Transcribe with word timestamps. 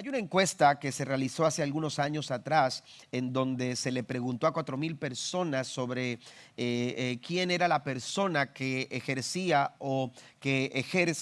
Hay 0.00 0.08
una 0.08 0.16
encuesta 0.16 0.78
que 0.78 0.92
se 0.92 1.04
realizó 1.04 1.44
hace 1.44 1.62
algunos 1.62 1.98
años 1.98 2.30
atrás 2.30 2.84
en 3.12 3.34
donde 3.34 3.76
se 3.76 3.92
le 3.92 4.02
preguntó 4.02 4.46
a 4.46 4.52
cuatro 4.54 4.78
mil 4.78 4.96
personas 4.96 5.66
sobre 5.66 6.12
eh, 6.12 6.18
eh, 6.56 7.18
quién 7.22 7.50
era 7.50 7.68
la 7.68 7.84
persona 7.84 8.54
que 8.54 8.88
ejercía 8.90 9.74
o 9.78 10.10
que 10.40 10.72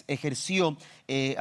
ejerció 0.06 0.79
eh, 1.09 1.35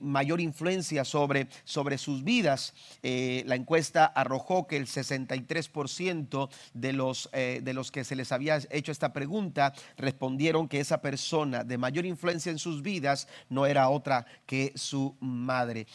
mayor 0.00 0.40
influencia 0.40 1.04
sobre, 1.04 1.48
sobre 1.64 1.98
sus 1.98 2.24
vidas. 2.24 2.72
la 3.02 3.54
encuesta 3.54 4.06
arrojó 4.06 4.66
que 4.66 4.78
el 4.78 4.86
63% 4.86 6.48
de 6.72 6.92
los, 6.94 7.28
de 7.32 7.72
los 7.74 7.90
que 7.90 8.02
se 8.02 8.16
les 8.16 8.32
había 8.32 8.60
hecho 8.70 8.92
esta 8.92 9.12
pregunta 9.12 9.74
respondieron 9.98 10.68
que 10.68 10.80
esa 10.80 11.02
persona 11.02 11.64
de 11.64 11.76
mayor 11.76 12.06
influencia 12.06 12.50
en 12.50 12.58
sus 12.58 12.80
vidas 12.80 13.28
no 13.50 13.66
era 13.66 13.90
otra 13.90 14.24
que 14.46 14.72
su 14.74 15.14
madre. 15.20 15.86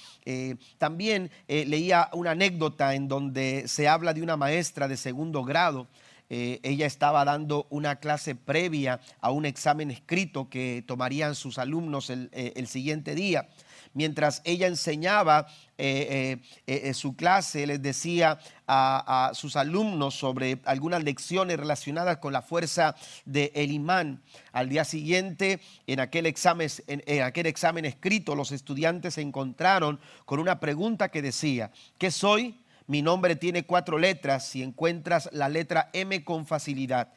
También 0.77 1.31
eh, 1.47 1.65
leía 1.65 2.09
una 2.13 2.31
anécdota 2.31 2.95
en 2.95 3.07
donde 3.07 3.67
se 3.67 3.87
habla 3.87 4.13
de 4.13 4.21
una 4.21 4.37
maestra 4.37 4.87
de 4.87 4.97
segundo 4.97 5.43
grado. 5.43 5.87
Eh, 6.29 6.59
ella 6.63 6.87
estaba 6.87 7.23
dando 7.23 7.67
una 7.69 7.97
clase 7.97 8.33
previa 8.33 8.99
a 9.21 9.31
un 9.31 9.45
examen 9.45 9.91
escrito 9.91 10.49
que 10.49 10.83
tomarían 10.87 11.35
sus 11.35 11.59
alumnos 11.59 12.09
el 12.09 12.67
siguiente 12.67 13.13
día 13.13 13.47
mientras 13.95 14.41
ella 14.43 14.67
enseñaba 14.67 15.47
eh, 15.77 16.37
eh, 16.67 16.81
eh, 16.87 16.93
su 16.93 17.15
clase, 17.15 17.65
les 17.65 17.81
decía 17.81 18.37
a, 18.67 19.31
sus 19.33 19.55
alumnos 19.55 20.13
sobre 20.13 20.59
algunas 20.65 21.03
lecciones 21.03 21.57
relacionadas 21.57 22.17
con 22.17 22.31
la 22.31 22.41
fuerza 22.41 22.95
del 23.25 23.51
el 23.55 23.71
imán. 23.71 24.21
Al 24.51 24.69
día 24.69 24.85
siguiente, 24.85 25.59
en 25.87 25.99
aquel, 25.99 26.27
examen, 26.27 26.69
en 26.87 27.23
aquel 27.23 27.47
examen 27.47 27.85
escrito, 27.85 28.35
los 28.35 28.51
estudiantes 28.51 29.15
se 29.15 29.21
encontraron 29.21 29.99
con 30.25 30.39
una 30.39 30.59
pregunta 30.59 31.09
que 31.09 31.21
decía, 31.21 31.71
¿qué 31.97 32.11
soy? 32.11 32.59
Mi 32.87 33.01
nombre 33.01 33.35
tiene 33.35 33.65
cuatro 33.65 33.97
letras. 33.97 34.47
Si 34.47 34.61
encuentras 34.61 35.29
la 35.31 35.49
letra 35.49 35.89
M 35.93 36.23
con 36.23 36.45
facilidad 36.45 37.09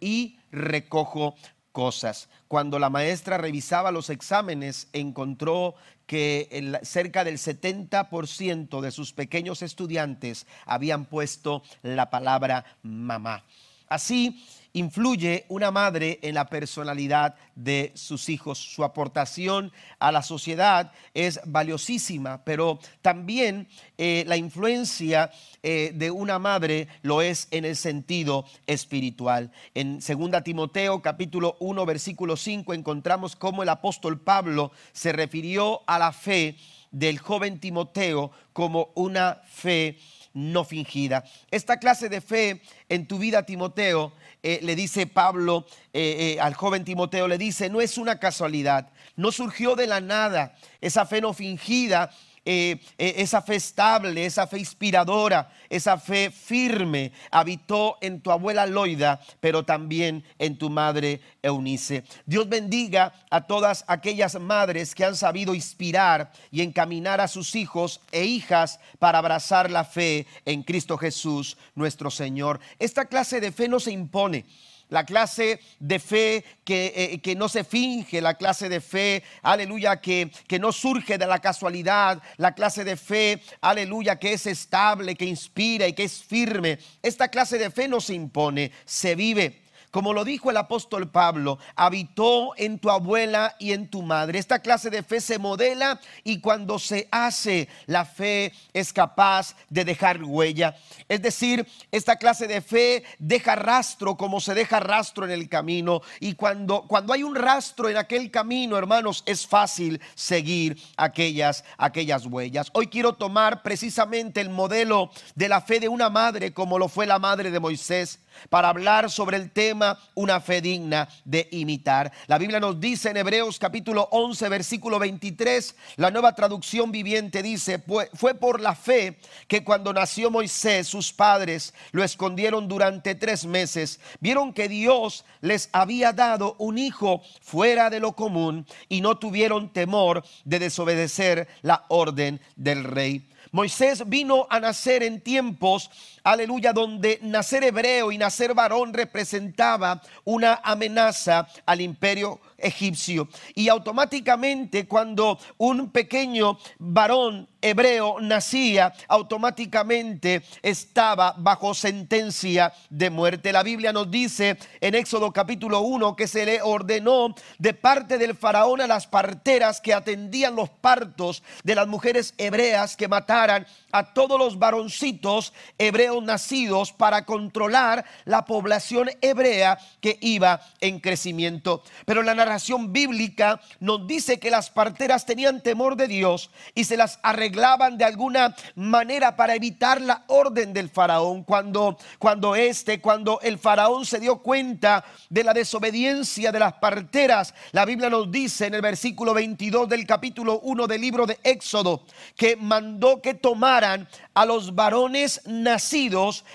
y 0.00 0.38
recojo 0.50 1.36
cosas. 1.72 2.28
Cuando 2.48 2.78
la 2.78 2.90
maestra 2.90 3.38
revisaba 3.38 3.92
los 3.92 4.10
exámenes, 4.10 4.88
encontró 4.92 5.74
que 6.06 6.78
cerca 6.82 7.22
del 7.22 7.38
70% 7.38 8.80
de 8.80 8.90
sus 8.90 9.12
pequeños 9.12 9.62
estudiantes 9.62 10.46
habían 10.66 11.04
puesto 11.04 11.62
la 11.82 12.10
palabra 12.10 12.64
mamá. 12.82 13.44
Así, 13.88 14.44
influye 14.72 15.44
una 15.48 15.70
madre 15.70 16.18
en 16.22 16.34
la 16.34 16.48
personalidad 16.48 17.34
de 17.54 17.92
sus 17.94 18.28
hijos. 18.28 18.58
Su 18.58 18.84
aportación 18.84 19.72
a 19.98 20.12
la 20.12 20.22
sociedad 20.22 20.92
es 21.14 21.40
valiosísima, 21.44 22.44
pero 22.44 22.78
también 23.02 23.68
eh, 23.98 24.24
la 24.26 24.36
influencia 24.36 25.30
eh, 25.62 25.92
de 25.94 26.10
una 26.10 26.38
madre 26.38 26.88
lo 27.02 27.22
es 27.22 27.48
en 27.50 27.64
el 27.64 27.76
sentido 27.76 28.44
espiritual. 28.66 29.50
En 29.74 29.98
2 30.00 30.42
Timoteo 30.44 31.02
capítulo 31.02 31.56
1 31.60 31.86
versículo 31.86 32.36
5 32.36 32.74
encontramos 32.74 33.36
cómo 33.36 33.62
el 33.62 33.68
apóstol 33.68 34.20
Pablo 34.20 34.72
se 34.92 35.12
refirió 35.12 35.82
a 35.86 35.98
la 35.98 36.12
fe 36.12 36.56
del 36.90 37.18
joven 37.18 37.60
Timoteo 37.60 38.30
como 38.52 38.90
una 38.94 39.40
fe 39.46 39.98
no 40.32 40.64
fingida. 40.64 41.24
Esta 41.50 41.78
clase 41.78 42.08
de 42.08 42.20
fe 42.20 42.62
en 42.88 43.06
tu 43.06 43.18
vida, 43.18 43.44
Timoteo, 43.44 44.12
eh, 44.42 44.60
le 44.62 44.76
dice 44.76 45.06
Pablo 45.06 45.66
eh, 45.92 46.36
eh, 46.36 46.40
al 46.40 46.54
joven 46.54 46.84
Timoteo, 46.84 47.28
le 47.28 47.38
dice, 47.38 47.68
no 47.68 47.80
es 47.80 47.98
una 47.98 48.18
casualidad, 48.18 48.90
no 49.16 49.32
surgió 49.32 49.76
de 49.76 49.86
la 49.86 50.00
nada, 50.00 50.56
esa 50.80 51.06
fe 51.06 51.20
no 51.20 51.34
fingida 51.34 52.10
eh, 52.52 52.80
eh, 52.98 53.14
esa 53.18 53.42
fe 53.42 53.54
estable, 53.54 54.26
esa 54.26 54.44
fe 54.44 54.58
inspiradora, 54.58 55.52
esa 55.68 55.96
fe 55.98 56.32
firme 56.32 57.12
habitó 57.30 57.96
en 58.00 58.20
tu 58.20 58.32
abuela 58.32 58.66
Loida, 58.66 59.20
pero 59.38 59.64
también 59.64 60.24
en 60.36 60.58
tu 60.58 60.68
madre 60.68 61.20
Eunice. 61.42 62.02
Dios 62.26 62.48
bendiga 62.48 63.12
a 63.30 63.42
todas 63.46 63.84
aquellas 63.86 64.34
madres 64.40 64.96
que 64.96 65.04
han 65.04 65.14
sabido 65.14 65.54
inspirar 65.54 66.32
y 66.50 66.62
encaminar 66.62 67.20
a 67.20 67.28
sus 67.28 67.54
hijos 67.54 68.00
e 68.10 68.24
hijas 68.24 68.80
para 68.98 69.18
abrazar 69.18 69.70
la 69.70 69.84
fe 69.84 70.26
en 70.44 70.64
Cristo 70.64 70.98
Jesús, 70.98 71.56
nuestro 71.76 72.10
Señor. 72.10 72.58
Esta 72.80 73.04
clase 73.04 73.40
de 73.40 73.52
fe 73.52 73.68
no 73.68 73.78
se 73.78 73.92
impone 73.92 74.44
la 74.90 75.04
clase 75.04 75.60
de 75.78 75.98
fe 75.98 76.44
que, 76.64 76.92
eh, 76.94 77.18
que, 77.20 77.34
no 77.34 77.48
se 77.48 77.64
finge, 77.64 78.20
la 78.20 78.34
clase 78.34 78.68
de 78.68 78.80
fe, 78.80 79.22
aleluya, 79.42 80.00
que, 80.00 80.30
que 80.46 80.58
no 80.58 80.72
surge 80.72 81.16
de 81.16 81.26
la 81.26 81.38
casualidad, 81.38 82.22
la 82.36 82.54
clase 82.54 82.84
de 82.84 82.96
fe, 82.96 83.42
aleluya, 83.60 84.16
que 84.16 84.34
es 84.34 84.46
estable, 84.46 85.14
que 85.14 85.24
inspira 85.24 85.86
y 85.88 85.92
que 85.94 86.04
es 86.04 86.22
firme. 86.22 86.78
Esta 87.02 87.28
clase 87.28 87.58
de 87.58 87.70
fe 87.70 87.88
no 87.88 88.00
se 88.00 88.14
impone, 88.14 88.72
se 88.84 89.14
vive. 89.14 89.62
Como 89.90 90.12
lo 90.12 90.24
dijo 90.24 90.50
el 90.50 90.56
apóstol 90.56 91.10
Pablo, 91.10 91.58
habitó 91.74 92.52
en 92.56 92.78
tu 92.78 92.90
abuela 92.90 93.56
y 93.58 93.72
en 93.72 93.88
tu 93.88 94.02
madre. 94.02 94.38
Esta 94.38 94.60
clase 94.60 94.88
de 94.88 95.02
fe 95.02 95.20
se 95.20 95.38
modela 95.38 96.00
y 96.22 96.40
cuando 96.40 96.78
se 96.78 97.08
hace, 97.10 97.68
la 97.86 98.04
fe 98.04 98.52
es 98.72 98.92
capaz 98.92 99.56
de 99.68 99.84
dejar 99.84 100.22
huella. 100.22 100.76
Es 101.08 101.22
decir, 101.22 101.66
esta 101.90 102.16
clase 102.16 102.46
de 102.46 102.60
fe 102.60 103.02
deja 103.18 103.56
rastro 103.56 104.16
como 104.16 104.40
se 104.40 104.54
deja 104.54 104.78
rastro 104.78 105.24
en 105.24 105.32
el 105.32 105.48
camino. 105.48 106.02
Y 106.20 106.34
cuando, 106.34 106.82
cuando 106.82 107.12
hay 107.12 107.24
un 107.24 107.34
rastro 107.34 107.88
en 107.88 107.96
aquel 107.96 108.30
camino, 108.30 108.78
hermanos, 108.78 109.24
es 109.26 109.44
fácil 109.44 110.00
seguir 110.14 110.80
aquellas, 110.96 111.64
aquellas 111.78 112.26
huellas. 112.26 112.68
Hoy 112.74 112.86
quiero 112.86 113.14
tomar 113.14 113.62
precisamente 113.62 114.40
el 114.40 114.50
modelo 114.50 115.10
de 115.34 115.48
la 115.48 115.60
fe 115.60 115.80
de 115.80 115.88
una 115.88 116.10
madre 116.10 116.52
como 116.52 116.78
lo 116.78 116.88
fue 116.88 117.06
la 117.06 117.18
madre 117.18 117.50
de 117.50 117.58
Moisés 117.58 118.20
para 118.48 118.68
hablar 118.68 119.10
sobre 119.10 119.36
el 119.36 119.50
tema 119.50 119.98
una 120.14 120.40
fe 120.40 120.60
digna 120.60 121.08
de 121.24 121.48
imitar. 121.52 122.12
La 122.26 122.38
Biblia 122.38 122.60
nos 122.60 122.80
dice 122.80 123.10
en 123.10 123.16
Hebreos 123.16 123.58
capítulo 123.58 124.08
11 124.10 124.48
versículo 124.48 124.98
23, 124.98 125.74
la 125.96 126.10
nueva 126.10 126.34
traducción 126.34 126.92
viviente 126.92 127.42
dice, 127.42 127.82
fue 128.14 128.34
por 128.34 128.60
la 128.60 128.74
fe 128.74 129.18
que 129.48 129.64
cuando 129.64 129.92
nació 129.92 130.30
Moisés 130.30 130.88
sus 130.88 131.12
padres 131.12 131.74
lo 131.92 132.04
escondieron 132.04 132.68
durante 132.68 133.14
tres 133.14 133.44
meses. 133.44 134.00
Vieron 134.20 134.52
que 134.52 134.68
Dios 134.68 135.24
les 135.40 135.68
había 135.72 136.12
dado 136.12 136.56
un 136.58 136.78
hijo 136.78 137.22
fuera 137.40 137.90
de 137.90 138.00
lo 138.00 138.12
común 138.12 138.66
y 138.88 139.00
no 139.00 139.18
tuvieron 139.18 139.72
temor 139.72 140.24
de 140.44 140.58
desobedecer 140.58 141.48
la 141.62 141.84
orden 141.88 142.40
del 142.56 142.84
rey. 142.84 143.26
Moisés 143.52 144.08
vino 144.08 144.46
a 144.48 144.60
nacer 144.60 145.02
en 145.02 145.20
tiempos, 145.20 145.90
aleluya, 146.30 146.72
donde 146.72 147.18
nacer 147.22 147.64
hebreo 147.64 148.12
y 148.12 148.18
nacer 148.18 148.54
varón 148.54 148.94
representaba 148.94 150.00
una 150.24 150.60
amenaza 150.62 151.48
al 151.66 151.80
imperio 151.80 152.40
egipcio. 152.56 153.28
Y 153.54 153.68
automáticamente 153.68 154.86
cuando 154.86 155.38
un 155.58 155.90
pequeño 155.90 156.58
varón 156.78 157.48
hebreo 157.62 158.20
nacía, 158.20 158.92
automáticamente 159.08 160.42
estaba 160.62 161.34
bajo 161.36 161.74
sentencia 161.74 162.72
de 162.88 163.10
muerte. 163.10 163.52
La 163.52 163.62
Biblia 163.62 163.92
nos 163.92 164.10
dice 164.10 164.56
en 164.80 164.94
Éxodo 164.94 165.32
capítulo 165.32 165.80
1 165.80 166.16
que 166.16 166.26
se 166.26 166.46
le 166.46 166.62
ordenó 166.62 167.34
de 167.58 167.74
parte 167.74 168.18
del 168.18 168.34
faraón 168.34 168.80
a 168.80 168.86
las 168.86 169.06
parteras 169.06 169.80
que 169.80 169.92
atendían 169.92 170.56
los 170.56 170.70
partos 170.70 171.42
de 171.64 171.74
las 171.74 171.86
mujeres 171.86 172.34
hebreas 172.38 172.96
que 172.96 173.08
mataran 173.08 173.66
a 173.92 174.14
todos 174.14 174.38
los 174.38 174.58
varoncitos 174.58 175.52
hebreos 175.78 176.19
nacidos 176.22 176.92
para 176.92 177.24
controlar 177.24 178.04
la 178.24 178.44
población 178.44 179.10
hebrea 179.20 179.78
que 180.00 180.18
iba 180.20 180.60
en 180.80 181.00
crecimiento. 181.00 181.82
Pero 182.06 182.22
la 182.22 182.34
narración 182.34 182.92
bíblica 182.92 183.60
nos 183.78 184.06
dice 184.06 184.38
que 184.38 184.50
las 184.50 184.70
parteras 184.70 185.26
tenían 185.26 185.62
temor 185.62 185.96
de 185.96 186.08
Dios 186.08 186.50
y 186.74 186.84
se 186.84 186.96
las 186.96 187.18
arreglaban 187.22 187.98
de 187.98 188.04
alguna 188.04 188.54
manera 188.74 189.36
para 189.36 189.54
evitar 189.54 190.00
la 190.00 190.24
orden 190.26 190.72
del 190.72 190.88
faraón. 190.88 191.44
Cuando, 191.44 191.98
cuando 192.18 192.54
este, 192.54 193.00
cuando 193.00 193.40
el 193.42 193.58
faraón 193.58 194.06
se 194.06 194.20
dio 194.20 194.38
cuenta 194.38 195.04
de 195.28 195.44
la 195.44 195.54
desobediencia 195.54 196.52
de 196.52 196.58
las 196.58 196.74
parteras, 196.74 197.54
la 197.72 197.84
Biblia 197.84 198.10
nos 198.10 198.30
dice 198.30 198.66
en 198.66 198.74
el 198.74 198.82
versículo 198.82 199.34
22 199.34 199.88
del 199.88 200.06
capítulo 200.06 200.60
1 200.60 200.86
del 200.86 201.00
libro 201.00 201.26
de 201.26 201.38
Éxodo 201.42 202.04
que 202.36 202.56
mandó 202.56 203.20
que 203.20 203.34
tomara 203.34 204.08
a 204.34 204.46
los 204.46 204.74
varones 204.74 205.42
nacidos 205.46 205.99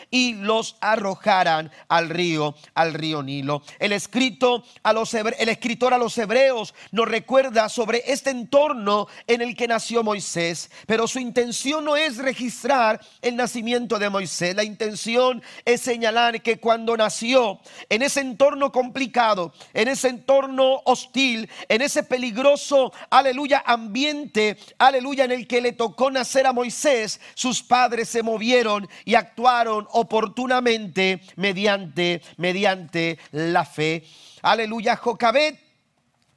y 0.09 0.33
los 0.33 0.77
arrojaran 0.81 1.71
al 1.87 2.09
río, 2.09 2.55
al 2.73 2.93
río 2.93 3.21
Nilo. 3.21 3.61
El 3.79 3.91
escrito 3.91 4.63
a 4.83 4.93
los 4.93 5.13
el 5.13 5.49
escritor 5.49 5.93
a 5.93 5.97
los 5.97 6.17
hebreos 6.17 6.73
nos 6.91 7.07
recuerda 7.07 7.69
sobre 7.69 8.03
este 8.07 8.31
entorno 8.31 9.07
en 9.27 9.41
el 9.41 9.55
que 9.55 9.67
nació 9.67 10.03
Moisés, 10.03 10.71
pero 10.87 11.07
su 11.07 11.19
intención 11.19 11.85
no 11.85 11.95
es 11.95 12.17
registrar 12.17 12.99
el 13.21 13.35
nacimiento 13.35 13.99
de 13.99 14.09
Moisés, 14.09 14.55
la 14.55 14.63
intención 14.63 15.43
es 15.63 15.81
señalar 15.81 16.41
que 16.41 16.59
cuando 16.59 16.97
nació 16.97 17.59
en 17.89 18.01
ese 18.01 18.21
entorno 18.21 18.71
complicado, 18.71 19.53
en 19.73 19.87
ese 19.87 20.09
entorno 20.09 20.81
hostil, 20.85 21.49
en 21.69 21.81
ese 21.81 22.03
peligroso, 22.03 22.91
aleluya, 23.09 23.63
ambiente, 23.65 24.57
aleluya, 24.79 25.25
en 25.25 25.31
el 25.31 25.47
que 25.47 25.61
le 25.61 25.73
tocó 25.73 26.09
nacer 26.09 26.47
a 26.47 26.53
Moisés, 26.53 27.19
sus 27.35 27.61
padres 27.61 28.09
se 28.09 28.23
movieron 28.23 28.87
y 29.03 29.15
actuaron 29.15 29.34
oportunamente 29.91 31.21
mediante, 31.35 32.21
mediante 32.37 33.19
la 33.31 33.65
fe. 33.65 34.03
Aleluya, 34.41 34.95
Jocabet 34.95 35.64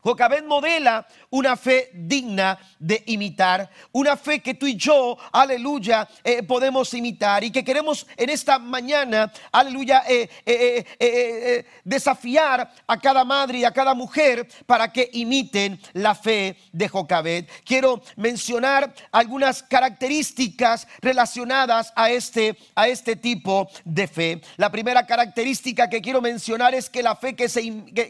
Jocabet 0.08 0.46
modela 0.46 1.06
una 1.28 1.54
fe 1.54 1.90
digna 1.92 2.58
de 2.78 3.02
imitar, 3.08 3.68
una 3.92 4.16
fe 4.16 4.40
que 4.40 4.54
tú 4.54 4.66
y 4.66 4.74
yo, 4.74 5.18
aleluya, 5.32 6.08
eh, 6.24 6.42
podemos 6.42 6.94
imitar 6.94 7.44
y 7.44 7.50
que 7.50 7.62
queremos 7.62 8.06
en 8.16 8.30
esta 8.30 8.58
mañana, 8.58 9.30
aleluya, 9.52 10.04
eh, 10.08 10.30
eh, 10.46 11.66
desafiar 11.84 12.72
a 12.86 12.98
cada 12.98 13.22
madre 13.22 13.58
y 13.58 13.64
a 13.64 13.70
cada 13.70 13.92
mujer 13.92 14.48
para 14.64 14.90
que 14.90 15.10
imiten 15.12 15.78
la 15.92 16.14
fe 16.14 16.56
de 16.72 16.88
Jocabet. 16.88 17.46
Quiero 17.64 18.00
mencionar 18.16 18.94
algunas 19.12 19.62
características 19.62 20.88
relacionadas 21.02 21.92
a 21.94 22.08
este, 22.10 22.56
a 22.74 22.88
este 22.88 23.14
tipo 23.14 23.68
de 23.84 24.08
fe. 24.08 24.40
La 24.56 24.72
primera 24.72 25.04
característica 25.04 25.90
que 25.90 26.00
quiero 26.00 26.22
mencionar 26.22 26.74
es 26.74 26.88
que 26.88 27.02
la 27.02 27.14
fe 27.14 27.36
que 27.36 27.50
se 27.50 27.60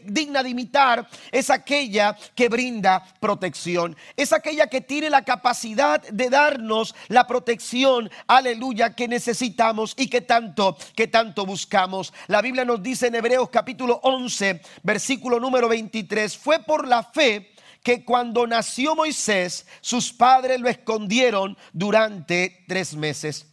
digna 0.05 0.41
de 0.43 0.49
imitar 0.49 1.05
es 1.33 1.49
aquella 1.49 1.88
que 2.35 2.49
brinda 2.49 3.03
protección. 3.19 3.95
Es 4.15 4.33
aquella 4.33 4.67
que 4.67 4.81
tiene 4.81 5.09
la 5.09 5.23
capacidad 5.23 6.01
de 6.01 6.29
darnos 6.29 6.95
la 7.07 7.27
protección, 7.27 8.09
aleluya, 8.27 8.95
que 8.95 9.07
necesitamos 9.07 9.93
y 9.97 10.07
que 10.07 10.21
tanto, 10.21 10.77
que 10.95 11.07
tanto 11.07 11.45
buscamos. 11.45 12.13
La 12.27 12.41
Biblia 12.41 12.65
nos 12.65 12.81
dice 12.81 13.07
en 13.07 13.15
Hebreos 13.15 13.49
capítulo 13.49 13.99
11, 14.03 14.61
versículo 14.83 15.39
número 15.39 15.67
23, 15.67 16.37
fue 16.37 16.59
por 16.59 16.87
la 16.87 17.03
fe 17.03 17.51
que 17.83 18.03
cuando 18.03 18.45
nació 18.45 18.95
Moisés, 18.95 19.65
sus 19.81 20.11
padres 20.11 20.59
lo 20.59 20.69
escondieron 20.69 21.57
durante 21.73 22.65
tres 22.67 22.95
meses. 22.95 23.45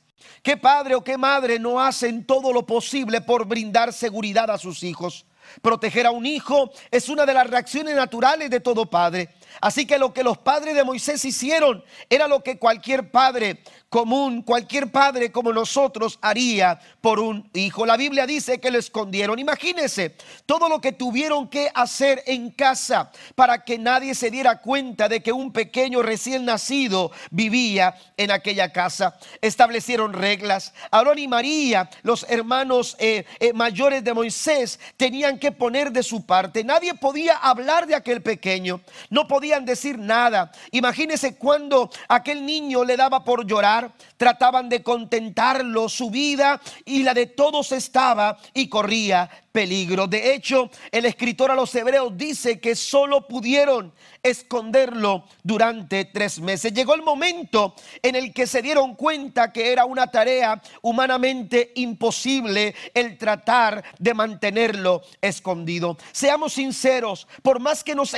¿Qué 0.43 0.57
padre 0.57 0.95
o 0.95 1.03
qué 1.03 1.19
madre 1.19 1.59
no 1.59 1.81
hacen 1.81 2.25
todo 2.25 2.53
lo 2.53 2.67
posible 2.67 3.21
por 3.21 3.47
brindar 3.47 3.93
seguridad 3.93 4.51
a 4.51 4.59
sus 4.59 4.83
hijos? 4.83 5.27
Proteger 5.63 6.07
a 6.07 6.11
un 6.11 6.27
hijo 6.27 6.71
es 6.91 7.09
una 7.09 7.27
de 7.27 7.35
las 7.35 7.49
reacciones 7.49 7.95
naturales 7.95 8.51
de 8.51 8.61
todo 8.61 8.87
padre. 8.87 9.31
Así 9.61 9.87
que 9.87 9.99
lo 9.99 10.13
que 10.13 10.23
los 10.23 10.39
padres 10.39 10.75
de 10.75 10.85
Moisés 10.85 11.25
hicieron 11.25 11.85
era 12.09 12.29
lo 12.29 12.43
que 12.43 12.59
cualquier 12.59 13.11
padre 13.11 13.63
común, 13.89 14.43
cualquier 14.43 14.91
padre 14.91 15.31
como 15.31 15.53
nosotros 15.53 16.19
haría 16.21 16.79
por 17.01 17.21
un 17.21 17.49
hijo. 17.55 17.87
La 17.87 17.97
Biblia 17.97 18.27
dice 18.27 18.61
que 18.61 18.71
lo 18.71 18.79
escondieron. 18.79 19.39
Imagínense 19.39 20.17
todo 20.45 20.69
lo 20.69 20.81
que 20.81 20.93
tuvieron 20.93 21.49
que 21.49 21.71
hacer 21.75 22.23
en 22.27 22.51
casa 22.51 23.11
para 23.35 23.65
que 23.65 23.79
nadie 23.79 24.15
se 24.15 24.31
diera 24.31 24.61
cuenta 24.61 25.09
de 25.09 25.23
que 25.23 25.33
un 25.33 25.53
pequeño 25.53 26.03
recién 26.03 26.45
nacido 26.45 27.11
vivía 27.31 27.97
en 28.17 28.31
aquella 28.31 28.73
casa. 28.73 29.17
Establecieron 29.41 30.13
reglas. 30.13 30.75
Aarón 30.91 31.19
y 31.19 31.29
María, 31.29 31.89
los 32.03 32.27
hermanos 32.29 32.97
eh, 32.99 33.25
eh, 33.41 33.53
mayores 33.53 34.05
de 34.05 34.15
Moisés, 34.15 34.81
tenían 34.97 35.39
que 35.39 35.53
poner 35.53 35.93
de 35.93 36.03
su 36.03 36.27
parte. 36.27 36.65
Nadie 36.65 36.95
podía 36.95 37.37
hablar 37.37 37.87
de 37.87 37.95
aquel 37.95 38.23
pequeño. 38.23 38.81
No 39.11 39.27
decir 39.65 39.99
nada. 39.99 40.51
Imagínense 40.71 41.37
cuando 41.37 41.91
aquel 42.09 42.45
niño 42.45 42.85
le 42.85 42.97
daba 42.97 43.25
por 43.25 43.47
llorar 43.47 43.93
trataban 44.17 44.69
de 44.69 44.83
contentarlo, 44.83 45.89
su 45.89 46.11
vida 46.11 46.61
y 46.85 47.03
la 47.03 47.15
de 47.15 47.27
todos 47.27 47.73
estaba 47.73 48.39
y 48.55 48.69
corría 48.69 49.31
peligro. 49.57 50.07
De 50.07 50.35
hecho, 50.35 50.69
el 50.93 51.07
escritor 51.07 51.51
a 51.51 51.55
los 51.55 51.75
hebreos 51.75 52.13
dice 52.15 52.61
que 52.61 52.77
solo 52.77 53.27
pudieron 53.27 53.91
esconderlo 54.23 55.25
durante 55.43 56.05
tres 56.05 56.41
meses. 56.41 56.75
Llegó 56.75 56.95
el 56.95 57.01
momento 57.01 57.75
en 58.03 58.17
el 58.17 58.35
que 58.35 58.47
se 58.47 58.61
dieron 58.61 58.95
cuenta 58.97 59.55
que 59.55 59.73
era 59.73 59.87
una 59.87 60.09
tarea 60.09 60.61
humanamente 60.83 61.73
imposible 61.77 62.75
el 62.93 63.17
tratar 63.17 63.83
de 63.99 64.13
mantenerlo 64.13 65.01
escondido. 65.23 65.97
Seamos 66.13 66.53
sinceros, 66.53 67.27
por 67.41 67.59
más 67.59 67.83
que 67.83 67.95
nos, 67.95 68.15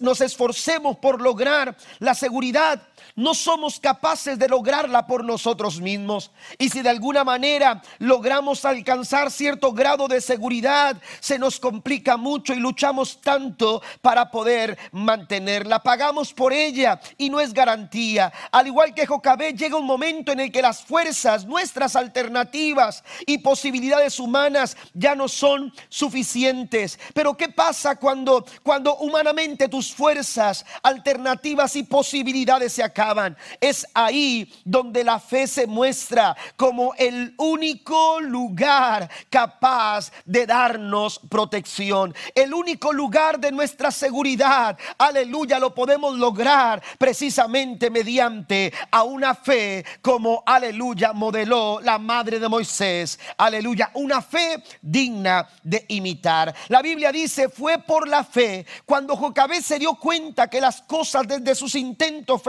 nos 0.00 0.20
esforcemos 0.20 0.96
por 0.96 1.22
lograr 1.22 1.76
la 2.00 2.16
seguridad, 2.16 2.82
no 3.16 3.34
somos 3.34 3.80
capaces 3.80 4.38
de 4.38 4.48
lograrla 4.48 5.06
por 5.06 5.24
nosotros 5.24 5.80
mismos. 5.80 6.30
Y 6.58 6.68
si 6.68 6.82
de 6.82 6.88
alguna 6.88 7.24
manera 7.24 7.82
logramos 7.98 8.64
alcanzar 8.64 9.30
cierto 9.30 9.72
grado 9.72 10.08
de 10.08 10.20
seguridad, 10.20 10.96
se 11.20 11.38
nos 11.38 11.58
complica 11.60 12.16
mucho 12.16 12.52
y 12.52 12.56
luchamos 12.56 13.20
tanto 13.20 13.82
para 14.00 14.30
poder 14.30 14.78
mantenerla. 14.92 15.82
Pagamos 15.82 16.32
por 16.32 16.52
ella 16.52 17.00
y 17.18 17.30
no 17.30 17.40
es 17.40 17.52
garantía. 17.52 18.32
Al 18.50 18.66
igual 18.66 18.94
que 18.94 19.06
Jocabé, 19.06 19.52
llega 19.52 19.76
un 19.76 19.86
momento 19.86 20.32
en 20.32 20.40
el 20.40 20.52
que 20.52 20.62
las 20.62 20.82
fuerzas, 20.82 21.44
nuestras 21.44 21.96
alternativas 21.96 23.04
y 23.26 23.38
posibilidades 23.38 24.18
humanas 24.18 24.76
ya 24.94 25.14
no 25.14 25.28
son 25.28 25.72
suficientes. 25.88 26.98
Pero 27.14 27.36
¿qué 27.36 27.48
pasa 27.48 27.96
cuando, 27.96 28.44
cuando 28.62 28.96
humanamente 28.96 29.68
tus 29.68 29.92
fuerzas, 29.92 30.64
alternativas 30.82 31.76
y 31.76 31.82
posibilidades 31.82 32.72
se 32.72 32.82
acaban? 32.92 33.36
Es 33.60 33.86
ahí 33.94 34.52
donde 34.64 35.02
la 35.02 35.18
fe 35.18 35.46
se 35.46 35.66
muestra 35.66 36.36
como 36.56 36.94
el 36.98 37.34
único 37.38 38.20
lugar 38.20 39.10
capaz 39.30 40.12
de 40.24 40.46
darnos 40.46 41.20
protección. 41.28 42.14
El 42.34 42.52
único 42.52 42.92
lugar 42.92 43.40
de 43.40 43.50
nuestra 43.50 43.90
seguridad, 43.90 44.78
aleluya, 44.98 45.58
lo 45.58 45.74
podemos 45.74 46.16
lograr 46.18 46.82
precisamente 46.98 47.90
mediante 47.90 48.72
a 48.90 49.02
una 49.04 49.34
fe 49.34 49.84
como, 50.02 50.42
aleluya, 50.44 51.12
modeló 51.12 51.80
la 51.82 51.98
madre 51.98 52.38
de 52.38 52.48
Moisés. 52.48 53.18
Aleluya, 53.38 53.90
una 53.94 54.20
fe 54.20 54.62
digna 54.80 55.48
de 55.62 55.84
imitar. 55.88 56.54
La 56.68 56.82
Biblia 56.82 57.10
dice, 57.10 57.48
fue 57.48 57.78
por 57.78 58.06
la 58.06 58.24
fe 58.24 58.66
cuando 58.84 59.16
Jocabé 59.16 59.62
se 59.62 59.78
dio 59.78 59.94
cuenta 59.94 60.48
que 60.48 60.60
las 60.60 60.82
cosas 60.82 61.26
desde 61.26 61.54
sus 61.54 61.74
intentos 61.74 62.42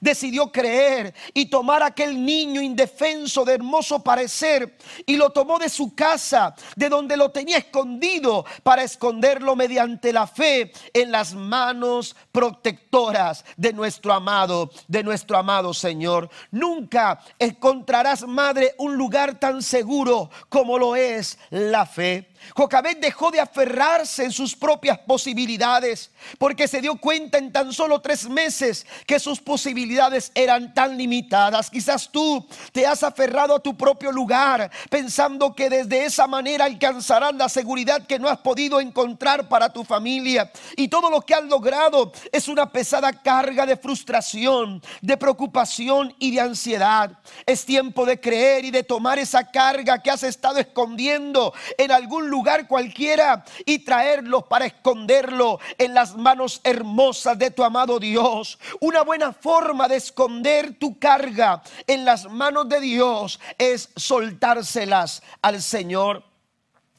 decidió 0.00 0.50
creer 0.50 1.14
y 1.34 1.46
tomar 1.46 1.82
aquel 1.82 2.24
niño 2.24 2.60
indefenso 2.60 3.44
de 3.44 3.54
hermoso 3.54 4.02
parecer 4.02 4.76
y 5.06 5.16
lo 5.16 5.30
tomó 5.30 5.58
de 5.58 5.68
su 5.68 5.94
casa, 5.94 6.54
de 6.76 6.88
donde 6.88 7.16
lo 7.16 7.30
tenía 7.30 7.58
escondido, 7.58 8.44
para 8.62 8.82
esconderlo 8.82 9.56
mediante 9.56 10.12
la 10.12 10.26
fe 10.26 10.72
en 10.92 11.10
las 11.10 11.34
manos 11.34 12.16
protectoras 12.32 13.44
de 13.56 13.72
nuestro 13.72 14.12
amado, 14.12 14.70
de 14.88 15.02
nuestro 15.02 15.36
amado 15.36 15.74
Señor. 15.74 16.30
Nunca 16.50 17.20
encontrarás, 17.38 18.26
madre, 18.26 18.74
un 18.78 18.96
lugar 18.96 19.38
tan 19.38 19.62
seguro 19.62 20.30
como 20.48 20.78
lo 20.78 20.96
es 20.96 21.38
la 21.50 21.86
fe. 21.86 22.30
Jocabet 22.54 22.98
dejó 23.00 23.30
de 23.30 23.40
aferrarse 23.40 24.24
en 24.24 24.32
sus 24.32 24.54
propias 24.56 24.98
posibilidades 24.98 26.10
porque 26.38 26.68
se 26.68 26.80
dio 26.80 26.96
cuenta 26.96 27.38
en 27.38 27.52
tan 27.52 27.72
solo 27.72 28.00
tres 28.00 28.28
meses 28.28 28.86
que 29.06 29.18
sus 29.18 29.40
posibilidades 29.40 30.32
eran 30.34 30.74
tan 30.74 30.96
limitadas. 30.96 31.70
Quizás 31.70 32.10
tú 32.10 32.46
te 32.72 32.86
has 32.86 33.02
aferrado 33.02 33.54
a 33.54 33.60
tu 33.60 33.76
propio 33.76 34.12
lugar 34.12 34.70
pensando 34.88 35.54
que 35.54 35.70
desde 35.70 36.04
esa 36.04 36.26
manera 36.26 36.64
alcanzarás 36.64 37.34
la 37.34 37.48
seguridad 37.48 38.06
que 38.06 38.18
no 38.18 38.28
has 38.28 38.38
podido 38.38 38.80
encontrar 38.80 39.48
para 39.48 39.72
tu 39.72 39.84
familia. 39.84 40.50
Y 40.76 40.88
todo 40.88 41.10
lo 41.10 41.20
que 41.20 41.34
has 41.34 41.44
logrado 41.44 42.12
es 42.32 42.48
una 42.48 42.70
pesada 42.70 43.12
carga 43.12 43.66
de 43.66 43.76
frustración, 43.76 44.82
de 45.00 45.16
preocupación 45.16 46.14
y 46.18 46.32
de 46.32 46.40
ansiedad. 46.40 47.18
Es 47.46 47.64
tiempo 47.64 48.06
de 48.06 48.20
creer 48.20 48.64
y 48.64 48.70
de 48.70 48.82
tomar 48.82 49.18
esa 49.18 49.50
carga 49.50 50.02
que 50.02 50.10
has 50.10 50.22
estado 50.22 50.58
escondiendo 50.58 51.52
en 51.78 51.92
algún 51.92 52.29
lugar 52.30 52.66
cualquiera 52.66 53.44
y 53.66 53.80
traerlo 53.80 54.42
para 54.48 54.66
esconderlo 54.66 55.60
en 55.76 55.94
las 55.94 56.16
manos 56.16 56.60
hermosas 56.64 57.38
de 57.38 57.50
tu 57.50 57.64
amado 57.64 57.98
Dios. 57.98 58.58
Una 58.80 59.02
buena 59.02 59.32
forma 59.32 59.88
de 59.88 59.96
esconder 59.96 60.78
tu 60.78 60.98
carga 60.98 61.62
en 61.86 62.04
las 62.04 62.30
manos 62.30 62.68
de 62.68 62.80
Dios 62.80 63.40
es 63.58 63.90
soltárselas 63.96 65.22
al 65.42 65.60
Señor. 65.60 66.24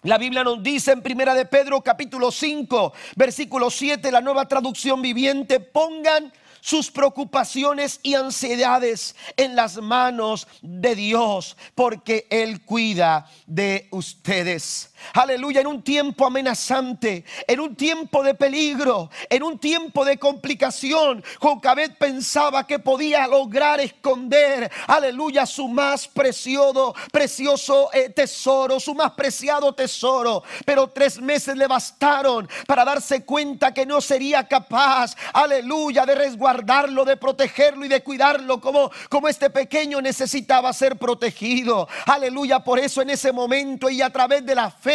La 0.03 0.17
Biblia 0.17 0.43
nos 0.43 0.63
dice 0.63 0.91
en 0.91 1.03
Primera 1.03 1.35
de 1.35 1.45
Pedro 1.45 1.81
capítulo 1.81 2.31
5, 2.31 2.91
versículo 3.15 3.69
7, 3.69 4.11
la 4.11 4.19
nueva 4.19 4.47
traducción 4.47 5.00
viviente, 5.00 5.59
pongan 5.59 6.33
sus 6.61 6.89
preocupaciones 6.89 8.00
y 8.01 8.13
ansiedades 8.13 9.15
en 9.35 9.55
las 9.55 9.77
manos 9.77 10.47
de 10.61 10.95
Dios, 10.95 11.57
porque 11.75 12.27
Él 12.29 12.61
cuida 12.61 13.29
de 13.45 13.88
ustedes. 13.91 14.90
Aleluya, 15.13 15.62
en 15.62 15.67
un 15.67 15.81
tiempo 15.81 16.25
amenazante, 16.25 17.25
en 17.48 17.60
un 17.60 17.75
tiempo 17.75 18.24
de 18.24 18.34
peligro, 18.34 19.10
en 19.29 19.43
un 19.43 19.60
tiempo 19.60 20.05
de 20.05 20.17
complicación, 20.17 21.24
Jocabet 21.39 21.98
pensaba 21.98 22.65
que 22.65 22.79
podía 22.79 23.27
lograr 23.27 23.79
esconder, 23.79 24.72
aleluya, 24.88 25.46
su 25.46 25.67
más 25.67 26.08
precioso, 26.08 26.96
precioso 27.12 27.89
eh, 27.93 28.10
tesoro, 28.10 28.79
su 28.79 28.93
más 28.93 29.12
preciado 29.12 29.74
tesoro. 29.74 30.43
Pero 30.65 30.88
tres 30.88 31.20
meses 31.20 31.55
le 31.55 31.67
bastaron 31.67 32.48
para 32.67 32.86
darse 32.86 33.24
cuenta 33.25 33.74
que 33.74 33.86
no 33.86 34.01
sería 34.01 34.48
capaz, 34.48 35.15
aleluya, 35.34 36.05
de 36.05 36.15
resguardarlo, 36.15 37.05
de 37.05 37.17
protegerlo 37.17 37.86
y 37.86 37.89
de 37.89 38.03
cuidarlo 38.03 38.60
como, 38.60 38.91
como 39.10 39.27
este 39.27 39.50
pequeño 39.50 40.01
necesitaba 40.01 40.74
ser 40.74 40.98
protegido. 40.98 41.88
Aleluya, 42.05 42.60
por 42.60 42.79
eso 42.79 43.01
en 43.01 43.10
ese 43.10 43.31
momento 43.31 43.89
y 43.89 44.01
a 44.01 44.10
través 44.10 44.46
de 44.46 44.55
la 44.55 44.70
fe, 44.70 44.90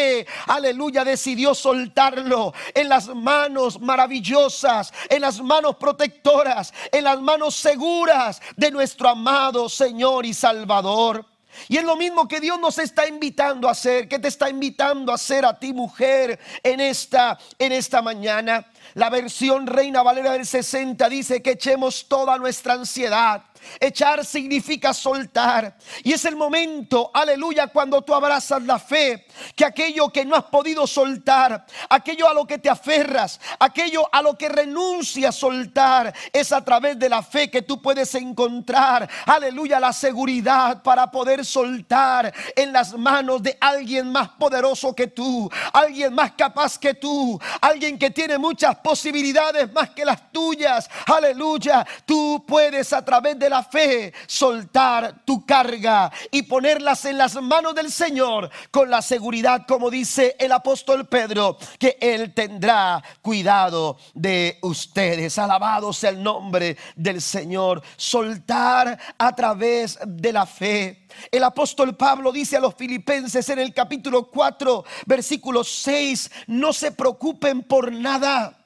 aleluya, 0.46 1.04
decidió 1.04 1.54
soltarlo 1.54 2.52
en 2.74 2.88
las 2.88 3.08
manos 3.08 3.80
maravillosas, 3.80 4.92
en 5.08 5.22
las 5.22 5.40
manos 5.40 5.76
protectoras, 5.76 6.72
en 6.92 7.04
las 7.04 7.20
manos 7.20 7.54
seguras 7.54 8.40
de 8.56 8.70
nuestro 8.70 9.08
amado 9.08 9.68
Señor 9.68 10.26
y 10.26 10.34
Salvador. 10.34 11.24
Y 11.68 11.78
es 11.78 11.84
lo 11.84 11.96
mismo 11.96 12.28
que 12.28 12.40
Dios 12.40 12.60
nos 12.60 12.78
está 12.78 13.08
invitando 13.08 13.68
a 13.68 13.72
hacer, 13.72 14.08
que 14.08 14.18
te 14.18 14.28
está 14.28 14.48
invitando 14.50 15.10
a 15.10 15.16
hacer 15.16 15.44
a 15.44 15.58
ti 15.58 15.72
mujer 15.72 16.38
en 16.62 16.80
esta 16.80 17.38
en 17.58 17.72
esta 17.72 18.02
mañana. 18.02 18.66
La 18.94 19.10
versión 19.10 19.66
Reina 19.66 20.02
Valera 20.02 20.32
del 20.32 20.46
60 20.46 21.08
dice 21.08 21.42
que 21.42 21.52
echemos 21.52 22.06
toda 22.08 22.38
nuestra 22.38 22.74
ansiedad 22.74 23.42
Echar 23.80 24.24
significa 24.24 24.94
soltar. 24.94 25.76
Y 26.02 26.12
es 26.12 26.24
el 26.24 26.36
momento, 26.36 27.10
aleluya, 27.12 27.68
cuando 27.68 28.02
tú 28.02 28.14
abrazas 28.14 28.62
la 28.62 28.78
fe, 28.78 29.26
que 29.54 29.64
aquello 29.64 30.10
que 30.10 30.24
no 30.24 30.36
has 30.36 30.44
podido 30.44 30.86
soltar, 30.86 31.66
aquello 31.88 32.28
a 32.28 32.34
lo 32.34 32.46
que 32.46 32.58
te 32.58 32.70
aferras, 32.70 33.40
aquello 33.58 34.08
a 34.12 34.22
lo 34.22 34.36
que 34.36 34.48
renuncias 34.48 35.26
a 35.26 35.32
soltar, 35.32 36.14
es 36.32 36.52
a 36.52 36.64
través 36.64 36.98
de 36.98 37.08
la 37.08 37.22
fe 37.22 37.50
que 37.50 37.62
tú 37.62 37.80
puedes 37.80 38.14
encontrar, 38.14 39.08
aleluya, 39.26 39.80
la 39.80 39.92
seguridad 39.92 40.82
para 40.82 41.10
poder 41.10 41.44
soltar 41.44 42.32
en 42.54 42.72
las 42.72 42.96
manos 42.96 43.42
de 43.42 43.56
alguien 43.60 44.10
más 44.10 44.28
poderoso 44.30 44.94
que 44.94 45.08
tú, 45.08 45.50
alguien 45.72 46.14
más 46.14 46.32
capaz 46.32 46.78
que 46.78 46.94
tú, 46.94 47.40
alguien 47.60 47.98
que 47.98 48.10
tiene 48.10 48.38
muchas 48.38 48.75
posibilidades 48.76 49.72
más 49.72 49.90
que 49.90 50.04
las 50.04 50.32
tuyas. 50.32 50.88
Aleluya, 51.06 51.86
tú 52.04 52.44
puedes 52.46 52.92
a 52.92 53.04
través 53.04 53.38
de 53.38 53.50
la 53.50 53.62
fe 53.62 54.12
soltar 54.26 55.24
tu 55.24 55.44
carga 55.44 56.10
y 56.30 56.42
ponerlas 56.42 57.04
en 57.04 57.18
las 57.18 57.40
manos 57.40 57.74
del 57.74 57.90
Señor 57.90 58.50
con 58.70 58.90
la 58.90 59.02
seguridad, 59.02 59.66
como 59.66 59.90
dice 59.90 60.36
el 60.38 60.52
apóstol 60.52 61.06
Pedro, 61.06 61.58
que 61.78 61.96
Él 62.00 62.32
tendrá 62.34 63.02
cuidado 63.22 63.98
de 64.14 64.58
ustedes. 64.62 65.38
Alabado 65.38 65.92
sea 65.92 66.10
el 66.10 66.22
nombre 66.22 66.76
del 66.94 67.20
Señor. 67.20 67.82
Soltar 67.96 68.98
a 69.18 69.34
través 69.34 69.98
de 70.06 70.32
la 70.32 70.46
fe. 70.46 71.06
El 71.30 71.44
apóstol 71.44 71.96
Pablo 71.96 72.32
dice 72.32 72.56
a 72.56 72.60
los 72.60 72.74
filipenses 72.74 73.48
en 73.48 73.58
el 73.58 73.72
capítulo 73.72 74.28
4, 74.30 74.84
versículo 75.06 75.64
6, 75.64 76.30
no 76.48 76.72
se 76.72 76.92
preocupen 76.92 77.62
por 77.62 77.92
nada. 77.92 78.65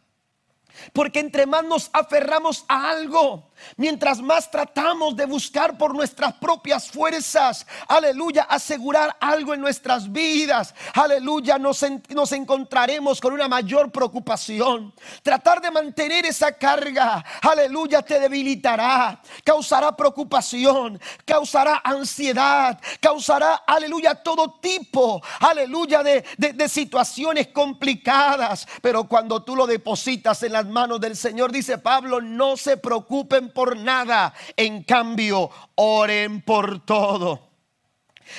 Porque 0.93 1.21
entre 1.21 1.47
más 1.47 1.65
nos 1.65 1.91
aferramos 1.93 2.65
a 2.69 2.91
algo, 2.91 3.50
Mientras 3.77 4.21
más 4.21 4.51
tratamos 4.51 5.17
de 5.17 5.27
buscar 5.27 5.77
por 5.79 5.95
nuestras 5.95 6.35
propias 6.35 6.91
fuerzas, 6.91 7.67
aleluya, 7.89 8.43
asegurar 8.43 9.17
algo 9.21 9.55
en 9.55 9.61
nuestras 9.61 10.11
vidas, 10.11 10.75
aleluya, 10.95 11.59
nos, 11.59 11.85
nos 12.09 12.33
encontraremos 12.33 13.21
con 13.21 13.33
una 13.33 13.49
mayor 13.49 13.91
preocupación. 13.91 14.93
Tratar 15.23 15.61
de 15.61 15.71
mantener 15.71 16.27
esa 16.27 16.53
carga, 16.53 17.25
aleluya, 17.43 18.03
te 18.03 18.21
debilitará, 18.21 19.21
causará 19.45 19.97
preocupación, 19.97 21.01
causará 21.25 21.81
ansiedad, 21.85 22.81
causará, 23.01 23.63
aleluya, 23.67 24.15
todo 24.15 24.59
tipo, 24.61 25.23
aleluya, 25.41 26.03
de, 26.03 26.25
de 26.37 26.69
situaciones 26.69 27.49
complicadas. 27.49 28.67
Pero 28.83 29.05
cuando 29.05 29.43
tú 29.43 29.57
lo 29.57 29.67
depositas 29.67 30.43
en 30.43 30.53
las 30.53 30.67
manos 30.67 31.01
del 31.01 31.17
Señor, 31.17 31.53
dice 31.53 31.79
Pablo, 31.79 32.21
no 32.21 32.57
se 32.57 32.77
preocupen 32.77 33.50
por 33.53 33.77
nada, 33.77 34.35
en 34.57 34.83
cambio, 34.85 35.51
oren 35.75 36.43
por 36.43 36.85
todo. 36.85 37.51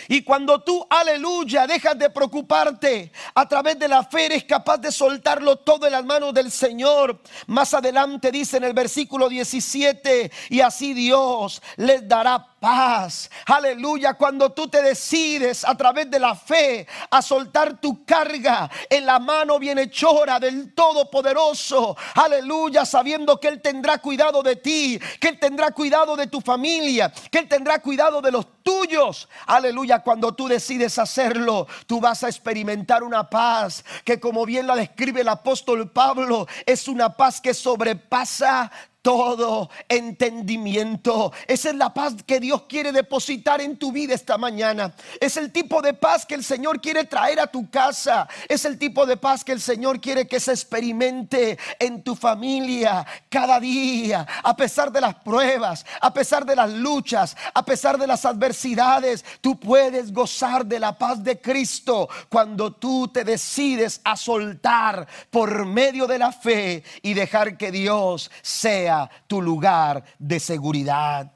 Y 0.07 0.23
cuando 0.23 0.61
tú, 0.61 0.85
aleluya, 0.89 1.67
dejas 1.67 1.97
de 1.97 2.09
preocuparte 2.09 3.11
a 3.33 3.47
través 3.47 3.77
de 3.77 3.87
la 3.87 4.03
fe, 4.03 4.27
eres 4.27 4.43
capaz 4.43 4.77
de 4.77 4.91
soltarlo 4.91 5.57
todo 5.57 5.85
en 5.85 5.93
las 5.93 6.05
manos 6.05 6.33
del 6.33 6.51
Señor. 6.51 7.21
Más 7.47 7.73
adelante 7.73 8.31
dice 8.31 8.57
en 8.57 8.63
el 8.65 8.73
versículo 8.73 9.29
17, 9.29 10.31
y 10.49 10.61
así 10.61 10.93
Dios 10.93 11.61
les 11.77 12.07
dará 12.07 12.50
paz. 12.61 13.27
Aleluya, 13.47 14.13
cuando 14.13 14.51
tú 14.51 14.67
te 14.67 14.83
decides 14.83 15.65
a 15.65 15.75
través 15.75 16.09
de 16.11 16.19
la 16.19 16.35
fe 16.35 16.87
a 17.09 17.19
soltar 17.19 17.81
tu 17.81 18.05
carga 18.05 18.69
en 18.87 19.03
la 19.07 19.17
mano 19.17 19.57
bienhechora 19.57 20.39
del 20.39 20.73
Todopoderoso. 20.75 21.97
Aleluya, 22.13 22.85
sabiendo 22.85 23.39
que 23.39 23.47
Él 23.47 23.61
tendrá 23.61 23.97
cuidado 23.97 24.43
de 24.43 24.57
ti, 24.57 24.99
que 25.19 25.29
Él 25.29 25.39
tendrá 25.39 25.71
cuidado 25.71 26.15
de 26.15 26.27
tu 26.27 26.39
familia, 26.39 27.11
que 27.31 27.39
Él 27.39 27.49
tendrá 27.49 27.79
cuidado 27.79 28.21
de 28.21 28.31
los 28.31 28.45
tuyos. 28.61 29.27
Aleluya, 29.47 30.03
cuando 30.03 30.33
tú 30.33 30.47
decides 30.47 30.99
hacerlo, 30.99 31.67
tú 31.87 31.99
vas 31.99 32.23
a 32.23 32.27
experimentar 32.27 33.01
una 33.03 33.27
paz 33.27 33.83
que 34.05 34.19
como 34.19 34.45
bien 34.45 34.67
la 34.67 34.75
describe 34.75 35.21
el 35.21 35.29
apóstol 35.29 35.89
Pablo, 35.89 36.47
es 36.67 36.87
una 36.87 37.17
paz 37.17 37.41
que 37.41 37.55
sobrepasa 37.55 38.71
todo 39.01 39.69
entendimiento. 39.89 41.33
Esa 41.47 41.69
es 41.69 41.75
la 41.75 41.93
paz 41.93 42.15
que 42.25 42.39
Dios 42.39 42.63
quiere 42.69 42.91
depositar 42.91 43.61
en 43.61 43.77
tu 43.77 43.91
vida 43.91 44.13
esta 44.13 44.37
mañana. 44.37 44.93
Es 45.19 45.37
el 45.37 45.51
tipo 45.51 45.81
de 45.81 45.93
paz 45.93 46.25
que 46.25 46.35
el 46.35 46.43
Señor 46.43 46.81
quiere 46.81 47.05
traer 47.05 47.39
a 47.39 47.47
tu 47.47 47.69
casa. 47.69 48.27
Es 48.47 48.65
el 48.65 48.77
tipo 48.77 49.05
de 49.05 49.17
paz 49.17 49.43
que 49.43 49.53
el 49.53 49.61
Señor 49.61 49.99
quiere 49.99 50.27
que 50.27 50.39
se 50.39 50.51
experimente 50.51 51.57
en 51.79 52.03
tu 52.03 52.15
familia 52.15 53.05
cada 53.29 53.59
día. 53.59 54.27
A 54.43 54.55
pesar 54.55 54.91
de 54.91 55.01
las 55.01 55.15
pruebas, 55.15 55.85
a 55.99 56.13
pesar 56.13 56.45
de 56.45 56.55
las 56.55 56.71
luchas, 56.71 57.35
a 57.53 57.65
pesar 57.65 57.97
de 57.97 58.07
las 58.07 58.25
adversidades, 58.25 59.25
tú 59.41 59.59
puedes 59.59 60.13
gozar 60.13 60.65
de 60.65 60.79
la 60.79 60.97
paz 60.97 61.23
de 61.23 61.39
Cristo 61.41 62.07
cuando 62.29 62.73
tú 62.73 63.07
te 63.07 63.23
decides 63.23 63.99
a 64.03 64.15
soltar 64.15 65.07
por 65.29 65.65
medio 65.65 66.05
de 66.05 66.19
la 66.19 66.31
fe 66.31 66.83
y 67.01 67.13
dejar 67.13 67.57
que 67.57 67.71
Dios 67.71 68.29
sea 68.41 68.90
tu 69.27 69.41
lugar 69.41 70.03
de 70.19 70.39
seguridad. 70.39 71.31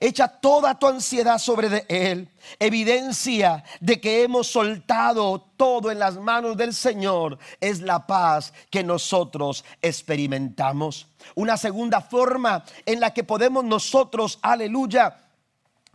Echa 0.00 0.28
toda 0.28 0.78
tu 0.78 0.86
ansiedad 0.86 1.38
sobre 1.38 1.84
Él. 1.88 2.28
Evidencia 2.60 3.64
de 3.80 4.00
que 4.00 4.22
hemos 4.22 4.46
soltado 4.46 5.40
todo 5.56 5.90
en 5.90 5.98
las 5.98 6.16
manos 6.16 6.56
del 6.56 6.72
Señor 6.72 7.38
es 7.60 7.80
la 7.80 8.06
paz 8.06 8.52
que 8.70 8.84
nosotros 8.84 9.64
experimentamos. 9.82 11.08
Una 11.34 11.56
segunda 11.56 12.00
forma 12.00 12.64
en 12.86 13.00
la 13.00 13.12
que 13.12 13.24
podemos 13.24 13.64
nosotros, 13.64 14.38
aleluya, 14.40 15.16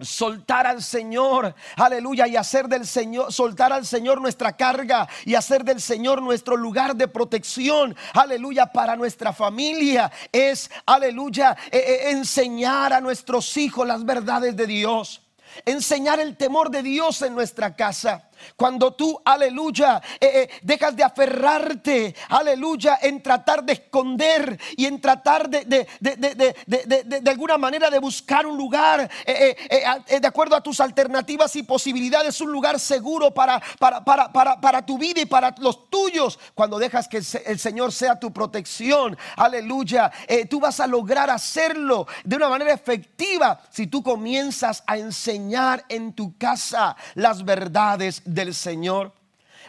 soltar 0.06 0.68
al 0.68 0.82
Señor, 0.84 1.54
aleluya, 1.76 2.28
y 2.28 2.36
hacer 2.36 2.68
del 2.68 2.86
Señor, 2.86 3.32
soltar 3.32 3.74
al 3.74 3.86
Señor 3.86 4.22
nuestra 4.22 4.56
carga 4.56 5.08
y 5.26 5.36
hacer 5.36 5.64
del 5.64 5.82
Señor 5.82 6.22
nuestro 6.22 6.56
lugar 6.56 6.96
de 6.96 7.08
protección, 7.08 7.96
aleluya, 8.14 8.68
para 8.68 8.96
nuestra 8.96 9.34
familia, 9.34 10.12
es, 10.32 10.70
aleluya, 10.86 11.56
e, 11.72 11.78
e, 11.78 12.12
enseñar 12.12 12.94
a 12.94 13.02
nuestros 13.02 13.56
hijos 13.58 13.88
las 13.88 14.06
verdades 14.06 14.56
de 14.56 14.68
Dios, 14.68 15.22
enseñar 15.66 16.20
el 16.20 16.36
temor 16.38 16.70
de 16.70 16.84
Dios 16.84 17.22
en 17.22 17.34
nuestra 17.36 17.76
casa. 17.76 18.30
Cuando 18.56 18.94
tú, 18.94 19.20
aleluya, 19.24 20.02
eh, 20.20 20.32
eh, 20.34 20.50
dejas 20.62 20.96
de 20.96 21.04
aferrarte, 21.04 22.16
aleluya, 22.30 23.00
en 23.02 23.22
tratar 23.22 23.64
de 23.64 23.74
esconder 23.74 24.60
y 24.78 24.86
en 24.86 25.00
tratar 25.02 25.50
de, 25.50 25.66
de, 25.66 25.88
de, 26.00 27.04
de 27.22 27.30
alguna 27.32 27.58
manera 27.58 27.90
de 27.90 28.00
buscar 28.00 28.46
un 28.46 28.58
lugar 28.58 29.10
eh, 29.26 30.20
de 30.20 30.28
acuerdo 30.28 30.56
a 30.56 30.62
tus 30.62 30.80
alternativas 30.80 31.56
y 31.56 31.64
posibilidades, 31.64 32.40
un 32.42 32.52
lugar 32.52 32.80
seguro 32.80 33.34
para, 33.34 33.62
para, 33.80 34.04
para, 34.04 34.32
para, 34.32 34.60
para 34.60 34.86
tu 34.86 34.98
vida 34.98 35.22
y 35.22 35.26
para 35.26 35.54
los 35.60 35.90
tuyos. 35.90 36.40
Cuando 36.54 36.80
dejas 36.80 37.08
que 37.08 37.22
el 37.46 37.60
Señor 37.60 37.92
sea 37.92 38.20
tu 38.20 38.32
protección, 38.32 39.18
aleluya, 39.36 40.12
tú 40.50 40.60
vas 40.60 40.80
a 40.80 40.88
lograr 40.88 41.30
hacerlo 41.30 42.08
de 42.24 42.36
una 42.36 42.50
manera 42.50 42.74
efectiva 42.74 43.62
si 43.70 43.88
tú 43.88 44.04
comienzas 44.04 44.84
a 44.88 44.98
enseñar 44.98 45.86
en 45.90 46.14
tu 46.14 46.38
casa 46.38 46.96
las 47.16 47.44
verdades 47.44 48.22
del 48.34 48.54
Señor. 48.54 49.14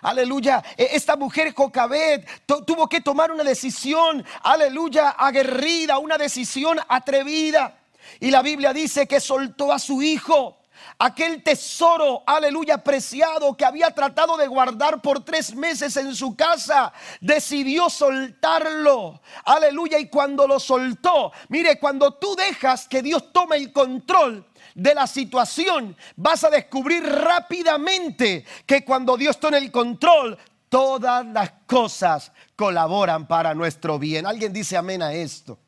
Aleluya. 0.02 0.62
E, 0.76 0.90
esta 0.92 1.16
mujer 1.16 1.54
Jocabet 1.54 2.26
tuvo 2.66 2.88
que 2.88 3.00
tomar 3.00 3.30
una 3.30 3.44
decisión, 3.44 4.24
aleluya, 4.42 5.10
aguerrida, 5.10 5.98
una 5.98 6.18
decisión 6.18 6.78
atrevida. 6.88 7.78
Y 8.20 8.30
la 8.30 8.42
Biblia 8.42 8.72
dice 8.72 9.06
que 9.06 9.20
soltó 9.20 9.72
a 9.72 9.78
su 9.78 10.02
hijo. 10.02 10.58
aquel 10.98 11.42
tesoro, 11.42 12.22
aleluya, 12.26 12.78
preciado 12.78 13.56
que 13.56 13.64
había 13.64 13.90
tratado 13.92 14.36
de 14.36 14.46
guardar 14.46 15.00
por 15.00 15.24
tres 15.24 15.54
meses 15.54 15.96
en 15.96 16.14
su 16.14 16.36
casa, 16.36 16.92
decidió 17.20 17.88
soltarlo, 17.88 19.20
aleluya, 19.44 19.98
y 19.98 20.08
cuando 20.08 20.46
lo 20.46 20.60
soltó, 20.60 21.32
mire, 21.48 21.78
cuando 21.78 22.14
tú 22.14 22.36
dejas 22.36 22.86
que 22.86 23.02
Dios 23.02 23.32
tome 23.32 23.56
el 23.56 23.72
control, 23.72 24.46
de 24.74 24.94
la 24.94 25.06
situación, 25.06 25.96
vas 26.16 26.44
a 26.44 26.50
descubrir 26.50 27.04
rápidamente 27.04 28.44
que 28.66 28.84
cuando 28.84 29.16
Dios 29.16 29.38
tome 29.38 29.58
el 29.58 29.70
control, 29.70 30.36
todas 30.68 31.24
las 31.26 31.52
cosas 31.66 32.32
colaboran 32.56 33.26
para 33.26 33.54
nuestro 33.54 33.98
bien. 33.98 34.26
Alguien 34.26 34.52
dice 34.52 34.76
amén 34.76 35.02
a 35.02 35.12
esto. 35.12 35.58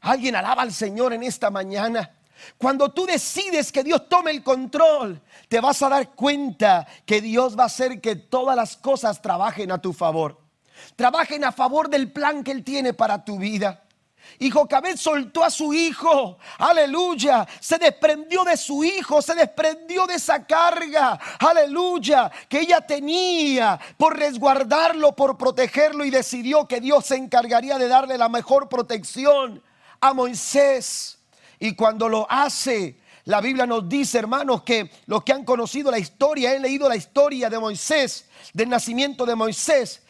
Alguien 0.00 0.36
alaba 0.36 0.62
al 0.62 0.72
Señor 0.72 1.12
en 1.12 1.22
esta 1.22 1.50
mañana. 1.50 2.12
Cuando 2.58 2.90
tú 2.90 3.06
decides 3.06 3.72
que 3.72 3.82
Dios 3.82 4.08
tome 4.08 4.30
el 4.30 4.42
control, 4.42 5.20
te 5.48 5.60
vas 5.60 5.80
a 5.82 5.88
dar 5.88 6.10
cuenta 6.10 6.86
que 7.04 7.20
Dios 7.20 7.56
va 7.58 7.64
a 7.64 7.66
hacer 7.66 8.00
que 8.00 8.16
todas 8.16 8.56
las 8.56 8.76
cosas 8.76 9.22
trabajen 9.22 9.70
a 9.70 9.80
tu 9.80 9.92
favor. 9.92 10.40
Trabajen 10.96 11.44
a 11.44 11.52
favor 11.52 11.88
del 11.88 12.12
plan 12.12 12.44
que 12.44 12.52
Él 12.52 12.62
tiene 12.62 12.92
para 12.92 13.24
tu 13.24 13.38
vida. 13.38 13.85
Y 14.38 14.50
Jocabet 14.50 14.96
soltó 14.96 15.42
a 15.42 15.50
su 15.50 15.72
hijo, 15.72 16.38
aleluya, 16.58 17.46
se 17.60 17.78
desprendió 17.78 18.44
de 18.44 18.56
su 18.56 18.84
hijo, 18.84 19.22
se 19.22 19.34
desprendió 19.34 20.06
de 20.06 20.14
esa 20.14 20.44
carga, 20.44 21.18
aleluya, 21.38 22.30
que 22.48 22.60
ella 22.60 22.80
tenía 22.80 23.78
por 23.96 24.18
resguardarlo, 24.18 25.12
por 25.12 25.38
protegerlo. 25.38 26.04
Y 26.04 26.10
decidió 26.10 26.66
que 26.66 26.80
Dios 26.80 27.06
se 27.06 27.16
encargaría 27.16 27.78
de 27.78 27.88
darle 27.88 28.18
la 28.18 28.28
mejor 28.28 28.68
protección 28.68 29.62
a 30.00 30.12
Moisés. 30.12 31.18
Y 31.58 31.74
cuando 31.74 32.08
lo 32.08 32.26
hace, 32.30 32.98
la 33.24 33.40
Biblia 33.40 33.66
nos 33.66 33.88
dice, 33.88 34.18
hermanos, 34.18 34.62
que 34.62 34.90
los 35.06 35.24
que 35.24 35.32
han 35.32 35.44
conocido 35.44 35.90
la 35.90 35.98
historia, 35.98 36.52
han 36.52 36.62
leído 36.62 36.88
la 36.88 36.96
historia 36.96 37.50
de 37.50 37.58
Moisés, 37.58 38.26
del 38.52 38.68
nacimiento 38.68 39.26
de 39.26 39.34
Moisés, 39.34 40.02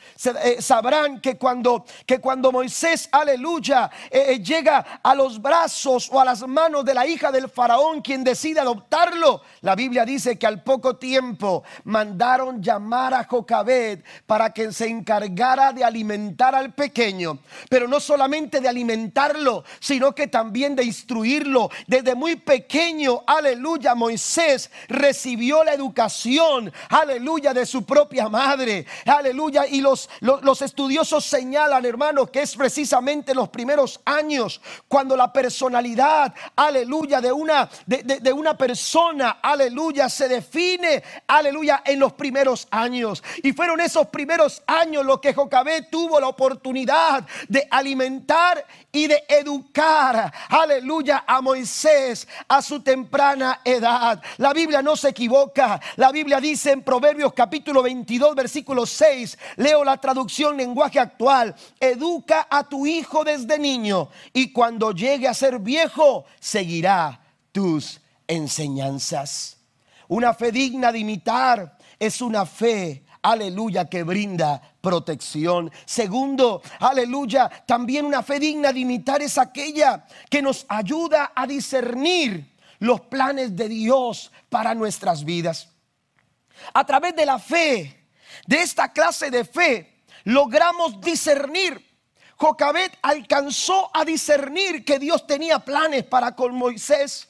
sabrán 0.58 1.20
que 1.20 1.36
cuando, 1.36 1.84
que 2.04 2.20
cuando 2.20 2.52
Moisés, 2.52 3.08
aleluya, 3.12 3.90
eh, 4.10 4.26
eh, 4.28 4.42
llega 4.42 5.00
a 5.02 5.14
los 5.14 5.40
brazos 5.40 6.08
o 6.12 6.20
a 6.20 6.25
las 6.25 6.46
manos 6.46 6.84
de 6.84 6.94
la 6.94 7.06
hija 7.06 7.30
del 7.32 7.48
faraón, 7.48 8.00
quien 8.00 8.25
decide 8.25 8.60
adoptarlo, 8.60 9.42
la 9.60 9.75
Biblia 9.75 10.04
dice 10.04 10.38
que 10.38 10.46
al 10.46 10.62
poco 10.62 10.96
tiempo 10.96 11.64
mandaron 11.84 12.62
llamar 12.62 13.14
a 13.14 13.25
Jocabed 13.25 14.00
para 14.26 14.50
que 14.52 14.72
se 14.72 14.88
encargara 14.88 15.72
de 15.72 15.84
alimentar 15.84 16.54
al 16.54 16.75
pequeño, 16.75 17.38
pero 17.68 17.88
no 17.88 18.00
solamente 18.00 18.60
de 18.60 18.68
alimentarlo, 18.68 19.64
sino 19.80 20.14
que 20.14 20.26
también 20.26 20.76
de 20.76 20.84
instruirlo. 20.84 21.70
Desde 21.86 22.14
muy 22.14 22.36
pequeño, 22.36 23.22
aleluya, 23.26 23.94
Moisés 23.94 24.70
recibió 24.88 25.64
la 25.64 25.75
educación, 25.75 26.72
aleluya, 26.88 27.52
de 27.52 27.66
su 27.66 27.84
propia 27.84 28.28
madre, 28.28 28.86
aleluya, 29.04 29.66
y 29.66 29.80
los 29.80 29.95
los, 30.20 30.62
estudiosos 30.62 31.24
señalan, 31.24 31.84
hermanos, 31.84 32.30
que 32.30 32.42
es 32.42 32.56
precisamente 32.56 33.34
los 33.34 33.48
primeros 33.48 34.00
años 34.04 34.60
cuando 34.88 35.16
la 35.16 35.32
personalidad, 35.32 36.34
aleluya, 36.54 37.20
de 37.20 37.32
una, 37.32 37.68
de, 37.86 38.32
una 38.32 38.56
persona, 38.56 39.38
aleluya, 39.42 40.08
se 40.08 40.28
define, 40.28 41.02
aleluya, 41.26 41.82
en 41.84 41.98
los 41.98 42.12
primeros 42.12 42.66
años. 42.70 43.22
Y 43.42 43.52
fueron 43.52 43.80
esos 43.80 44.08
primeros 44.08 44.62
años 44.66 45.04
los 45.04 45.20
que 45.20 45.34
Jocabé 45.34 45.82
tuvo 45.82 46.20
la 46.20 46.28
oportunidad 46.28 47.26
de 47.48 47.66
alimentar 47.70 48.64
y 48.92 49.06
de 49.06 49.24
educar, 49.28 50.32
aleluya, 50.48 51.24
a 51.26 51.40
Moisés 51.40 52.26
a 52.48 52.62
su 52.62 52.80
temprana 52.82 53.60
edad. 53.64 54.22
La 54.38 54.52
Biblia 54.52 54.82
no 54.82 54.96
se 54.96 55.10
equivoca. 55.10 55.80
La 55.96 56.12
Biblia 56.12 56.40
dice 56.40 56.72
en 56.72 56.82
Proverbios 56.82 57.32
capítulo 57.34 57.82
22, 57.82 58.34
versículo 58.34 58.86
6, 58.86 59.38
leo 59.56 59.84
la 59.87 59.97
traducción 59.97 60.57
lenguaje 60.57 61.00
actual, 61.00 61.55
educa 61.81 62.47
a 62.50 62.69
tu 62.69 62.87
hijo 62.87 63.25
desde 63.25 63.59
niño 63.59 64.11
y 64.33 64.52
cuando 64.52 64.93
llegue 64.93 65.26
a 65.26 65.35
ser 65.35 65.59
viejo 65.59 66.26
seguirá 66.38 67.21
tus 67.52 68.00
enseñanzas. 68.26 69.57
Una 70.09 70.35
fe 70.35 70.52
digna 70.52 70.93
de 70.93 70.99
imitar 70.99 71.78
es 71.99 72.21
una 72.21 72.45
fe 72.45 73.07
aleluya, 73.26 73.88
que 73.88 74.05
brinda 74.05 74.62
protección. 74.81 75.71
Segundo, 75.85 76.62
aleluya, 76.78 77.50
también 77.66 78.07
una 78.07 78.23
fe 78.23 78.38
digna 78.38 78.73
de 78.73 78.81
imitar 78.81 79.21
es 79.21 79.37
aquella 79.37 80.07
que 80.31 80.43
nos 80.43 80.64
ayuda 80.69 81.33
a 81.35 81.47
discernir 81.47 82.55
los 82.78 83.00
planes 83.00 83.57
de 83.57 83.69
Dios 83.69 84.31
para 84.49 84.75
nuestras 84.75 85.25
vidas. 85.25 85.71
A 86.72 86.85
través 86.87 87.16
de 87.16 87.27
la 87.27 87.38
fe, 87.38 88.06
de 88.46 88.62
esta 88.62 88.92
clase 88.92 89.31
de 89.31 89.44
fe, 89.44 90.03
logramos 90.25 91.01
discernir. 91.01 91.85
Jocabet 92.37 92.99
alcanzó 93.03 93.90
a 93.94 94.05
discernir 94.05 94.85
que 94.85 94.99
Dios 94.99 95.27
tenía 95.27 95.59
planes 95.59 96.05
para 96.05 96.35
con 96.35 96.55
Moisés 96.55 97.29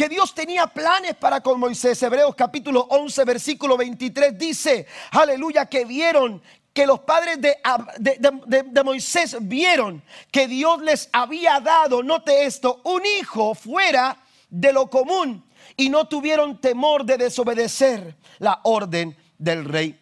que 0.00 0.08
Dios 0.08 0.34
tenía 0.34 0.66
planes 0.66 1.14
para 1.16 1.42
con 1.42 1.60
Moisés. 1.60 2.02
Hebreos 2.02 2.34
capítulo 2.34 2.86
11, 2.88 3.22
versículo 3.24 3.76
23 3.76 4.38
dice, 4.38 4.86
aleluya, 5.10 5.66
que 5.66 5.84
vieron 5.84 6.40
que 6.72 6.86
los 6.86 7.00
padres 7.00 7.38
de, 7.38 7.58
de, 7.98 8.82
Moisés 8.82 9.36
vieron 9.42 10.02
que 10.30 10.48
Dios 10.48 10.80
les 10.80 11.10
había 11.12 11.60
dado, 11.60 12.02
note 12.02 12.46
esto, 12.46 12.80
un 12.84 13.02
hijo 13.04 13.54
fuera 13.54 14.16
de 14.48 14.72
lo 14.72 14.88
común 14.88 15.44
y 15.76 15.90
no 15.90 16.08
tuvieron 16.08 16.62
temor 16.62 17.04
de 17.04 17.18
desobedecer 17.18 18.16
la 18.38 18.60
orden 18.64 19.14
del 19.36 19.66
rey. 19.66 19.99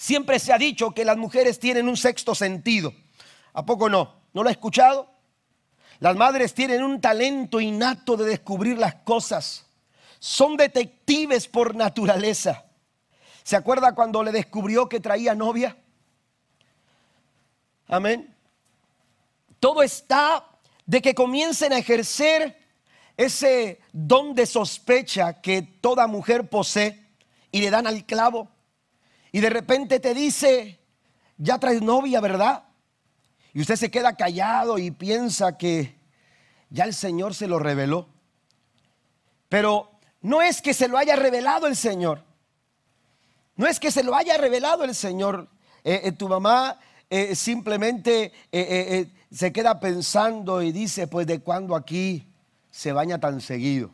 Siempre 0.00 0.38
se 0.38 0.50
ha 0.50 0.56
dicho 0.56 0.92
que 0.92 1.04
las 1.04 1.18
mujeres 1.18 1.60
tienen 1.60 1.86
un 1.86 1.94
sexto 1.94 2.34
sentido. 2.34 2.94
¿A 3.52 3.66
poco 3.66 3.90
no? 3.90 4.22
¿No 4.32 4.42
lo 4.42 4.48
ha 4.48 4.52
escuchado? 4.52 5.10
Las 5.98 6.16
madres 6.16 6.54
tienen 6.54 6.82
un 6.82 7.02
talento 7.02 7.60
innato 7.60 8.16
de 8.16 8.24
descubrir 8.24 8.78
las 8.78 8.94
cosas. 8.94 9.66
Son 10.18 10.56
detectives 10.56 11.46
por 11.46 11.74
naturaleza. 11.74 12.64
¿Se 13.42 13.56
acuerda 13.56 13.94
cuando 13.94 14.22
le 14.22 14.32
descubrió 14.32 14.88
que 14.88 15.00
traía 15.00 15.34
novia? 15.34 15.76
Amén. 17.86 18.34
Todo 19.58 19.82
está 19.82 20.48
de 20.86 21.02
que 21.02 21.14
comiencen 21.14 21.74
a 21.74 21.78
ejercer 21.78 22.56
ese 23.18 23.82
don 23.92 24.34
de 24.34 24.46
sospecha 24.46 25.42
que 25.42 25.60
toda 25.60 26.06
mujer 26.06 26.48
posee 26.48 27.06
y 27.52 27.60
le 27.60 27.68
dan 27.68 27.86
al 27.86 28.06
clavo. 28.06 28.48
Y 29.32 29.40
de 29.40 29.50
repente 29.50 30.00
te 30.00 30.14
dice, 30.14 30.80
ya 31.36 31.58
traes 31.58 31.82
novia, 31.82 32.20
¿verdad? 32.20 32.64
Y 33.52 33.60
usted 33.60 33.76
se 33.76 33.90
queda 33.90 34.16
callado 34.16 34.78
y 34.78 34.90
piensa 34.90 35.56
que 35.56 35.98
ya 36.68 36.84
el 36.84 36.94
Señor 36.94 37.34
se 37.34 37.46
lo 37.46 37.58
reveló. 37.58 38.08
Pero 39.48 39.90
no 40.22 40.42
es 40.42 40.62
que 40.62 40.74
se 40.74 40.88
lo 40.88 40.98
haya 40.98 41.16
revelado 41.16 41.66
el 41.66 41.76
Señor. 41.76 42.24
No 43.56 43.66
es 43.66 43.80
que 43.80 43.90
se 43.90 44.02
lo 44.02 44.14
haya 44.14 44.36
revelado 44.38 44.84
el 44.84 44.94
Señor. 44.94 45.48
Eh, 45.84 46.00
eh, 46.04 46.12
tu 46.12 46.28
mamá 46.28 46.78
eh, 47.08 47.34
simplemente 47.34 48.32
se 49.30 49.52
queda 49.52 49.80
pensando 49.80 50.62
y 50.62 50.72
dice, 50.72 51.06
pues 51.06 51.26
de 51.26 51.40
cuándo 51.40 51.74
aquí 51.74 52.26
se 52.70 52.92
baña 52.92 53.18
tan 53.18 53.40
seguido. 53.40 53.90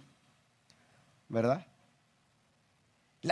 ¿Verdad? 1.28 1.66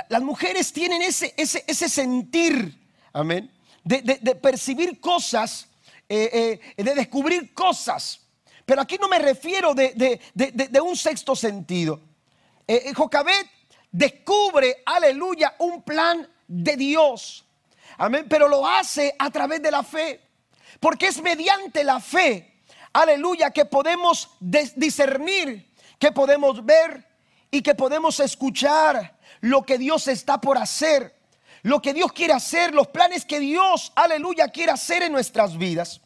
Las 0.09 0.23
mujeres 0.23 0.73
tienen 0.73 1.03
ese, 1.03 1.35
ese, 1.37 1.65
ese 1.67 1.89
sentir, 1.89 2.79
amén, 3.13 3.51
de, 3.85 4.03
de 4.03 4.35
percibir 4.35 5.01
cosas 5.01 5.69
eh, 6.07 6.61
eh, 6.77 6.85
de 6.85 6.95
descubrir 6.95 7.55
cosas. 7.55 8.21
Pero 8.67 8.83
aquí 8.83 8.99
no 9.01 9.09
me 9.09 9.19
refiero 9.19 9.75
de, 9.75 10.21
un 10.83 10.97
sexto 10.97 11.35
sentido. 11.35 12.01
Eh, 12.67 12.93
Jocabet 12.95 13.49
descubre, 13.91 14.83
aleluya, 14.85 15.55
un 15.59 15.83
plan 15.83 16.29
de 16.47 16.77
Dios. 16.77 17.45
Amén. 17.97 18.27
Pero 18.29 18.49
lo 18.49 18.67
hace 18.67 19.15
a 19.19 19.31
través 19.31 19.63
de 19.63 19.71
la 19.71 19.83
fe. 19.83 20.21
Porque 20.79 21.07
es 21.07 21.23
mediante 21.23 21.83
la 21.85 22.01
fe, 22.01 22.63
aleluya, 22.93 23.51
que 23.51 23.65
podemos 23.65 24.31
discernir, 24.41 25.73
que 25.99 26.13
podemos 26.13 26.65
ver 26.65 27.07
y 27.51 27.63
que 27.63 27.75
podemos 27.75 28.21
escuchar 28.21 29.14
lo 29.45 29.63
que 29.63 29.79
Dios 29.79 30.09
está 30.09 30.41
por 30.41 30.59
hacer 30.59 31.15
lo 31.65 31.81
que 31.81 31.95
Dios 31.95 32.13
quiere 32.13 32.35
hacer, 32.35 32.75
los 32.75 32.89
planes 32.89 33.25
que 33.25 33.41
Dios, 33.41 33.91
aleluya, 33.95 34.49
quiere 34.49 34.71
hacer 34.73 35.03
en 35.03 35.13
nuestras 35.13 35.57
vidas. 35.57 36.03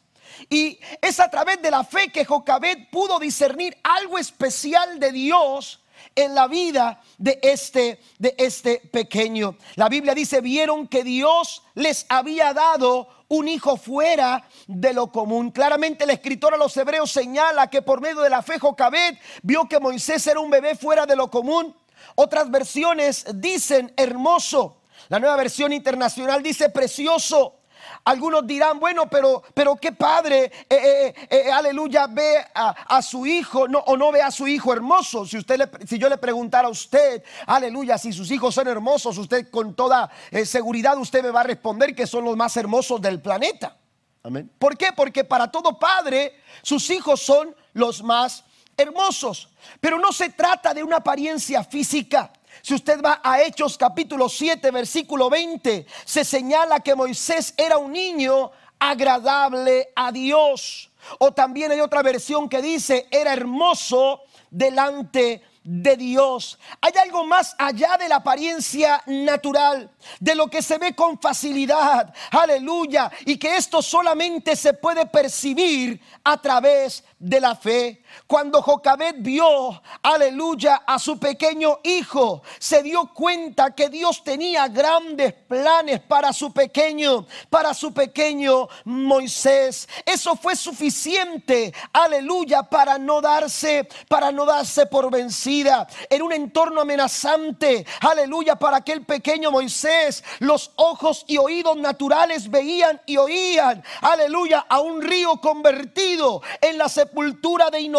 Y 0.49 0.79
es 1.01 1.19
a 1.19 1.29
través 1.29 1.61
de 1.61 1.69
la 1.69 1.83
fe 1.83 2.13
que 2.13 2.23
Jocabet 2.23 2.89
pudo 2.89 3.19
discernir 3.19 3.77
algo 3.83 4.17
especial 4.17 5.01
de 5.01 5.11
Dios 5.11 5.81
en 6.15 6.33
la 6.33 6.47
vida 6.47 7.01
de 7.17 7.39
este 7.43 7.99
de 8.19 8.35
este 8.37 8.77
pequeño. 8.77 9.57
La 9.75 9.89
Biblia 9.89 10.15
dice, 10.15 10.39
"Vieron 10.39 10.87
que 10.87 11.03
Dios 11.03 11.61
les 11.75 12.05
había 12.07 12.53
dado 12.53 13.09
un 13.27 13.49
hijo 13.49 13.75
fuera 13.75 14.47
de 14.65 14.93
lo 14.93 15.11
común." 15.11 15.51
Claramente 15.51 16.05
el 16.05 16.11
escritor 16.11 16.53
a 16.53 16.57
los 16.57 16.77
hebreos 16.77 17.11
señala 17.11 17.69
que 17.69 17.81
por 17.81 17.99
medio 17.99 18.21
de 18.21 18.29
la 18.29 18.41
fe 18.41 18.59
Jocabet 18.59 19.19
vio 19.41 19.67
que 19.67 19.81
Moisés 19.81 20.25
era 20.25 20.39
un 20.39 20.49
bebé 20.49 20.75
fuera 20.75 21.05
de 21.05 21.17
lo 21.17 21.29
común 21.29 21.75
Otras 22.21 22.51
versiones 22.51 23.25
dicen 23.35 23.93
hermoso. 23.95 24.81
La 25.07 25.19
nueva 25.19 25.37
versión 25.37 25.71
internacional 25.71 26.43
dice 26.43 26.69
precioso. 26.69 27.61
Algunos 28.03 28.45
dirán, 28.45 28.77
bueno, 28.77 29.09
pero, 29.09 29.41
pero 29.53 29.77
qué 29.77 29.93
padre, 29.93 30.51
eh, 30.69 30.69
eh, 30.69 31.13
eh, 31.29 31.49
aleluya, 31.49 32.07
ve 32.07 32.45
a, 32.53 33.01
su 33.01 33.25
hijo 33.25 33.69
no, 33.69 33.79
o 33.79 33.95
no 33.95 34.11
ve 34.11 34.21
a 34.21 34.31
su 34.31 34.49
hijo 34.49 34.73
hermoso. 34.73 35.25
Si, 35.25 35.37
usted 35.37 35.59
le, 35.59 35.87
si 35.87 35.97
yo 35.97 36.09
le 36.09 36.17
preguntara 36.17 36.67
a 36.67 36.71
usted, 36.71 37.23
aleluya, 37.47 37.97
si 37.97 38.11
sus 38.11 38.29
hijos 38.31 38.53
son 38.53 38.67
hermosos, 38.67 39.17
usted 39.17 39.49
con 39.49 39.73
toda 39.73 40.11
seguridad 40.43 40.97
usted 40.97 41.23
me 41.23 41.31
va 41.31 41.39
a 41.39 41.43
responder 41.45 41.95
que 41.95 42.05
son 42.05 42.25
los 42.25 42.35
más 42.35 42.57
hermosos 42.57 43.01
del 43.01 43.21
planeta. 43.21 43.77
Amén. 44.23 44.51
¿Por 44.59 44.77
qué? 44.77 44.91
Porque 44.93 45.23
para 45.23 45.49
todo 45.49 45.79
padre 45.79 46.37
sus 46.63 46.89
hijos 46.89 47.21
son 47.21 47.55
los 47.71 48.03
más 48.03 48.43
hermosos. 48.79 49.49
Pero 49.79 49.99
no 49.99 50.11
se 50.11 50.29
trata 50.29 50.73
de 50.73 50.83
una 50.83 50.97
apariencia 50.97 51.63
física. 51.63 52.31
Si 52.61 52.73
usted 52.73 53.01
va 53.01 53.21
a 53.23 53.41
Hechos 53.41 53.77
capítulo 53.77 54.27
7, 54.27 54.71
versículo 54.71 55.29
20, 55.29 55.85
se 56.05 56.25
señala 56.25 56.79
que 56.79 56.95
Moisés 56.95 57.53
era 57.57 57.77
un 57.77 57.91
niño 57.91 58.51
agradable 58.79 59.89
a 59.95 60.11
Dios. 60.11 60.91
O 61.19 61.31
también 61.31 61.71
hay 61.71 61.79
otra 61.79 62.01
versión 62.01 62.49
que 62.49 62.61
dice, 62.61 63.07
era 63.11 63.33
hermoso 63.33 64.21
delante 64.49 65.43
de 65.63 65.97
Dios. 65.97 66.57
Hay 66.81 66.93
algo 66.99 67.23
más 67.25 67.55
allá 67.57 67.95
de 67.97 68.09
la 68.09 68.17
apariencia 68.17 69.03
natural, 69.05 69.91
de 70.19 70.35
lo 70.35 70.47
que 70.49 70.61
se 70.61 70.77
ve 70.77 70.95
con 70.95 71.19
facilidad. 71.19 72.13
Aleluya. 72.31 73.11
Y 73.25 73.37
que 73.37 73.55
esto 73.55 73.81
solamente 73.81 74.55
se 74.55 74.73
puede 74.73 75.05
percibir 75.05 76.01
a 76.23 76.41
través 76.41 77.03
de 77.19 77.39
la 77.39 77.55
fe. 77.55 78.03
Cuando 78.27 78.61
Jocabet 78.61 79.15
vio, 79.19 79.81
aleluya, 80.03 80.83
a 80.85 80.99
su 80.99 81.19
pequeño 81.19 81.79
hijo, 81.83 82.41
se 82.59 82.83
dio 82.83 83.11
cuenta 83.13 83.73
que 83.73 83.89
Dios 83.89 84.23
tenía 84.23 84.67
grandes 84.67 85.33
planes 85.33 85.99
para 86.01 86.31
su 86.33 86.51
pequeño, 86.51 87.25
para 87.49 87.73
su 87.73 87.93
pequeño 87.93 88.67
Moisés. 88.85 89.87
Eso 90.05 90.35
fue 90.35 90.55
suficiente, 90.55 91.73
aleluya, 91.93 92.63
para 92.63 92.97
no 92.97 93.21
darse, 93.21 93.87
para 94.07 94.31
no 94.31 94.45
darse 94.45 94.85
por 94.85 95.11
vencida. 95.11 95.87
En 96.09 96.21
un 96.21 96.33
entorno 96.33 96.81
amenazante, 96.81 97.85
aleluya, 98.01 98.55
para 98.57 98.77
aquel 98.77 99.05
pequeño 99.05 99.51
Moisés, 99.51 100.23
los 100.39 100.71
ojos 100.75 101.25
y 101.27 101.37
oídos 101.37 101.77
naturales 101.77 102.49
veían 102.49 103.01
y 103.05 103.17
oían, 103.17 103.83
aleluya, 104.01 104.65
a 104.69 104.79
un 104.79 105.01
río 105.01 105.37
convertido 105.41 106.41
en 106.61 106.77
la 106.77 106.89
sepultura 106.89 107.69
de 107.69 107.81
inocentes, 107.81 107.98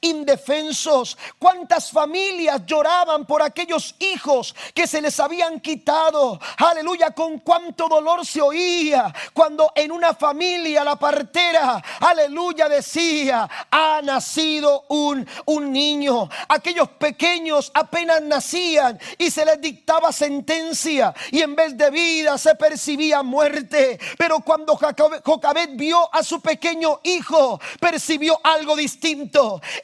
indefensos. 0.00 1.16
¿Cuántas 1.38 1.90
familias 1.90 2.62
lloraban 2.66 3.26
por 3.26 3.42
aquellos 3.42 3.94
hijos 3.98 4.54
que 4.74 4.86
se 4.86 5.00
les 5.00 5.18
habían 5.20 5.60
quitado? 5.60 6.40
Aleluya, 6.56 7.10
con 7.10 7.38
cuánto 7.38 7.88
dolor 7.88 8.26
se 8.26 8.40
oía 8.40 9.12
cuando 9.32 9.70
en 9.74 9.92
una 9.92 10.14
familia 10.14 10.84
la 10.84 10.96
partera, 10.96 11.82
aleluya, 12.00 12.68
decía, 12.68 13.48
ha 13.70 14.00
nacido 14.02 14.84
un, 14.88 15.26
un 15.46 15.72
niño. 15.72 16.28
Aquellos 16.48 16.88
pequeños 16.90 17.70
apenas 17.74 18.22
nacían 18.22 18.98
y 19.16 19.30
se 19.30 19.44
les 19.44 19.60
dictaba 19.60 20.12
sentencia 20.12 21.14
y 21.30 21.42
en 21.42 21.54
vez 21.54 21.76
de 21.76 21.90
vida 21.90 22.38
se 22.38 22.54
percibía 22.54 23.22
muerte. 23.22 23.98
Pero 24.16 24.40
cuando 24.40 24.76
Jocabet 24.76 25.70
vio 25.74 26.12
a 26.14 26.22
su 26.22 26.40
pequeño 26.40 27.00
hijo, 27.04 27.60
percibió 27.80 28.38
algo 28.42 28.76
distinto. 28.76 28.87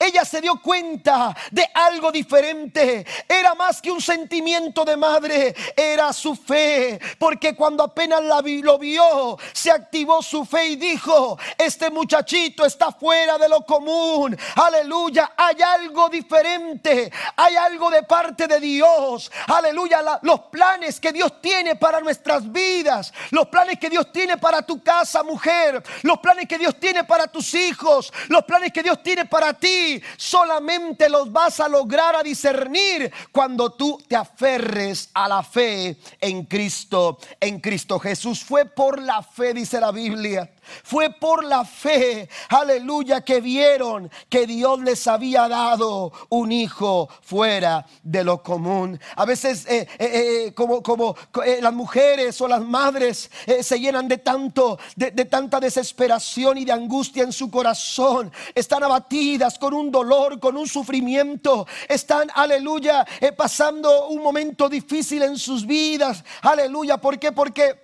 Ella 0.00 0.24
se 0.24 0.40
dio 0.40 0.60
cuenta 0.60 1.34
de 1.50 1.66
algo 1.74 2.10
diferente. 2.10 3.04
Era 3.28 3.54
más 3.54 3.80
que 3.80 3.90
un 3.90 4.00
sentimiento 4.00 4.84
de 4.84 4.96
madre, 4.96 5.54
era 5.76 6.12
su 6.12 6.34
fe. 6.34 6.98
Porque 7.18 7.54
cuando 7.54 7.84
apenas 7.84 8.22
la 8.22 8.42
lo 8.44 8.78
vio, 8.78 9.38
se 9.52 9.70
activó 9.70 10.22
su 10.22 10.44
fe 10.44 10.66
y 10.68 10.76
dijo, 10.76 11.38
este 11.56 11.90
muchachito 11.90 12.66
está 12.66 12.92
fuera 12.92 13.38
de 13.38 13.48
lo 13.48 13.64
común. 13.64 14.36
Aleluya, 14.56 15.32
hay 15.36 15.62
algo 15.62 16.08
diferente. 16.08 17.10
Hay 17.36 17.56
algo 17.56 17.90
de 17.90 18.02
parte 18.02 18.46
de 18.46 18.60
Dios. 18.60 19.30
Aleluya, 19.46 20.20
los 20.22 20.40
planes 20.40 21.00
que 21.00 21.12
Dios 21.12 21.40
tiene 21.40 21.76
para 21.76 22.00
nuestras 22.00 22.50
vidas. 22.50 23.12
Los 23.30 23.48
planes 23.48 23.78
que 23.78 23.88
Dios 23.88 24.12
tiene 24.12 24.36
para 24.36 24.62
tu 24.62 24.82
casa, 24.82 25.22
mujer. 25.22 25.82
Los 26.02 26.18
planes 26.18 26.46
que 26.46 26.58
Dios 26.58 26.78
tiene 26.78 27.04
para 27.04 27.26
tus 27.26 27.54
hijos 27.54 28.12
los 28.28 28.44
planes 28.44 28.72
que 28.72 28.82
Dios 28.82 28.93
tiene 28.96 29.24
para 29.26 29.54
ti, 29.54 30.00
solamente 30.16 31.09
los 31.09 31.30
vas 31.33 31.61
a 31.61 31.68
lograr 31.68 32.16
a 32.16 32.22
discernir 32.22 33.12
cuando 33.33 33.70
tú 33.70 34.02
te 34.07 34.16
aferres 34.16 35.11
a 35.14 35.28
la 35.28 35.42
fe 35.42 35.96
en 36.20 36.44
Cristo, 36.44 37.18
en 37.40 37.61
Cristo 37.61 37.98
Jesús. 37.98 38.42
Fue 38.42 38.64
por 38.64 39.00
la 39.00 39.22
fe, 39.22 39.54
dice 39.54 39.80
la 39.80 39.92
Biblia. 39.92 40.50
Fue 40.83 41.11
por 41.11 41.44
la 41.44 41.64
fe, 41.64 42.29
aleluya, 42.48 43.22
que 43.22 43.40
vieron 43.40 44.11
que 44.29 44.46
Dios 44.46 44.81
les 44.81 45.07
había 45.07 45.48
dado 45.48 46.12
un 46.29 46.53
hijo 46.53 47.09
fuera 47.22 47.87
de 48.03 48.24
lo 48.24 48.42
común. 48.42 49.00
A 49.16 49.24
veces 49.24 49.66
eh, 49.66 49.87
eh, 49.98 50.46
eh, 50.48 50.55
como, 50.55 51.16
las 51.61 51.72
mujeres 51.72 52.40
o 52.40 52.48
las 52.48 52.62
madres 52.62 53.31
se 53.61 53.81
llenan 53.81 54.09
de 54.09 54.18
tanto, 54.18 54.79
de, 54.96 55.11
de 55.11 55.24
tanta 55.24 55.61
desesperación 55.61 56.59
y 56.59 56.64
de 56.64 56.72
angustia 56.72 57.22
en 57.22 57.33
su 57.33 57.50
corazón. 57.50 58.33
Están 58.55 58.83
abatidas 58.83 59.59
con 59.59 59.74
un 59.74 59.90
dolor, 59.90 60.40
con 60.40 60.57
un 60.57 60.66
sufrimiento. 60.66 61.66
Están, 61.88 62.29
aleluya, 62.35 63.07
pasando 63.37 64.09
un 64.09 64.22
momento 64.22 64.68
difícil 64.68 65.22
en 65.22 65.38
sus 65.38 65.66
vidas. 65.66 66.24
Aleluya, 66.42 66.98
¿por 66.98 67.18
qué? 67.18 67.33
Porque 67.33 67.83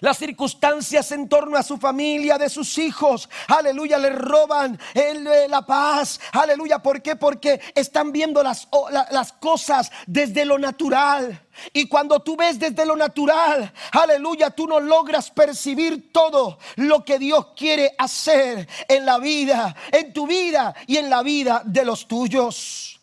las 0.00 0.18
circunstancias 0.18 1.12
en 1.12 1.28
torno 1.28 1.56
a 1.56 1.62
su 1.62 1.76
familia, 1.76 2.38
de 2.38 2.48
sus 2.48 2.78
hijos, 2.78 3.28
aleluya, 3.48 3.98
le 3.98 4.10
roban 4.10 4.78
eh, 4.94 5.46
la 5.48 5.64
paz, 5.64 6.20
aleluya. 6.32 6.78
¿Por 6.78 7.02
qué? 7.02 7.16
Porque 7.16 7.60
están 7.74 8.12
viendo 8.12 8.42
las, 8.42 8.68
las 9.10 9.32
cosas 9.32 9.90
desde 10.06 10.44
lo 10.44 10.58
natural. 10.58 11.46
Y 11.72 11.88
cuando 11.88 12.20
tú 12.20 12.36
ves 12.36 12.58
desde 12.58 12.84
lo 12.84 12.96
natural, 12.96 13.72
aleluya, 13.92 14.50
tú 14.50 14.66
no 14.66 14.80
logras 14.80 15.30
percibir 15.30 16.12
todo 16.12 16.58
lo 16.76 17.04
que 17.04 17.18
Dios 17.18 17.48
quiere 17.56 17.94
hacer 17.98 18.68
en 18.88 19.06
la 19.06 19.18
vida, 19.18 19.74
en 19.92 20.12
tu 20.12 20.26
vida 20.26 20.74
y 20.86 20.98
en 20.98 21.08
la 21.08 21.22
vida 21.22 21.62
de 21.64 21.84
los 21.84 22.06
tuyos. 22.06 23.00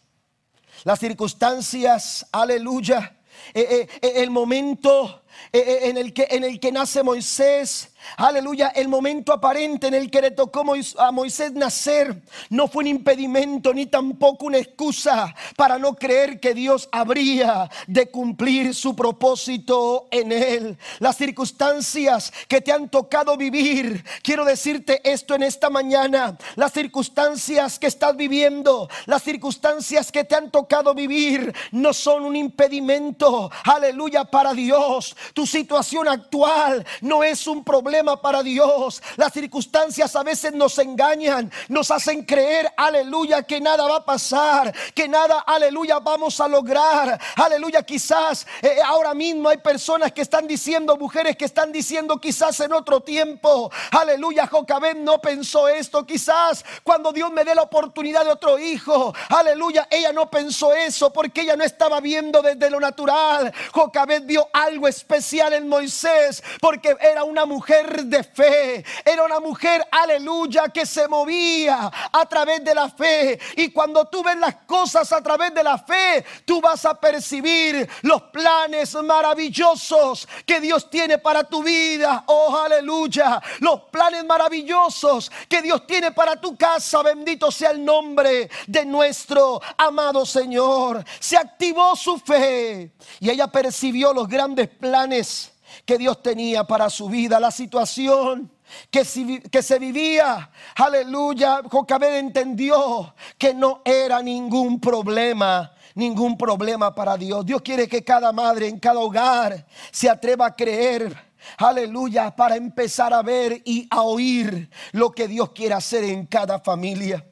Las 0.84 1.00
circunstancias, 1.00 2.28
aleluya, 2.32 3.16
eh, 3.54 3.88
eh, 4.02 4.14
el 4.16 4.30
momento 4.30 5.23
en 5.52 5.98
el 5.98 6.14
que, 6.14 6.28
en 6.30 6.44
el 6.44 6.60
que 6.60 6.72
nace 6.72 7.04
Moisés 7.04 7.90
Aleluya, 8.18 8.70
el 8.70 8.88
momento 8.88 9.34
aparente 9.34 9.88
en 9.88 9.94
el 9.94 10.12
que 10.12 10.22
le 10.22 10.32
tocó 10.32 10.64
a 10.98 11.12
Moisés 11.12 11.54
nacer 11.54 12.22
no 12.50 12.68
fue 12.68 12.84
un 12.84 12.88
impedimento 12.88 13.74
ni 13.74 13.86
tampoco 13.86 14.46
una 14.46 14.58
excusa 14.58 15.34
para 15.56 15.78
no 15.78 15.96
creer 15.96 16.40
que 16.40 16.54
Dios 16.54 16.90
habría 16.92 17.70
de 17.88 18.10
cumplir 18.10 18.76
su 18.76 18.96
propósito 18.96 20.08
en 20.12 20.32
él. 20.32 20.78
Las 21.00 21.18
circunstancias 21.18 22.34
que 22.48 22.62
te 22.62 22.72
han 22.72 22.90
tocado 22.90 23.38
vivir, 23.38 24.04
quiero 24.22 24.46
decirte 24.46 25.02
esto 25.04 25.36
en 25.36 25.44
esta 25.44 25.70
mañana, 25.70 26.38
las 26.56 26.74
circunstancias 26.74 27.80
que 27.80 27.88
estás 27.88 28.16
viviendo, 28.16 28.90
las 29.06 29.24
circunstancias 29.24 30.12
que 30.12 30.24
te 30.24 30.36
han 30.36 30.52
tocado 30.52 30.94
vivir 30.94 31.54
no 31.72 31.94
son 31.94 32.26
un 32.26 32.36
impedimento, 32.36 33.50
aleluya, 33.64 34.26
para 34.26 34.54
Dios. 34.54 35.16
Tu 35.34 35.46
situación 35.46 36.08
actual 36.08 36.86
no 37.02 37.24
es 37.24 37.48
un 37.48 37.64
problema 37.64 37.93
para 38.22 38.42
Dios. 38.42 39.02
Las 39.18 39.34
circunstancias 39.34 40.16
a 40.16 40.24
veces 40.24 40.54
nos 40.54 40.78
engañan, 40.80 41.52
nos 41.68 41.92
hacen 41.92 42.24
creer, 42.24 42.72
aleluya, 42.76 43.44
que 43.44 43.62
nada 43.62 43.88
va 43.88 43.98
a 43.98 44.06
pasar, 44.06 44.74
que 44.96 45.08
nada, 45.08 45.40
aleluya, 45.46 46.00
vamos 46.00 46.40
a 46.40 46.48
lograr. 46.48 47.20
Aleluya, 47.36 47.84
quizás 47.84 48.48
eh, 48.62 48.78
ahora 48.86 49.14
mismo 49.14 49.50
hay 49.50 49.58
personas 49.58 50.12
que 50.12 50.22
están 50.22 50.48
diciendo, 50.48 50.98
mujeres 50.98 51.38
que 51.38 51.46
están 51.46 51.72
diciendo 51.72 52.20
quizás 52.20 52.60
en 52.60 52.74
otro 52.74 53.02
tiempo, 53.02 53.72
aleluya, 53.92 54.48
Jocabed 54.48 54.96
no 54.96 55.22
pensó 55.22 55.68
esto, 55.68 56.06
quizás 56.06 56.66
cuando 56.84 57.12
Dios 57.12 57.32
me 57.32 57.44
dé 57.44 57.54
la 57.54 57.64
oportunidad 57.64 58.26
de 58.26 58.32
otro 58.32 58.58
hijo, 58.58 59.14
aleluya, 59.30 59.88
ella 59.92 60.12
no 60.12 60.30
pensó 60.30 60.74
eso 60.74 61.14
porque 61.14 61.42
ella 61.42 61.56
no 61.56 61.64
estaba 61.64 62.00
viendo 62.00 62.42
desde 62.42 62.70
lo 62.70 62.80
natural. 62.80 63.54
Jocabed 63.72 64.24
vio 64.24 64.48
algo 64.54 64.88
especial 64.88 65.04
especial 65.04 65.54
en 65.54 65.68
Moisés 65.68 66.44
porque 66.60 66.96
era 67.00 67.24
una 67.24 67.46
mujer 67.46 67.83
de 67.84 68.24
fe. 68.24 68.84
Era 69.06 69.24
una 69.24 69.40
mujer, 69.40 69.86
aleluya, 69.92 70.70
que 70.70 70.86
se 70.86 71.08
movía 71.08 71.92
a 72.12 72.26
través 72.26 72.64
de 72.64 72.74
la 72.74 72.90
fe. 72.90 73.40
Y 73.58 73.72
cuando 73.72 74.06
tú 74.06 74.24
ves 74.24 74.38
las 74.38 74.56
cosas 74.66 75.12
a 75.12 75.22
través 75.22 75.54
de 75.54 75.64
la 75.64 75.78
fe, 75.78 76.26
tú 76.46 76.62
vas 76.62 76.86
a 76.86 77.00
percibir 77.00 77.90
los 78.02 78.22
planes 78.24 78.94
maravillosos 78.96 80.28
que 80.46 80.60
Dios 80.60 80.90
tiene 80.90 81.18
para 81.18 81.44
tu 81.44 81.64
vida. 81.64 82.24
Oh, 82.28 82.56
aleluya. 82.58 83.42
Los 83.60 83.82
planes 83.92 84.26
maravillosos 84.26 85.32
que 85.48 85.62
Dios 85.62 85.86
tiene 85.88 86.12
para 86.12 86.40
tu 86.40 86.56
casa. 86.58 87.02
Bendito 87.04 87.52
sea 87.52 87.72
el 87.72 87.84
nombre 87.84 88.50
de 88.68 88.86
nuestro 88.86 89.62
amado 89.78 90.26
Señor. 90.26 91.04
Se 91.20 91.38
activó 91.38 91.96
su 91.96 92.18
fe 92.18 92.92
y 93.20 93.30
ella 93.30 93.48
percibió 93.48 94.14
los 94.14 94.28
grandes 94.28 94.70
planes 94.70 95.53
que 95.86 95.98
Dios 95.98 96.22
tenía 96.22 96.64
para 96.64 96.90
su 96.90 97.10
vida, 97.10 97.40
la 97.40 97.52
situación 97.52 98.52
que, 98.90 99.04
que, 99.52 99.62
se 99.62 99.80
vivía. 99.80 100.50
Aleluya. 100.76 101.62
Jocabed 101.70 102.18
entendió 102.18 103.14
que 103.38 103.54
no 103.54 103.82
era 103.86 104.22
ningún 104.22 104.80
problema. 104.80 105.72
Ningún 105.96 106.38
problema 106.38 106.96
para 106.96 107.18
Dios. 107.18 107.46
Dios 107.46 107.62
quiere 107.62 107.88
que 107.88 108.04
cada 108.04 108.32
madre 108.32 108.68
en 108.68 108.80
cada 108.80 109.00
hogar 109.00 109.68
se 109.92 110.10
atreva 110.10 110.48
a 110.48 110.56
creer 110.56 111.16
aleluya, 111.58 112.36
para 112.36 112.56
empezar 112.56 113.14
a 113.14 113.22
ver 113.22 113.62
y 113.66 113.88
a 113.90 114.02
oír 114.02 114.70
lo 114.92 115.12
que 115.12 115.28
Dios 115.28 115.52
quiere 115.52 115.74
hacer 115.74 116.04
en 116.04 116.26
cada 116.26 116.60
familia. 116.60 117.26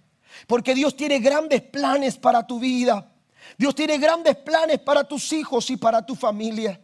Porque 0.47 0.73
Dios 0.73 0.95
tiene 0.95 1.19
grandes 1.19 1.61
planes 1.61 2.17
para 2.17 2.45
tu 2.45 2.59
vida. 2.59 3.11
Dios 3.57 3.75
tiene 3.75 3.97
grandes 3.97 4.35
planes 4.37 4.79
para 4.79 5.03
tus 5.03 5.31
hijos 5.33 5.69
y 5.69 5.77
para 5.77 6.05
tu 6.05 6.15
familia. 6.15 6.79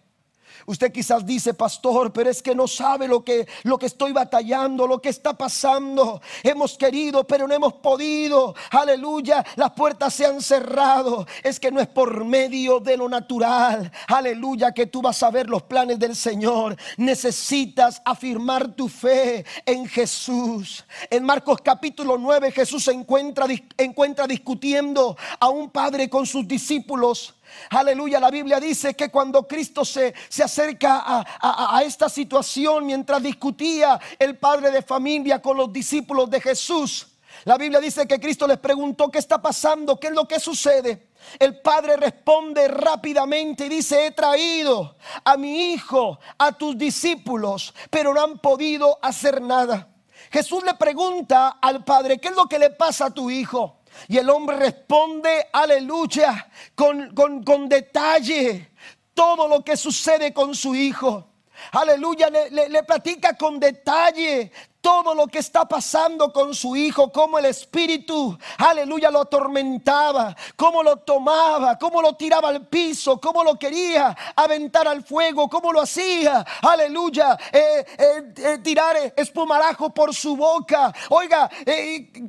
Usted 0.69 0.91
quizás 0.91 1.25
dice, 1.25 1.53
pastor, 1.53 2.11
pero 2.11 2.29
es 2.29 2.43
que 2.43 2.53
no 2.53 2.67
sabe 2.67 3.07
lo 3.07 3.23
que, 3.23 3.47
lo 3.63 3.77
que 3.77 3.85
estoy 3.85 4.11
batallando, 4.11 4.85
lo 4.85 5.01
que 5.01 5.07
está 5.07 5.31
pasando. 5.31 6.21
Hemos 6.43 6.77
querido, 6.77 7.25
pero 7.25 7.47
no 7.47 7.53
hemos 7.53 7.75
podido. 7.75 8.53
Aleluya, 8.71 9.45
las 9.55 9.71
puertas 9.71 10.13
se 10.13 10.25
han 10.25 10.41
cerrado. 10.41 11.25
Es 11.41 11.57
que 11.57 11.71
no 11.71 11.79
es 11.79 11.87
por 11.87 12.25
medio 12.25 12.81
de 12.81 12.97
lo 12.97 13.07
natural. 13.07 13.89
Aleluya, 14.09 14.73
que 14.73 14.87
tú 14.87 15.01
vas 15.01 15.23
a 15.23 15.31
ver 15.31 15.49
los 15.49 15.63
planes 15.63 15.99
del 15.99 16.17
Señor. 16.17 16.75
Necesitas 16.97 18.01
afirmar 18.03 18.75
tu 18.75 18.89
fe 18.89 19.45
en 19.65 19.87
Jesús. 19.87 20.83
En 21.09 21.23
Marcos 21.23 21.61
capítulo 21.63 22.17
9, 22.17 22.51
Jesús 22.51 22.83
se 22.83 22.91
encuentra, 22.91 23.47
encuentra 23.77 24.27
discutiendo 24.27 25.15
a 25.39 25.47
un 25.47 25.69
padre 25.69 26.09
con 26.09 26.25
sus 26.25 26.45
discípulos. 26.45 27.36
Aleluya, 27.69 28.19
la 28.19 28.29
Biblia 28.31 28.59
dice 28.59 28.95
que 28.95 29.09
cuando 29.09 29.47
Cristo 29.47 29.83
se, 29.83 30.13
se 30.29 30.43
acerca 30.43 31.03
a, 31.05 31.77
a, 31.77 31.83
esta 31.83 32.09
situación, 32.09 32.85
mientras 32.85 33.21
discutía 33.21 33.99
el 34.17 34.37
padre 34.37 34.71
de 34.71 34.81
familia 34.81 35.41
con 35.41 35.57
los 35.57 35.71
discípulos 35.71 36.29
de 36.29 36.41
Jesús, 36.41 37.07
la 37.45 37.57
Biblia 37.57 37.79
dice 37.79 38.07
que 38.07 38.19
Cristo 38.19 38.47
les 38.47 38.57
preguntó 38.57 39.09
qué 39.09 39.19
está 39.19 39.41
pasando, 39.41 39.99
qué 39.99 40.07
es 40.07 40.13
lo 40.13 40.27
que 40.27 40.39
sucede. 40.39 41.09
El 41.39 41.59
padre 41.61 41.97
responde 41.97 42.67
rápidamente 42.67 43.65
y 43.65 43.69
dice, 43.69 44.07
he 44.07 44.11
traído 44.11 44.95
a 45.23 45.37
mi 45.37 45.73
hijo, 45.73 46.19
a 46.37 46.51
tus 46.51 46.77
discípulos, 46.77 47.73
pero 47.89 48.13
no 48.13 48.23
han 48.23 48.39
podido 48.39 48.97
hacer 49.01 49.41
nada. 49.41 49.89
Jesús 50.31 50.63
le 50.63 50.73
pregunta 50.73 51.57
al 51.61 51.83
padre, 51.83 52.17
¿qué 52.19 52.29
es 52.29 52.35
lo 52.35 52.47
que 52.47 52.59
le 52.59 52.69
pasa 52.69 53.07
a 53.07 53.11
tu 53.11 53.29
hijo? 53.29 53.76
Y 54.07 54.17
el 54.17 54.29
hombre 54.29 54.57
responde, 54.57 55.47
aleluya, 55.51 56.49
con, 56.75 57.13
con, 57.15 57.69
detalle 57.69 58.71
todo 59.13 59.47
lo 59.47 59.63
que 59.63 59.75
sucede 59.75 60.33
con 60.33 60.55
su 60.55 60.75
hijo. 60.75 61.27
Aleluya, 61.71 62.29
le, 62.29 62.69
le, 62.69 62.83
platica 62.83 63.35
con 63.35 63.59
detalle 63.59 64.51
todo 64.81 65.13
lo 65.13 65.27
que 65.27 65.39
está 65.39 65.67
pasando 65.67 66.31
con 66.31 66.53
su 66.53 66.75
hijo, 66.75 67.11
cómo 67.11 67.37
el 67.39 67.45
espíritu, 67.45 68.37
aleluya, 68.57 69.11
lo 69.11 69.21
atormentaba, 69.21 70.35
cómo 70.55 70.83
lo 70.83 70.97
tomaba, 70.97 71.77
cómo 71.77 72.01
lo 72.01 72.15
tiraba 72.15 72.49
al 72.49 72.67
piso, 72.67 73.19
cómo 73.19 73.43
lo 73.43 73.57
quería 73.57 74.15
aventar 74.35 74.87
al 74.87 75.03
fuego, 75.03 75.49
cómo 75.49 75.73
lo 75.73 75.81
hacía, 75.81 76.45
aleluya, 76.61 77.37
eh, 77.51 77.85
eh, 77.97 78.33
eh, 78.37 78.57
tirar 78.59 79.13
espumarajo 79.15 79.93
por 79.93 80.15
su 80.15 80.35
boca. 80.35 80.93
Oiga, 81.09 81.49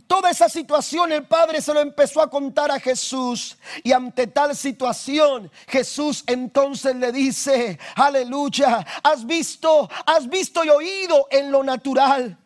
toda 0.07 0.31
esa 0.31 0.49
situación 0.49 1.13
el 1.13 1.27
padre 1.27 1.61
se 1.61 1.73
lo 1.73 1.81
empezó 1.81 2.21
a 2.21 2.31
contar 2.31 2.71
a 2.71 2.81
Jesús 2.81 3.57
y 3.85 3.93
ante 3.93 4.27
tal 4.27 4.57
situación 4.57 5.51
Jesús 5.69 6.25
entonces 6.27 6.97
le 6.97 7.13
dice, 7.13 7.79
aleluya, 7.95 8.85
has 9.03 9.25
visto, 9.25 9.89
has 10.07 10.29
visto 10.29 10.65
y 10.65 10.71
oído 10.71 11.29
en 11.31 11.53
lo 11.53 11.63
natural 11.63 12.39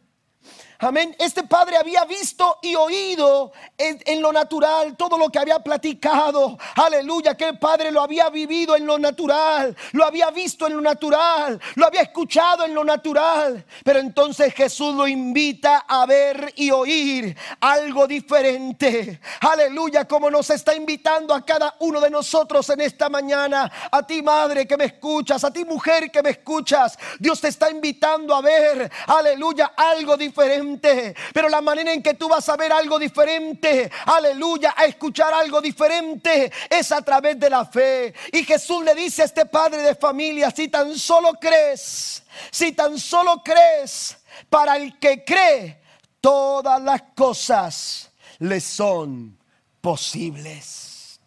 Amén. 0.83 1.15
Este 1.17 1.45
padre 1.45 1.77
había 1.77 2.05
visto 2.07 2.59
y 2.61 2.75
oído 2.75 3.53
en, 3.79 4.21
lo 4.21 4.33
natural 4.33 4.97
todo 4.97 5.17
lo 5.17 5.29
que 5.29 5.39
había 5.39 5.61
platicado. 5.61 6.59
Aleluya, 6.75 7.37
que 7.37 7.51
el 7.51 7.59
padre 7.61 7.93
lo 7.93 8.01
había 8.01 8.29
vivido 8.31 8.75
en 8.75 8.85
lo 8.85 8.99
natural, 8.99 9.77
lo 9.93 10.05
había 10.05 10.33
visto 10.33 10.67
en 10.67 10.75
lo 10.75 10.81
natural, 10.81 11.61
lo 11.77 11.87
había 11.87 12.01
escuchado 12.01 12.65
en 12.65 12.75
lo 12.75 12.83
natural. 12.83 13.65
Pero 13.85 14.01
entonces 14.01 14.53
Jesús 14.55 14.93
lo 14.97 15.07
invita 15.07 15.85
a 15.87 16.05
ver 16.05 16.53
y 16.57 16.73
oír 16.73 17.37
algo 17.61 18.09
diferente. 18.09 19.21
Aleluya, 19.41 20.09
como 20.09 20.33
nos 20.33 20.51
está 20.51 20.75
invitando 20.75 21.33
a 21.33 21.45
cada 21.45 21.77
uno 21.79 22.01
de 22.01 22.11
nosotros 22.11 22.69
en 22.71 22.81
esta 22.81 23.09
mañana. 23.09 23.71
A 23.93 24.05
ti 24.05 24.21
madre 24.21 24.67
que 24.67 24.77
me 24.77 24.87
escuchas, 24.87 25.45
a 25.45 25.53
ti 25.53 25.65
mujer 25.65 26.11
que 26.11 26.25
me 26.25 26.31
escuchas. 26.31 26.99
Dios 27.21 27.41
te 27.41 27.47
está 27.47 27.71
invitando 27.71 28.35
a 28.35 28.41
ver, 28.41 28.91
aleluya, 29.07 29.75
algo 29.77 30.17
diferente 30.17 30.72
pero 30.81 31.49
la 31.49 31.61
manera 31.61 31.93
en 31.93 32.03
que 32.03 32.15
tú 32.15 32.29
vas 32.29 32.49
a 32.49 32.57
ver 32.57 32.73
algo 32.73 32.99
diferente, 32.99 33.91
aleluya, 34.07 34.75
a 34.77 34.85
escuchar 34.85 35.33
algo 35.35 35.61
diferente, 35.61 36.51
es 36.69 36.93
a 36.93 37.03
través 37.03 37.39
de 37.39 37.51
la 37.51 37.65
fe. 37.65 38.15
Y 38.33 38.45
Jesús 38.45 38.85
le 38.85 38.95
dice 38.95 39.23
a 39.23 39.27
este 39.27 39.47
padre 39.47 39.83
de 39.83 39.95
familia, 39.95 40.51
si 40.51 40.69
tan 40.69 40.97
solo 40.99 41.33
crees, 41.41 42.23
si 42.51 42.73
tan 42.73 42.99
solo 42.99 43.43
crees, 43.45 44.17
para 44.49 44.77
el 44.77 44.99
que 44.99 45.25
cree, 45.25 45.81
todas 46.21 46.81
las 46.83 47.03
cosas 47.15 48.11
le 48.39 48.61
son 48.61 49.37
posibles. 49.81 51.21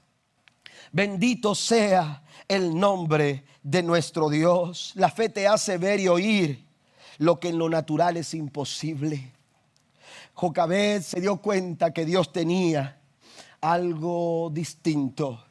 Bendito 0.92 1.54
sea 1.56 2.24
el 2.48 2.78
nombre 2.78 3.44
de 3.62 3.84
nuestro 3.84 4.30
Dios. 4.30 4.94
La 4.96 5.10
fe 5.10 5.30
te 5.30 5.48
hace 5.48 5.78
ver 5.78 6.00
y 6.00 6.08
oír 6.08 6.66
lo 7.18 7.40
que 7.40 7.50
en 7.50 7.58
lo 7.58 7.70
natural 7.70 8.18
es 8.18 8.34
imposible. 8.34 9.35
Jocabed 10.36 11.02
se 11.02 11.22
dio 11.22 11.38
cuenta 11.38 11.94
que 11.94 12.04
Dios 12.04 12.34
tenía 12.34 13.00
algo 13.62 14.50
distinto. 14.52 15.46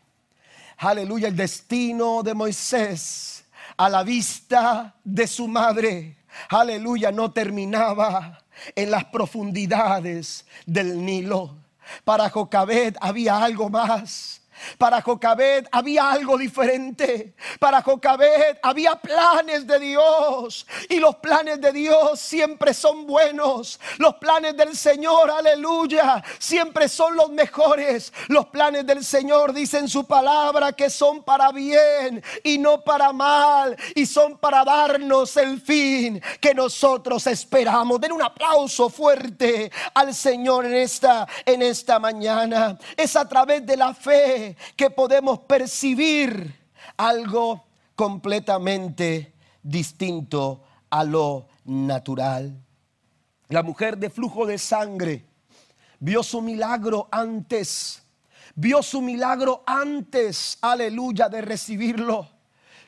Aleluya, 0.76 1.28
el 1.28 1.36
destino 1.36 2.22
de 2.22 2.34
Moisés 2.34 3.46
a 3.78 3.88
la 3.88 4.02
vista 4.02 4.94
de 5.02 5.26
su 5.26 5.48
madre. 5.48 6.18
Aleluya, 6.50 7.10
no 7.10 7.32
terminaba 7.32 8.44
en 8.76 8.90
las 8.90 9.06
profundidades 9.06 10.44
del 10.66 11.02
Nilo. 11.02 11.56
Para 12.04 12.28
Jocabed 12.28 12.94
había 13.00 13.42
algo 13.42 13.70
más. 13.70 14.42
Para 14.78 15.02
Jocabed 15.02 15.66
había 15.70 16.10
algo 16.10 16.36
diferente. 16.36 17.34
Para 17.58 17.82
Jocabed 17.82 18.58
había 18.62 18.96
planes 18.96 19.66
de 19.66 19.78
Dios. 19.78 20.66
Y 20.88 20.98
los 20.98 21.16
planes 21.16 21.60
de 21.60 21.72
Dios 21.72 22.20
siempre 22.20 22.74
son 22.74 23.06
buenos. 23.06 23.80
Los 23.98 24.14
planes 24.16 24.56
del 24.56 24.76
Señor, 24.76 25.30
aleluya, 25.30 26.22
siempre 26.38 26.88
son 26.88 27.16
los 27.16 27.30
mejores. 27.30 28.12
Los 28.28 28.46
planes 28.46 28.86
del 28.86 29.04
Señor 29.04 29.52
dicen 29.52 29.88
su 29.88 30.06
palabra 30.06 30.72
que 30.72 30.90
son 30.90 31.22
para 31.22 31.52
bien 31.52 32.22
y 32.42 32.58
no 32.58 32.82
para 32.82 33.12
mal. 33.12 33.76
Y 33.94 34.06
son 34.06 34.38
para 34.38 34.64
darnos 34.64 35.36
el 35.36 35.60
fin 35.60 36.22
que 36.40 36.54
nosotros 36.54 37.26
esperamos. 37.26 38.00
Den 38.00 38.12
un 38.12 38.22
aplauso 38.22 38.88
fuerte 38.88 39.70
al 39.94 40.14
Señor 40.14 40.66
en 40.66 40.74
esta, 40.74 41.26
en 41.44 41.62
esta 41.62 41.98
mañana. 41.98 42.78
Es 42.96 43.16
a 43.16 43.28
través 43.28 43.64
de 43.66 43.76
la 43.76 43.94
fe 43.94 44.53
que 44.76 44.90
podemos 44.90 45.40
percibir 45.40 46.54
algo 46.96 47.64
completamente 47.94 49.34
distinto 49.62 50.62
a 50.90 51.04
lo 51.04 51.46
natural. 51.64 52.56
La 53.48 53.62
mujer 53.62 53.98
de 53.98 54.10
flujo 54.10 54.46
de 54.46 54.58
sangre 54.58 55.24
vio 55.98 56.22
su 56.22 56.40
milagro 56.40 57.08
antes, 57.10 58.02
vio 58.54 58.82
su 58.82 59.00
milagro 59.00 59.62
antes, 59.66 60.58
aleluya, 60.60 61.28
de 61.28 61.40
recibirlo. 61.40 62.28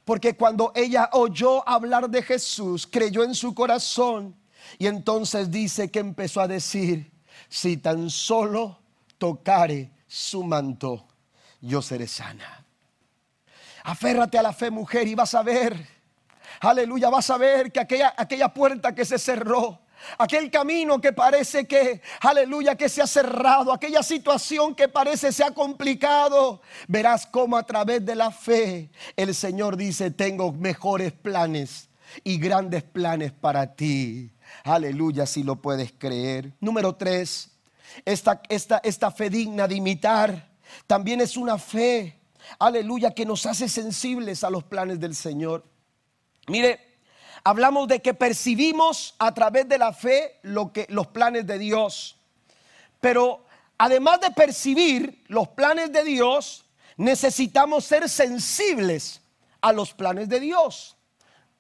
Porque 0.05 0.37
cuando 0.37 0.73
ella 0.75 1.11
oyó 1.13 1.69
hablar 1.69 2.09
de 2.09 2.23
Jesús, 2.23 2.87
creyó 2.87 3.25
en 3.25 3.35
su 3.35 3.55
corazón 3.55 4.37
y 4.79 4.87
entonces 4.87 5.51
dice 5.51 5.91
que 5.91 5.99
empezó 5.99 6.41
a 6.41 6.49
decir, 6.49 7.13
si 7.49 7.77
tan 7.77 8.11
solo 8.11 8.79
tocare 9.19 9.91
su 10.07 10.45
manto, 10.45 11.07
yo 11.61 11.83
seré 11.83 12.07
sana. 12.07 12.65
Aférrate 13.85 14.39
a 14.39 14.43
la 14.43 14.53
fe, 14.53 14.71
mujer, 14.71 15.07
y 15.07 15.15
vas 15.15 15.35
a 15.35 15.43
ver, 15.43 15.87
aleluya, 16.61 17.09
vas 17.09 17.31
a 17.31 17.39
ver 17.39 17.71
que 17.71 17.81
aquella, 17.81 18.15
aquella 18.17 18.53
puerta 18.53 18.95
que 18.95 19.05
se 19.05 19.19
cerró, 19.19 19.81
aquel 20.19 20.51
camino 20.51 21.01
que 21.01 21.13
parece 21.13 21.67
que, 21.67 22.03
aleluya, 22.21 22.77
que 22.77 22.89
se 22.89 23.03
ha 23.03 23.07
cerrado, 23.07 23.73
aquella 23.73 24.03
situación 24.03 24.75
que 24.75 24.89
parece 24.89 25.33
se 25.33 25.45
ha 25.45 25.53
complicado, 25.53 26.61
verás 26.89 27.27
cómo 27.27 27.57
a 27.57 27.65
través 27.65 28.05
de 28.05 28.17
la 28.17 28.31
fe 28.31 28.91
el 29.15 29.35
Señor 29.35 29.77
dice, 29.77 30.11
tengo 30.11 30.53
mejores 30.53 31.13
planes 31.13 31.89
y 32.25 32.39
grandes 32.39 32.83
planes 32.83 33.33
para 33.33 33.75
ti. 33.75 34.33
Aleluya, 34.65 35.27
si 35.27 35.43
lo 35.43 35.57
puedes 35.57 35.93
creer. 35.93 36.53
Número 36.61 36.95
tres, 36.95 37.51
esta, 38.05 38.41
esta, 38.49 38.79
esta 38.79 39.11
fe 39.11 39.31
digna 39.31 39.69
de 39.69 39.77
imitar 39.77 40.56
también 40.87 41.21
es 41.21 41.37
una 41.37 41.59
fe, 41.59 42.19
aleluya, 42.59 43.13
que 43.13 43.27
nos 43.27 43.47
hace 43.47 43.69
sensibles 43.69 44.45
a 44.45 44.51
los 44.51 44.65
planes 44.65 45.01
del 45.01 45.15
Señor. 45.15 45.65
Mire, 46.49 46.99
hablamos 47.45 47.89
de 47.89 48.01
que 48.01 48.15
percibimos 48.15 49.15
a 49.19 49.33
través 49.33 49.69
de 49.69 49.79
la 49.79 49.93
fe 49.93 50.39
lo 50.43 50.73
que, 50.73 50.87
los 50.89 51.07
planes 51.09 51.47
de 51.47 51.59
Dios. 51.59 52.17
Pero 53.01 53.45
además 53.79 54.21
de 54.21 54.31
percibir 54.31 55.25
los 55.29 55.49
planes 55.49 55.93
de 55.93 56.05
Dios, 56.05 56.65
necesitamos 56.97 57.85
ser 57.85 58.09
sensibles 58.09 59.21
a 59.61 59.73
los 59.73 59.93
planes 59.93 60.29
de 60.29 60.41
Dios. 60.41 60.97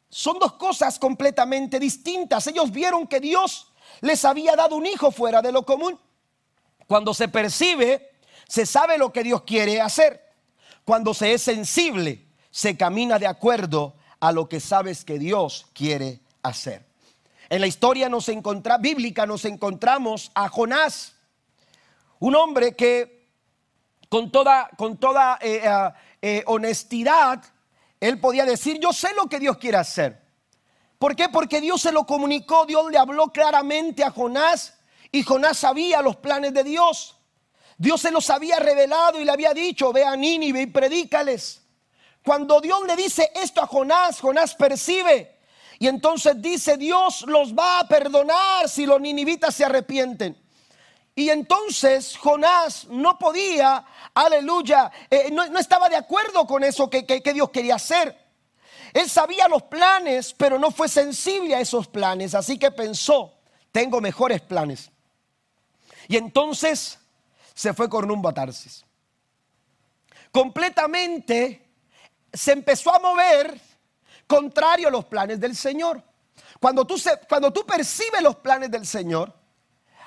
Son 0.09 0.38
dos 0.38 0.55
cosas 0.55 0.98
completamente 0.98 1.79
distintas. 1.79 2.46
Ellos 2.46 2.70
vieron 2.70 3.07
que 3.07 3.20
Dios 3.20 3.72
les 4.00 4.24
había 4.24 4.57
dado 4.57 4.76
un 4.76 4.87
hijo 4.87 5.11
fuera 5.11 5.42
de 5.42 5.52
lo 5.52 5.64
común. 5.64 5.98
Cuando 6.87 7.12
se 7.12 7.29
percibe, 7.29 8.12
se 8.48 8.66
sabe 8.66 8.98
lo 8.98 9.12
que 9.12 9.22
Dios 9.22 9.42
quiere 9.42 9.80
hacer. 9.80 10.22
Cuando 10.85 11.14
se 11.14 11.32
es 11.32 11.42
sensible, 11.42 12.26
se 12.50 12.76
camina 12.76 13.18
de 13.18 13.26
acuerdo 13.26 13.96
a 14.20 14.32
lo 14.32 14.48
que 14.48 14.61
sabes 14.61 15.04
que 15.04 15.18
Dios 15.18 15.66
quiere 15.72 16.20
hacer. 16.42 16.87
En 17.48 17.61
la 17.61 17.66
historia 17.66 18.09
nos 18.09 18.28
encontra, 18.28 18.78
bíblica 18.78 19.26
nos 19.26 19.44
encontramos 19.44 20.30
a 20.35 20.48
Jonás, 20.48 21.14
un 22.18 22.35
hombre 22.35 22.74
que 22.74 23.28
con 24.09 24.30
toda, 24.30 24.70
con 24.76 24.96
toda 24.96 25.38
eh, 25.40 25.62
eh, 25.64 25.92
eh, 26.22 26.42
honestidad, 26.46 27.42
él 28.00 28.20
podía 28.20 28.44
decir, 28.44 28.78
yo 28.80 28.92
sé 28.92 29.09
lo 29.14 29.28
que 29.28 29.38
Dios 29.38 29.59
quiere 29.59 29.78
hacer. 29.78 30.22
¿Por 30.98 31.14
qué? 31.14 31.28
Porque 31.28 31.61
Dios 31.61 31.82
se 31.82 31.92
lo 31.92 32.06
comunicó, 32.06 32.64
Dios 32.66 32.90
le 32.90 32.98
habló 32.98 33.28
claramente 33.28 34.02
a 34.02 34.11
Jonás 34.11 34.78
y 35.12 35.22
Jonás 35.22 35.59
sabía 35.59 36.02
los 36.02 36.16
planes 36.16 36.54
de 36.54 36.64
Dios. 36.64 37.15
Dios 37.79 38.01
se 38.01 38.11
los 38.11 38.31
había 38.31 38.59
revelado 38.59 39.21
y 39.21 39.25
le 39.25 39.33
había 39.33 39.53
dicho, 39.53 39.93
ve 39.93 40.05
a 40.05 40.17
Nínive 40.17 40.62
y 40.62 40.67
predícales. 40.67 41.62
Cuando 42.25 42.61
Dios 42.61 42.87
le 42.87 42.97
dice 42.97 43.31
esto 43.35 43.62
a 43.62 43.67
Jonás, 43.67 44.21
Jonás 44.21 44.55
percibe. 44.55 45.37
Y 45.79 45.89
entonces 45.89 46.41
dice, 46.41 46.77
Dios 46.77 47.23
los 47.29 47.55
va 47.55 47.81
a 47.81 47.89
perdonar 47.89 48.69
si 48.69 48.87
los 48.87 49.01
ninivitas 49.01 49.55
se 49.55 49.65
arrepienten. 49.65 50.37
Y 51.15 51.31
entonces 51.31 52.17
Jonás 52.17 52.87
no 52.89 53.19
podía, 53.19 53.85
aleluya, 54.15 54.91
eh, 55.11 55.31
no, 55.31 55.45
estaba 55.59 55.89
de 55.89 55.97
acuerdo 55.97 56.47
con 56.47 56.65
eso 56.65 56.91
que, 56.91 57.05
que 57.07 57.33
Dios 57.33 57.51
quería 57.51 57.77
hacer. 57.77 58.17
Él 58.93 59.09
sabía 59.09 59.49
los 59.49 59.65
planes, 59.65 60.35
pero 60.35 60.59
no 60.59 60.71
fue 60.71 60.89
sensible 60.89 61.55
a 61.55 61.61
esos 61.61 61.87
planes. 61.87 62.35
Así 62.35 62.59
que 62.59 62.71
pensó, 62.71 63.35
tengo 63.71 64.01
mejores 64.01 64.41
planes. 64.41 64.91
Y 66.09 66.17
entonces 66.17 66.99
se 67.57 67.73
fue 67.73 67.88
con 67.88 68.07
rumbo 68.07 68.29
a 68.29 68.35
Tarsis. 68.35 68.85
Completamente 70.31 71.73
se 72.31 72.53
empezó 72.53 72.95
a 72.95 72.99
mover 72.99 73.59
contrario 74.27 74.88
a 74.88 74.90
los 74.90 75.07
planes 75.07 75.40
del 75.40 75.57
Señor. 75.57 76.03
Cuando 76.61 76.87
tú, 76.87 76.97
cuando 77.27 77.51
tú 77.51 77.64
percibes 77.64 78.21
los 78.21 78.37
planes 78.37 78.71
del 78.71 78.87
Señor 78.87 79.33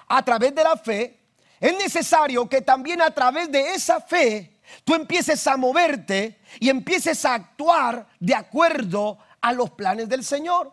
a 0.07 0.23
través 0.23 0.53
de 0.53 0.63
la 0.63 0.77
fe, 0.77 1.19
es 1.59 1.75
necesario 1.75 2.47
que 2.47 2.61
también 2.61 3.01
a 3.01 3.09
través 3.09 3.51
de 3.51 3.73
esa 3.73 3.99
fe 3.99 4.59
tú 4.83 4.93
empieces 4.93 5.45
a 5.47 5.57
moverte 5.57 6.39
y 6.59 6.69
empieces 6.69 7.25
a 7.25 7.33
actuar 7.33 8.07
de 8.19 8.35
acuerdo 8.35 9.17
a 9.41 9.53
los 9.53 9.71
planes 9.71 10.07
del 10.07 10.23
Señor. 10.23 10.71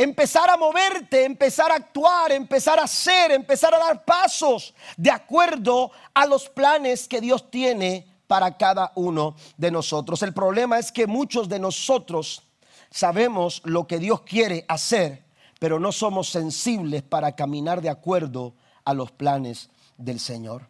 Empezar 0.00 0.48
a 0.48 0.56
moverte, 0.56 1.26
empezar 1.26 1.70
a 1.70 1.74
actuar, 1.74 2.32
empezar 2.32 2.78
a 2.78 2.84
hacer, 2.84 3.32
empezar 3.32 3.74
a 3.74 3.78
dar 3.78 4.02
pasos 4.02 4.72
de 4.96 5.10
acuerdo 5.10 5.90
a 6.14 6.24
los 6.24 6.48
planes 6.48 7.06
que 7.06 7.20
Dios 7.20 7.50
tiene 7.50 8.06
para 8.26 8.56
cada 8.56 8.92
uno 8.94 9.36
de 9.58 9.70
nosotros. 9.70 10.22
El 10.22 10.32
problema 10.32 10.78
es 10.78 10.90
que 10.90 11.06
muchos 11.06 11.50
de 11.50 11.58
nosotros 11.58 12.44
sabemos 12.90 13.60
lo 13.66 13.86
que 13.86 13.98
Dios 13.98 14.22
quiere 14.22 14.64
hacer, 14.68 15.22
pero 15.58 15.78
no 15.78 15.92
somos 15.92 16.30
sensibles 16.30 17.02
para 17.02 17.36
caminar 17.36 17.82
de 17.82 17.90
acuerdo 17.90 18.54
a 18.86 18.94
los 18.94 19.10
planes 19.12 19.68
del 19.98 20.18
Señor. 20.18 20.66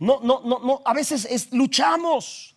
No, 0.00 0.18
no, 0.20 0.40
no, 0.40 0.58
no, 0.58 0.82
a 0.84 0.92
veces 0.94 1.52
luchamos 1.52 2.56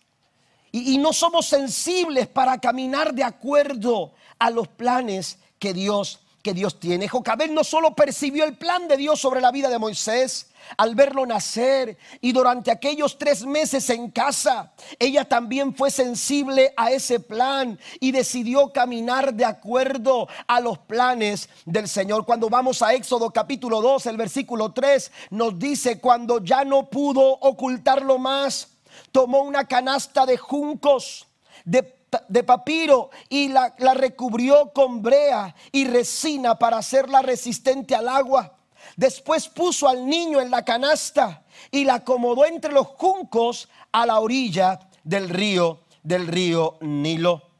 y, 0.72 0.94
y 0.94 0.98
no 0.98 1.12
somos 1.12 1.46
sensibles 1.46 2.26
para 2.26 2.58
caminar 2.58 3.14
de 3.14 3.22
acuerdo 3.22 4.14
a 4.42 4.50
los 4.50 4.66
planes 4.66 5.38
que 5.60 5.72
Dios 5.72 6.18
que 6.42 6.52
Dios 6.52 6.80
tiene. 6.80 7.06
Jocabed 7.06 7.50
no 7.52 7.62
solo 7.62 7.94
percibió 7.94 8.44
el 8.44 8.56
plan 8.56 8.88
de 8.88 8.96
Dios 8.96 9.20
sobre 9.20 9.40
la 9.40 9.52
vida 9.52 9.68
de 9.68 9.78
Moisés, 9.78 10.50
al 10.76 10.96
verlo 10.96 11.24
nacer 11.24 11.96
y 12.20 12.32
durante 12.32 12.72
aquellos 12.72 13.16
tres 13.16 13.46
meses 13.46 13.88
en 13.90 14.10
casa, 14.10 14.72
ella 14.98 15.24
también 15.24 15.72
fue 15.72 15.92
sensible 15.92 16.74
a 16.76 16.90
ese 16.90 17.20
plan 17.20 17.78
y 18.00 18.10
decidió 18.10 18.72
caminar 18.72 19.34
de 19.34 19.44
acuerdo 19.44 20.26
a 20.48 20.60
los 20.60 20.78
planes 20.78 21.48
del 21.64 21.88
Señor. 21.88 22.24
Cuando 22.24 22.48
vamos 22.48 22.82
a 22.82 22.92
Éxodo 22.92 23.30
capítulo 23.30 23.80
2, 23.80 24.06
el 24.06 24.16
versículo 24.16 24.72
3 24.72 25.12
nos 25.30 25.56
dice, 25.60 26.00
cuando 26.00 26.42
ya 26.42 26.64
no 26.64 26.90
pudo 26.90 27.22
ocultarlo 27.22 28.18
más, 28.18 28.68
tomó 29.12 29.42
una 29.42 29.68
canasta 29.68 30.26
de 30.26 30.36
juncos, 30.36 31.28
de 31.64 32.01
de 32.28 32.42
papiro 32.42 33.10
y 33.28 33.48
la, 33.48 33.74
recubrió 33.94 34.72
con 34.72 35.02
brea 35.02 35.54
y 35.70 35.86
resina 35.86 36.58
para 36.58 36.78
hacerla 36.78 37.22
resistente 37.22 37.94
al 37.94 38.08
agua. 38.08 38.56
Después 38.96 39.48
puso 39.48 39.88
al 39.88 40.06
niño 40.06 40.40
en 40.40 40.50
la 40.50 40.64
canasta 40.64 41.44
y 41.70 41.84
la 41.84 41.94
acomodó 41.94 42.44
entre 42.44 42.72
los 42.72 42.86
juncos 42.88 43.68
a 43.92 44.04
la 44.04 44.20
orilla 44.20 44.80
del 45.04 45.28
río, 45.28 45.84
del 46.02 46.26
río 46.26 46.78
Nilo. 46.80 47.50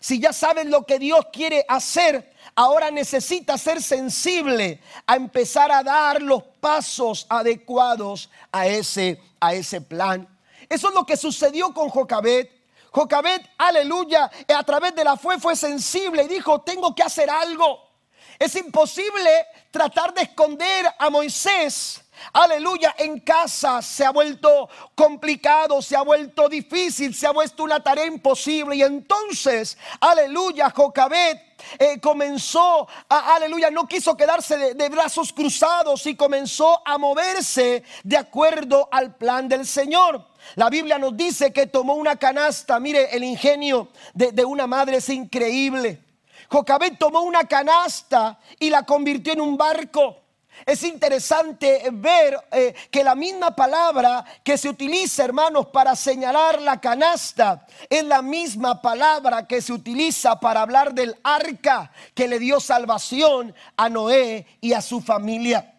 Si 0.00 0.18
ya 0.18 0.32
saben 0.32 0.70
lo 0.70 0.84
que 0.84 0.98
Dios 0.98 1.26
quiere 1.32 1.64
hacer, 1.68 2.34
ahora 2.56 2.90
necesita 2.90 3.56
ser 3.56 3.80
sensible 3.80 4.80
a 5.06 5.14
empezar 5.14 5.70
a 5.70 5.84
dar 5.84 6.20
los 6.20 6.42
pasos 6.60 7.26
adecuados 7.28 8.28
a 8.50 8.66
ese, 8.66 9.20
a 9.38 9.54
ese 9.54 9.80
plan. 9.80 10.28
Eso 10.68 10.88
es 10.88 10.94
lo 10.94 11.06
que 11.06 11.16
sucedió 11.16 11.72
con 11.72 11.88
Jocabet. 11.88 12.61
Jocabet, 12.92 13.42
aleluya, 13.56 14.30
a 14.54 14.62
través 14.64 14.94
de 14.94 15.02
la 15.02 15.16
fe 15.16 15.40
fue 15.40 15.56
sensible 15.56 16.24
y 16.24 16.28
dijo, 16.28 16.60
tengo 16.60 16.94
que 16.94 17.02
hacer 17.02 17.30
algo. 17.30 17.90
Es 18.38 18.54
imposible 18.54 19.46
tratar 19.70 20.12
de 20.12 20.22
esconder 20.22 20.86
a 20.98 21.08
Moisés. 21.08 22.01
Aleluya, 22.32 22.94
en 22.98 23.20
casa 23.20 23.82
se 23.82 24.04
ha 24.04 24.10
vuelto 24.10 24.68
complicado, 24.94 25.82
se 25.82 25.96
ha 25.96 26.02
vuelto 26.02 26.48
difícil, 26.48 27.14
se 27.14 27.26
ha 27.26 27.32
vuelto 27.32 27.64
una 27.64 27.82
tarea 27.82 28.06
imposible. 28.06 28.76
Y 28.76 28.82
entonces, 28.82 29.76
aleluya, 30.00 30.70
Jocabet 30.70 31.40
eh, 31.78 32.00
comenzó, 32.00 32.86
a, 33.08 33.34
aleluya, 33.34 33.70
no 33.70 33.86
quiso 33.86 34.16
quedarse 34.16 34.74
de, 34.74 34.88
brazos 34.88 35.32
cruzados 35.32 36.06
y 36.06 36.14
comenzó 36.14 36.80
a 36.86 36.98
moverse 36.98 37.82
de 38.02 38.16
acuerdo 38.16 38.88
al 38.90 39.16
plan 39.16 39.48
del 39.48 39.66
Señor. 39.66 40.26
La 40.54 40.68
Biblia 40.70 40.98
nos 40.98 41.16
dice 41.16 41.52
que 41.52 41.66
tomó 41.66 41.94
una 41.94 42.16
canasta, 42.16 42.78
mire, 42.78 43.14
el 43.16 43.24
ingenio 43.24 43.88
de, 44.12 44.32
de 44.32 44.44
una 44.44 44.66
madre 44.66 44.98
es 44.98 45.08
increíble. 45.08 46.02
Jocabet 46.48 46.98
tomó 46.98 47.22
una 47.22 47.44
canasta 47.44 48.38
y 48.58 48.68
la 48.68 48.84
convirtió 48.84 49.32
en 49.32 49.40
un 49.40 49.56
barco. 49.56 50.21
Es 50.64 50.82
interesante 50.84 51.88
ver 51.92 52.38
eh, 52.52 52.74
que 52.90 53.02
la 53.02 53.14
misma 53.14 53.54
palabra 53.56 54.24
que 54.44 54.56
se 54.56 54.68
utiliza, 54.68 55.24
hermanos, 55.24 55.66
para 55.66 55.96
señalar 55.96 56.62
la 56.62 56.80
canasta, 56.80 57.66
es 57.90 58.04
la 58.04 58.22
misma 58.22 58.80
palabra 58.80 59.46
que 59.46 59.60
se 59.60 59.72
utiliza 59.72 60.38
para 60.38 60.62
hablar 60.62 60.94
del 60.94 61.16
arca 61.24 61.90
que 62.14 62.28
le 62.28 62.38
dio 62.38 62.60
salvación 62.60 63.54
a 63.76 63.88
Noé 63.88 64.46
y 64.60 64.72
a 64.72 64.82
su 64.82 65.00
familia. 65.00 65.74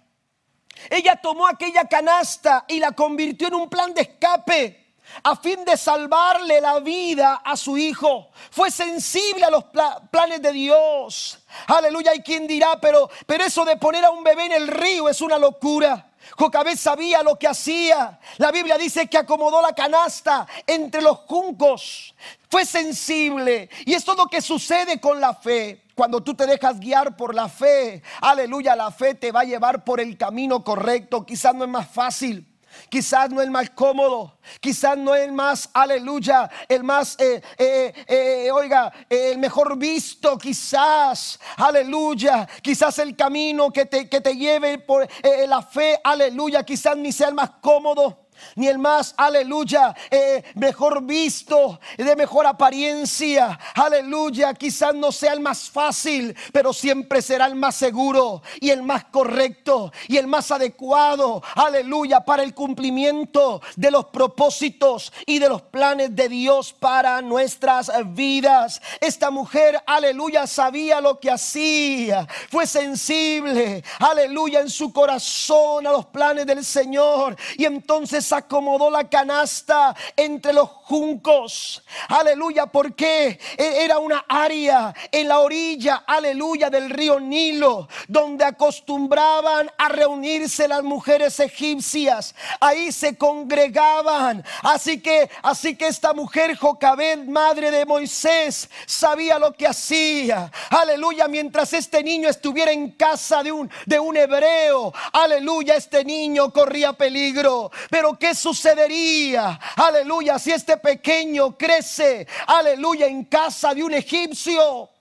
Ella 0.89 1.15
tomó 1.15 1.47
aquella 1.47 1.87
canasta 1.87 2.65
y 2.67 2.79
la 2.79 2.91
convirtió 2.91 3.47
en 3.47 3.53
un 3.55 3.69
plan 3.69 3.93
de 3.93 4.01
escape 4.01 4.82
a 5.23 5.35
fin 5.35 5.63
de 5.65 5.77
salvarle 5.77 6.59
la 6.61 6.79
vida 6.79 7.41
a 7.43 7.55
su 7.55 7.77
hijo. 7.77 8.29
Fue 8.51 8.71
sensible 8.71 9.45
a 9.45 9.51
los 9.51 9.65
planes 10.11 10.41
de 10.41 10.51
Dios. 10.51 11.39
Aleluya. 11.67 12.11
Hay 12.11 12.21
quien 12.21 12.47
dirá, 12.47 12.79
pero, 12.81 13.09
pero 13.25 13.43
eso 13.43 13.65
de 13.65 13.77
poner 13.77 14.03
a 14.05 14.11
un 14.11 14.23
bebé 14.23 14.45
en 14.45 14.51
el 14.53 14.67
río 14.67 15.09
es 15.09 15.21
una 15.21 15.37
locura. 15.37 16.09
Jocabed 16.37 16.77
sabía 16.77 17.21
lo 17.21 17.37
que 17.37 17.47
hacía. 17.47 18.19
La 18.37 18.51
Biblia 18.51 18.77
dice 18.77 19.07
que 19.07 19.17
acomodó 19.17 19.61
la 19.61 19.73
canasta 19.73 20.47
entre 20.65 21.01
los 21.01 21.19
juncos. 21.19 22.15
Fue 22.49 22.65
sensible. 22.65 23.69
Y 23.85 23.93
es 23.93 24.03
todo 24.03 24.23
lo 24.23 24.27
que 24.27 24.41
sucede 24.41 24.99
con 24.99 25.19
la 25.19 25.33
fe. 25.33 25.83
Cuando 25.95 26.21
tú 26.21 26.33
te 26.33 26.47
dejas 26.47 26.79
guiar 26.79 27.15
por 27.15 27.35
la 27.35 27.47
fe, 27.47 28.01
aleluya, 28.21 28.75
la 28.75 28.89
fe 28.89 29.13
te 29.13 29.31
va 29.31 29.41
a 29.41 29.45
llevar 29.45 29.83
por 29.83 29.99
el 29.99 30.17
camino 30.17 30.63
correcto. 30.63 31.25
Quizás 31.25 31.53
no 31.53 31.65
es 31.65 31.69
más 31.69 31.87
fácil. 31.87 32.52
Quizás 32.89 33.29
no 33.29 33.41
el 33.41 33.51
más 33.51 33.69
cómodo, 33.69 34.37
quizás 34.59 34.97
no 34.97 35.15
el 35.15 35.31
más, 35.31 35.69
aleluya, 35.73 36.49
el 36.67 36.83
más, 36.83 37.15
eh, 37.19 37.41
eh, 37.57 37.93
eh, 38.07 38.51
oiga, 38.51 38.91
el 39.09 39.37
mejor 39.37 39.77
visto, 39.77 40.37
quizás, 40.37 41.39
aleluya, 41.57 42.47
quizás 42.61 42.99
el 42.99 43.15
camino 43.15 43.71
que 43.71 43.85
te, 43.85 44.09
que 44.09 44.21
te 44.21 44.35
lleve 44.35 44.79
por 44.79 45.07
la 45.47 45.61
fe, 45.61 45.99
aleluya, 46.03 46.63
quizás 46.63 46.97
ni 46.97 47.11
sea 47.11 47.29
el 47.29 47.33
más 47.33 47.51
cómodo 47.61 48.22
ni 48.55 48.67
el 48.67 48.79
más, 48.79 49.13
aleluya, 49.17 49.95
eh, 50.09 50.43
mejor 50.55 51.03
visto, 51.03 51.79
de 51.97 52.15
mejor 52.15 52.45
apariencia, 52.45 53.59
aleluya, 53.75 54.53
quizás 54.53 54.93
no 54.95 55.11
sea 55.11 55.33
el 55.33 55.39
más 55.39 55.69
fácil, 55.69 56.35
pero 56.51 56.73
siempre 56.73 57.21
será 57.21 57.45
el 57.45 57.55
más 57.55 57.75
seguro 57.75 58.41
y 58.59 58.69
el 58.69 58.83
más 58.83 59.05
correcto 59.05 59.91
y 60.07 60.17
el 60.17 60.27
más 60.27 60.51
adecuado, 60.51 61.41
aleluya, 61.55 62.21
para 62.21 62.43
el 62.43 62.53
cumplimiento 62.53 63.61
de 63.75 63.91
los 63.91 64.05
propósitos 64.05 65.11
y 65.25 65.39
de 65.39 65.49
los 65.49 65.61
planes 65.61 66.15
de 66.15 66.29
Dios 66.29 66.73
para 66.73 67.21
nuestras 67.21 67.91
vidas. 68.13 68.81
Esta 68.99 69.31
mujer, 69.31 69.81
aleluya, 69.85 70.47
sabía 70.47 71.01
lo 71.01 71.19
que 71.19 71.31
hacía, 71.31 72.27
fue 72.49 72.67
sensible, 72.67 73.83
aleluya, 73.99 74.61
en 74.61 74.69
su 74.69 74.91
corazón 74.91 75.87
a 75.87 75.91
los 75.91 76.05
planes 76.07 76.45
del 76.45 76.63
Señor. 76.63 77.35
Y 77.57 77.65
entonces 77.65 78.22
acomodó 78.31 78.89
la 78.89 79.09
canasta 79.09 79.95
entre 80.15 80.53
los 80.53 80.69
juncos. 80.69 81.83
Aleluya, 82.09 82.67
porque 82.67 83.39
e-, 83.57 83.83
era 83.83 83.99
una 83.99 84.25
área 84.27 84.93
en 85.11 85.27
la 85.27 85.39
orilla, 85.39 86.03
aleluya, 86.05 86.69
del 86.69 86.89
río 86.89 87.19
Nilo, 87.19 87.87
donde 88.07 88.45
acostumbraban 88.45 89.71
a 89.77 89.89
reunirse 89.89 90.67
las 90.67 90.83
mujeres 90.83 91.39
egipcias. 91.39 92.35
Ahí 92.59 92.91
se 92.91 93.17
congregaban. 93.17 94.43
Así 94.61 95.01
que, 95.01 95.29
así 95.41 95.75
que 95.75 95.87
esta 95.87 96.13
mujer 96.13 96.57
Jocabed, 96.57 97.19
madre 97.25 97.71
de 97.71 97.85
Moisés, 97.85 98.69
sabía 98.85 99.39
lo 99.39 99.53
que 99.53 99.67
hacía. 99.67 100.51
Aleluya, 100.69 101.27
mientras 101.27 101.73
este 101.73 102.03
niño 102.03 102.29
estuviera 102.29 102.71
en 102.71 102.91
casa 102.91 103.43
de 103.43 103.51
un, 103.51 103.69
de 103.85 103.99
un 103.99 104.15
hebreo, 104.17 104.93
aleluya, 105.11 105.75
este 105.75 106.03
niño 106.03 106.51
corría 106.51 106.93
peligro. 106.93 107.71
Pero 107.89 108.12
¿qué 108.17 108.35
sucedería? 108.35 109.59
Aleluya, 109.75 110.39
si 110.39 110.51
este 110.51 110.77
pequeño 110.77 111.57
crece, 111.57 112.27
aleluya, 112.47 113.07
en 113.07 113.25
casa 113.25 113.73
de 113.73 113.83
un 113.83 113.93
egipcio. 113.93 114.92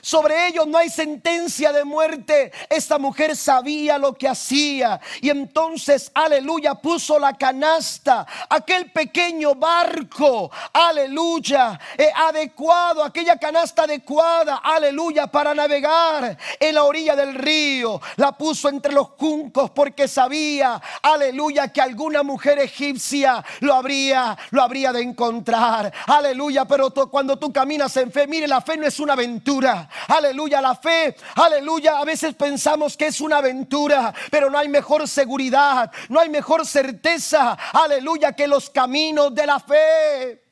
Sobre 0.00 0.48
ellos 0.48 0.66
no 0.66 0.78
hay 0.78 0.90
sentencia 0.90 1.72
de 1.72 1.84
muerte. 1.84 2.52
Esta 2.68 2.98
mujer 2.98 3.36
sabía 3.36 3.98
lo 3.98 4.14
que 4.14 4.28
hacía. 4.28 5.00
Y 5.20 5.30
entonces, 5.30 6.10
aleluya, 6.14 6.74
puso 6.74 7.18
la 7.18 7.36
canasta, 7.36 8.26
aquel 8.48 8.90
pequeño 8.90 9.54
barco, 9.54 10.50
aleluya, 10.72 11.78
eh, 11.96 12.10
adecuado, 12.14 13.02
aquella 13.02 13.36
canasta 13.36 13.82
adecuada, 13.84 14.60
aleluya, 14.62 15.26
para 15.26 15.54
navegar 15.54 16.36
en 16.58 16.74
la 16.74 16.84
orilla 16.84 17.16
del 17.16 17.34
río. 17.34 18.00
La 18.16 18.32
puso 18.32 18.68
entre 18.68 18.92
los 18.92 19.08
juncos 19.18 19.70
porque 19.70 20.08
sabía, 20.08 20.80
aleluya, 21.02 21.68
que 21.68 21.80
alguna 21.80 22.22
mujer 22.22 22.58
egipcia 22.58 23.44
lo 23.60 23.74
habría, 23.74 24.36
lo 24.50 24.62
habría 24.62 24.92
de 24.92 25.02
encontrar. 25.02 25.92
Aleluya, 26.06 26.64
pero 26.64 26.90
cuando 27.10 27.38
tú 27.38 27.52
caminas 27.52 27.96
en 27.96 28.10
fe, 28.10 28.26
mire, 28.26 28.46
la 28.48 28.60
fe 28.60 28.76
no 28.76 28.86
es 28.86 28.98
una 29.00 29.14
aventura. 29.14 29.71
Aleluya, 30.08 30.60
la 30.60 30.74
fe. 30.74 31.16
Aleluya, 31.36 31.98
a 31.98 32.04
veces 32.04 32.34
pensamos 32.34 32.96
que 32.96 33.06
es 33.06 33.20
una 33.20 33.38
aventura, 33.38 34.14
pero 34.30 34.50
no 34.50 34.58
hay 34.58 34.68
mejor 34.68 35.06
seguridad, 35.08 35.90
no 36.08 36.20
hay 36.20 36.28
mejor 36.28 36.66
certeza. 36.66 37.56
Aleluya, 37.72 38.32
que 38.32 38.46
los 38.46 38.70
caminos 38.70 39.34
de 39.34 39.46
la 39.46 39.60
fe. 39.60 40.42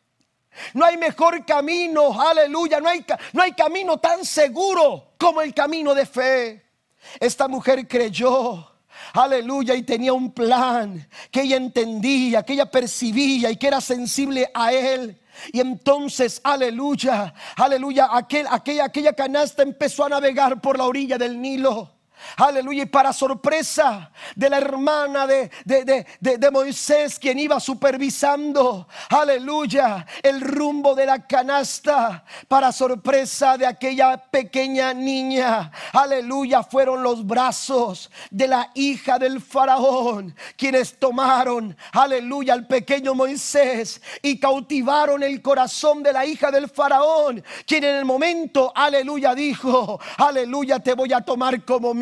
No 0.74 0.84
hay 0.84 0.96
mejor 0.96 1.44
camino, 1.44 2.20
aleluya, 2.20 2.80
no 2.80 2.88
hay, 2.88 3.04
no 3.32 3.42
hay 3.42 3.52
camino 3.52 3.98
tan 3.98 4.24
seguro 4.24 5.12
como 5.16 5.40
el 5.40 5.54
camino 5.54 5.94
de 5.94 6.06
fe. 6.06 6.64
Esta 7.18 7.48
mujer 7.48 7.86
creyó, 7.88 8.66
aleluya, 9.12 9.74
y 9.74 9.82
tenía 9.82 10.12
un 10.12 10.32
plan 10.32 11.08
que 11.30 11.42
ella 11.42 11.56
entendía, 11.56 12.42
que 12.42 12.54
ella 12.54 12.70
percibía 12.70 13.50
y 13.50 13.56
que 13.56 13.68
era 13.68 13.80
sensible 13.80 14.50
a 14.52 14.72
él. 14.72 15.20
Y 15.52 15.60
entonces, 15.60 16.40
aleluya, 16.44 17.34
aleluya, 17.56 18.08
aquel, 18.12 18.46
aquella, 18.50 18.84
aquella 18.84 19.12
canasta 19.12 19.62
empezó 19.62 20.04
a 20.04 20.08
navegar 20.10 20.60
por 20.60 20.78
la 20.78 20.86
orilla 20.86 21.18
del 21.18 21.40
Nilo. 21.40 21.99
Aleluya. 22.36 22.84
Y 22.84 22.86
para 22.86 23.12
sorpresa 23.12 24.10
de 24.34 24.50
la 24.50 24.58
hermana 24.58 25.26
de, 25.26 25.50
de, 25.64 26.50
Moisés, 26.50 27.18
quien 27.18 27.38
iba 27.38 27.60
supervisando, 27.60 28.88
aleluya, 29.08 30.06
el 30.22 30.40
rumbo 30.40 30.94
de 30.94 31.06
la 31.06 31.26
canasta, 31.26 32.24
para 32.48 32.72
sorpresa 32.72 33.56
de 33.56 33.66
aquella 33.66 34.16
pequeña 34.16 34.92
niña, 34.94 35.70
aleluya, 35.92 36.62
fueron 36.62 37.02
los 37.02 37.26
brazos 37.26 38.10
de 38.30 38.48
la 38.48 38.70
hija 38.74 39.18
del 39.18 39.40
faraón, 39.40 40.34
quienes 40.56 40.98
tomaron, 40.98 41.76
aleluya, 41.92 42.54
al 42.54 42.66
pequeño 42.66 43.14
Moisés 43.14 44.00
y 44.22 44.38
cautivaron 44.38 45.22
el 45.22 45.42
corazón 45.42 46.02
de 46.02 46.12
la 46.12 46.24
hija 46.26 46.50
del 46.50 46.68
faraón, 46.68 47.42
quien 47.66 47.84
en 47.84 47.96
el 47.96 48.04
momento, 48.04 48.72
aleluya, 48.74 49.34
dijo, 49.34 50.00
aleluya, 50.18 50.78
te 50.78 50.94
voy 50.94 51.12
a 51.12 51.20
tomar 51.20 51.64
como 51.64 51.94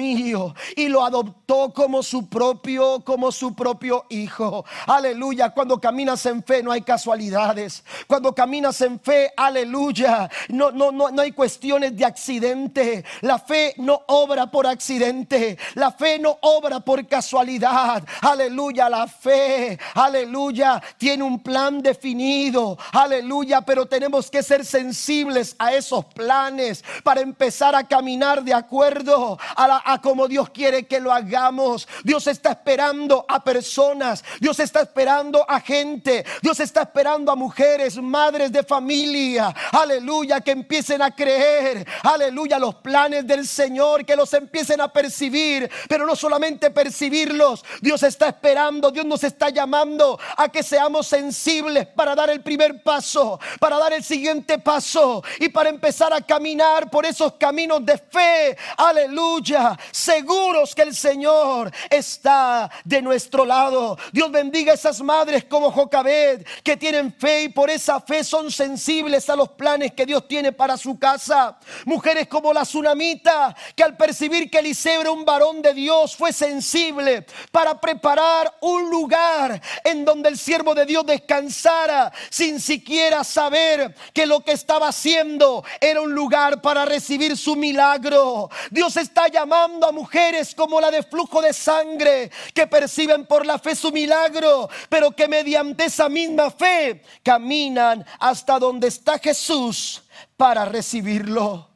y 0.77 0.89
lo 0.89 1.05
adoptó 1.05 1.73
como 1.73 2.03
su 2.03 2.29
propio, 2.29 3.01
como 3.05 3.33
su 3.33 3.55
propio 3.55 4.07
hijo. 4.09 4.65
Aleluya. 4.87 5.51
Cuando 5.51 5.81
caminas 5.81 6.25
en 6.27 6.43
fe 6.43 6.63
no 6.63 6.73
hay 6.73 6.83
casualidades. 6.83 7.85
Cuando 8.07 8.35
caminas 8.35 8.81
en 8.81 9.01
fe, 9.01 9.33
aleluya, 9.37 10.31
no, 10.49 10.71
no, 10.71 10.91
no, 10.91 11.11
no 11.11 11.23
hay 11.23 11.33
cuestiones 11.33 11.97
de 11.97 12.05
accidente. 12.05 13.05
La 13.21 13.39
fe 13.39 13.75
no 13.79 14.03
obra 14.07 14.51
por 14.51 14.67
accidente. 14.67 15.59
La 15.75 15.93
fe 15.93 16.19
no 16.19 16.39
obra 16.43 16.81
por 16.81 17.07
casualidad. 17.07 18.05
Aleluya, 18.23 18.89
la 18.89 19.07
fe, 19.07 19.79
aleluya, 19.95 20.83
tiene 20.97 21.23
un 21.23 21.41
plan 21.41 21.83
definido. 21.83 22.79
Aleluya, 22.93 23.61
pero 23.61 23.87
tenemos 23.87 24.31
que 24.31 24.43
ser 24.43 24.65
sensibles 24.65 25.55
a 25.59 25.73
esos 25.73 26.05
planes 26.07 26.85
para 27.03 27.21
empezar 27.21 27.75
a 27.75 27.87
caminar 27.87 28.43
de 28.43 28.55
acuerdo 28.55 29.39
a 29.57 29.69
la 29.69 29.83
como 30.01 30.29
Dios 30.29 30.51
quiere 30.51 30.87
que 30.87 31.01
lo 31.01 31.13
hagamos. 31.13 31.89
Dios 32.05 32.27
está 32.27 32.51
esperando 32.53 33.25
a 33.29 33.43
personas. 33.43 34.25
Dios 34.41 34.59
está 34.61 34.83
esperando 34.83 35.45
a 35.49 35.61
gente. 35.61 36.25
Dios 36.43 36.61
está 36.61 36.83
esperando 36.83 37.33
a 37.33 37.37
mujeres, 37.37 37.97
madres 37.97 38.53
de 38.53 38.63
familia. 38.63 39.55
Aleluya, 39.73 40.41
que 40.41 40.53
empiecen 40.53 41.03
a 41.03 41.15
creer. 41.15 41.87
Aleluya, 42.03 42.59
los 42.59 42.77
planes 42.77 43.27
del 43.27 43.47
Señor, 43.47 44.05
que 44.05 44.17
los 44.17 44.33
empiecen 44.35 44.81
a 44.81 44.93
percibir. 44.93 45.71
Pero 45.89 46.07
no 46.07 46.17
solamente 46.17 46.71
percibirlos. 46.71 47.65
Dios 47.81 48.03
está 48.03 48.29
esperando. 48.29 48.91
Dios 48.91 49.07
nos 49.07 49.25
está 49.25 49.51
llamando 49.51 50.19
a 50.37 50.49
que 50.49 50.63
seamos 50.63 51.07
sensibles 51.07 51.87
para 51.87 52.15
dar 52.15 52.31
el 52.31 52.43
primer 52.43 52.83
paso, 52.83 53.39
para 53.61 53.79
dar 53.79 53.93
el 53.93 54.05
siguiente 54.05 54.59
paso 54.59 55.23
y 55.39 55.49
para 55.49 55.69
empezar 55.69 56.13
a 56.13 56.21
caminar 56.21 56.91
por 56.91 57.07
esos 57.07 57.35
caminos 57.35 57.85
de 57.85 57.99
fe. 57.99 58.57
Aleluya 58.77 59.79
seguros 59.91 60.75
que 60.75 60.83
el 60.83 60.95
Señor 60.95 61.73
está 61.89 62.71
de 62.85 63.01
nuestro 63.01 63.45
lado. 63.45 63.99
Dios 64.13 64.31
bendiga 64.31 64.73
a 64.73 64.75
esas 64.75 65.01
madres 65.01 65.45
como 65.45 65.71
Jocabed 65.71 66.47
que 66.63 66.77
tienen 66.77 67.13
fe 67.13 67.45
y 67.45 67.49
por 67.49 67.71
esa 67.71 68.01
fe 68.01 68.25
son 68.25 68.51
sensibles 68.51 69.31
a 69.31 69.37
los 69.37 69.51
planes 69.51 69.93
que 69.93 70.05
Dios 70.05 70.29
tiene 70.29 70.53
para 70.53 70.77
su 70.77 70.99
casa. 70.99 71.59
Mujeres 71.87 72.29
como 72.29 72.53
la 72.53 72.63
tsunamita 72.63 73.57
que 73.75 73.85
al 73.85 73.97
percibir 73.97 74.51
que 74.51 74.59
Eliseo 74.59 74.99
un 75.07 75.25
varón 75.25 75.63
de 75.63 75.75
Dios 75.75 76.17
fue 76.17 76.33
sensible 76.33 77.27
para 77.53 77.81
preparar 77.81 78.53
un 78.61 78.91
lugar 78.91 79.61
en 79.85 80.05
donde 80.05 80.29
el 80.29 80.39
siervo 80.39 80.75
de 80.75 80.87
Dios 80.87 81.07
descansara 81.07 82.13
sin 82.31 82.61
siquiera 82.61 83.23
saber 83.23 83.95
que 84.13 84.27
lo 84.27 84.41
que 84.41 84.53
estaba 84.53 84.89
haciendo 84.89 85.65
era 85.81 86.01
un 86.01 86.13
lugar 86.13 86.61
para 86.61 86.85
recibir 86.85 87.37
su 87.37 87.55
milagro. 87.55 88.51
Dios 88.71 88.97
está 88.97 89.29
llamando 89.29 89.78
a 89.87 89.93
mujeres 89.93 90.55
como 90.55 90.81
la 90.81 90.91
de 90.91 91.03
flujo 91.03 91.41
de 91.41 91.53
sangre 91.53 92.31
que 92.55 92.67
perciben 92.67 93.27
por 93.27 93.47
la 93.47 93.59
fe 93.59 93.75
su 93.75 93.93
milagro, 93.93 94.69
pero 94.89 95.11
que 95.13 95.29
mediante 95.29 95.85
esa 95.85 96.09
misma 96.09 96.51
fe 96.51 97.03
caminan 97.23 98.05
hasta 98.19 98.59
donde 98.59 98.89
está 98.89 99.19
Jesús 99.19 100.03
para 100.37 100.65
recibirlo. 100.65 101.69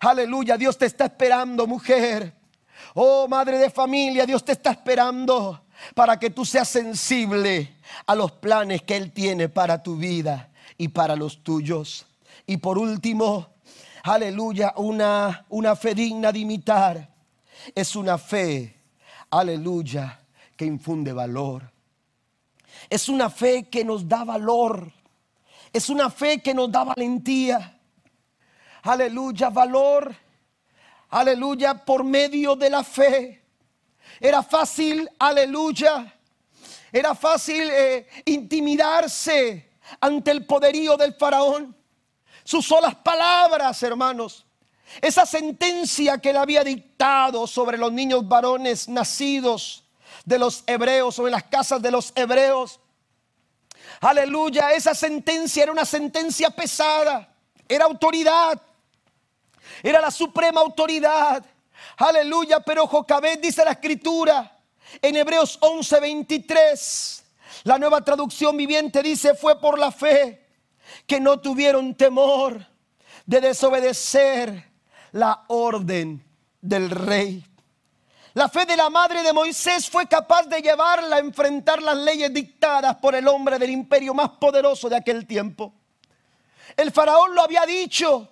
Aleluya, 0.00 0.56
Dios 0.56 0.76
te 0.76 0.86
está 0.86 1.04
esperando, 1.04 1.66
mujer. 1.66 2.34
Oh, 2.94 3.28
madre 3.28 3.58
de 3.58 3.70
familia, 3.70 4.26
Dios 4.26 4.44
te 4.44 4.52
está 4.52 4.72
esperando. 4.72 5.58
para 5.94 6.18
que 6.18 6.30
tú 6.30 6.44
seas 6.44 6.68
sensible 6.68 7.76
a 8.06 8.14
los 8.14 8.30
planes 8.32 8.82
que 8.82 8.96
Él 8.96 9.12
tiene 9.12 9.48
para 9.48 9.82
tu 9.82 9.96
vida 9.96 10.50
y 10.78 10.88
para 10.88 11.16
los 11.16 11.42
tuyos. 11.42 12.06
Y 12.46 12.58
por 12.58 12.78
último, 12.78 13.48
aleluya, 14.02 14.74
una, 14.76 15.44
una 15.48 15.76
fe 15.76 15.94
digna 15.94 16.32
de 16.32 16.38
imitar 16.40 17.11
es 17.74 17.96
una 17.96 18.18
fe, 18.18 18.76
aleluya, 19.30 20.20
que 20.56 20.64
infunde 20.64 21.12
valor. 21.12 21.70
Es 22.88 23.08
una 23.08 23.30
fe 23.30 23.68
que 23.68 23.84
nos 23.84 24.08
da 24.08 24.24
valor. 24.24 24.90
Es 25.72 25.88
una 25.88 26.10
fe 26.10 26.42
que 26.42 26.54
nos 26.54 26.70
da 26.70 26.84
valentía. 26.84 27.78
Aleluya, 28.82 29.50
valor. 29.50 30.14
Aleluya, 31.10 31.84
por 31.84 32.04
medio 32.04 32.56
de 32.56 32.70
la 32.70 32.84
fe. 32.84 33.42
Era 34.20 34.42
fácil, 34.42 35.08
aleluya. 35.18 36.14
Era 36.92 37.14
fácil 37.14 37.70
eh, 37.70 38.06
intimidarse 38.26 39.70
ante 40.00 40.30
el 40.30 40.44
poderío 40.44 40.96
del 40.96 41.14
faraón. 41.14 41.76
Sus 42.44 42.66
solas 42.66 42.94
palabras, 42.96 43.82
hermanos. 43.82 44.46
Esa 45.00 45.26
sentencia 45.26 46.18
que 46.18 46.32
le 46.32 46.38
había 46.38 46.62
dictado 46.64 47.46
sobre 47.46 47.78
los 47.78 47.92
niños 47.92 48.26
varones 48.28 48.88
nacidos 48.88 49.84
de 50.24 50.38
los 50.38 50.64
hebreos 50.66 51.18
o 51.18 51.28
las 51.28 51.44
casas 51.44 51.80
de 51.80 51.90
los 51.90 52.12
hebreos. 52.14 52.78
Aleluya, 54.00 54.72
esa 54.72 54.94
sentencia 54.94 55.62
era 55.62 55.72
una 55.72 55.84
sentencia 55.84 56.50
pesada, 56.50 57.32
era 57.68 57.84
autoridad, 57.84 58.60
era 59.82 60.00
la 60.00 60.10
suprema 60.10 60.60
autoridad. 60.60 61.44
Aleluya, 61.96 62.60
pero 62.60 62.86
Jocabet 62.86 63.40
dice 63.40 63.64
la 63.64 63.72
escritura 63.72 64.58
en 65.00 65.16
Hebreos 65.16 65.58
11:23. 65.60 67.22
La 67.64 67.78
nueva 67.78 68.02
traducción 68.02 68.56
viviente 68.56 69.02
dice, 69.02 69.34
fue 69.34 69.60
por 69.60 69.78
la 69.78 69.92
fe 69.92 70.48
que 71.06 71.20
no 71.20 71.40
tuvieron 71.40 71.94
temor 71.94 72.66
de 73.24 73.40
desobedecer 73.40 74.71
la 75.12 75.44
orden 75.48 76.24
del 76.60 76.90
rey. 76.90 77.44
La 78.34 78.48
fe 78.48 78.64
de 78.64 78.76
la 78.76 78.88
madre 78.88 79.22
de 79.22 79.32
Moisés 79.32 79.88
fue 79.90 80.06
capaz 80.06 80.44
de 80.44 80.62
llevarla 80.62 81.16
a 81.16 81.20
enfrentar 81.20 81.82
las 81.82 81.96
leyes 81.96 82.32
dictadas 82.32 82.96
por 82.96 83.14
el 83.14 83.28
hombre 83.28 83.58
del 83.58 83.70
imperio 83.70 84.14
más 84.14 84.30
poderoso 84.30 84.88
de 84.88 84.96
aquel 84.96 85.26
tiempo. 85.26 85.74
El 86.76 86.90
faraón 86.90 87.34
lo 87.34 87.42
había 87.42 87.66
dicho, 87.66 88.28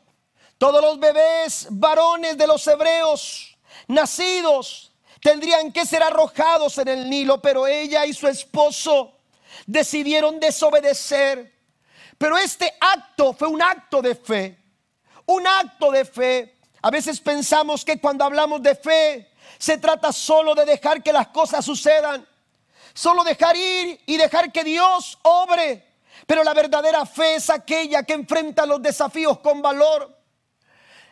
todos 0.56 0.80
los 0.80 0.98
bebés 0.98 1.66
varones 1.70 2.38
de 2.38 2.46
los 2.46 2.66
hebreos 2.66 3.56
nacidos 3.88 4.92
tendrían 5.20 5.70
que 5.72 5.84
ser 5.84 6.02
arrojados 6.02 6.78
en 6.78 6.88
el 6.88 7.10
Nilo, 7.10 7.42
pero 7.42 7.66
ella 7.66 8.06
y 8.06 8.14
su 8.14 8.26
esposo 8.26 9.18
decidieron 9.66 10.40
desobedecer. 10.40 11.52
Pero 12.16 12.38
este 12.38 12.72
acto 12.80 13.32
fue 13.32 13.48
un 13.48 13.60
acto 13.60 14.00
de 14.00 14.14
fe, 14.14 14.58
un 15.26 15.46
acto 15.46 15.90
de 15.90 16.04
fe. 16.04 16.59
A 16.82 16.90
veces 16.90 17.20
pensamos 17.20 17.84
que 17.84 18.00
cuando 18.00 18.24
hablamos 18.24 18.62
de 18.62 18.74
fe, 18.74 19.30
se 19.58 19.78
trata 19.78 20.12
solo 20.12 20.54
de 20.54 20.64
dejar 20.64 21.02
que 21.02 21.12
las 21.12 21.28
cosas 21.28 21.64
sucedan. 21.64 22.26
Solo 22.94 23.22
dejar 23.22 23.56
ir 23.56 24.00
y 24.06 24.16
dejar 24.16 24.50
que 24.50 24.64
Dios 24.64 25.18
obre. 25.22 25.86
Pero 26.26 26.42
la 26.42 26.54
verdadera 26.54 27.04
fe 27.06 27.36
es 27.36 27.50
aquella 27.50 28.02
que 28.02 28.14
enfrenta 28.14 28.66
los 28.66 28.82
desafíos 28.82 29.38
con 29.40 29.60
valor. 29.60 30.16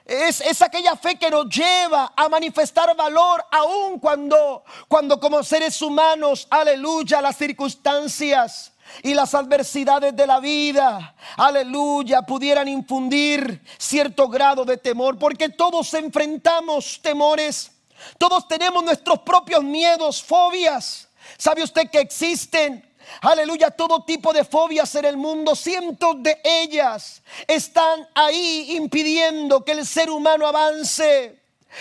Es, 0.04 0.40
es, 0.40 0.62
aquella 0.62 0.96
fe 0.96 1.18
que 1.18 1.30
nos 1.30 1.50
lleva 1.50 2.14
a 2.16 2.30
manifestar 2.30 2.96
valor 2.96 3.44
aun 3.50 3.98
cuando, 3.98 4.64
cuando 4.88 5.20
como 5.20 5.44
seres 5.44 5.82
humanos, 5.82 6.46
aleluya, 6.48 7.20
las 7.20 7.36
circunstancias 7.36 8.72
y 9.03 9.14
las 9.14 9.34
adversidades 9.34 10.14
de 10.14 10.26
la 10.26 10.41
vida, 10.41 11.14
aleluya, 11.36 12.22
pudieran 12.22 12.68
infundir 12.68 13.62
cierto 13.78 14.28
grado 14.28 14.64
de 14.64 14.76
temor, 14.76 15.18
porque 15.18 15.49
todos 15.49 15.93
enfrentamos 15.95 17.01
temores. 17.03 17.72
Todos 18.16 18.47
tenemos 18.47 18.84
nuestros 18.84 19.20
propios 19.20 19.62
miedos, 19.62 20.22
fobias. 20.22 21.09
¿Sabe 21.36 21.62
usted 21.62 21.91
que 21.91 22.01
existen? 22.01 22.84
Aleluya, 23.20 23.70
todo 23.70 24.05
tipo 24.05 24.32
de 24.32 24.45
fobias 24.45 24.95
en 24.95 25.05
el 25.05 25.16
mundo, 25.16 25.57
cientos 25.57 26.22
de 26.22 26.41
ellas 26.45 27.22
están 27.47 28.07
ahí 28.14 28.76
impidiendo 28.76 29.64
que 29.64 29.72
el 29.72 29.86
ser 29.86 30.11
humano 30.11 30.47
avance. 30.47 31.41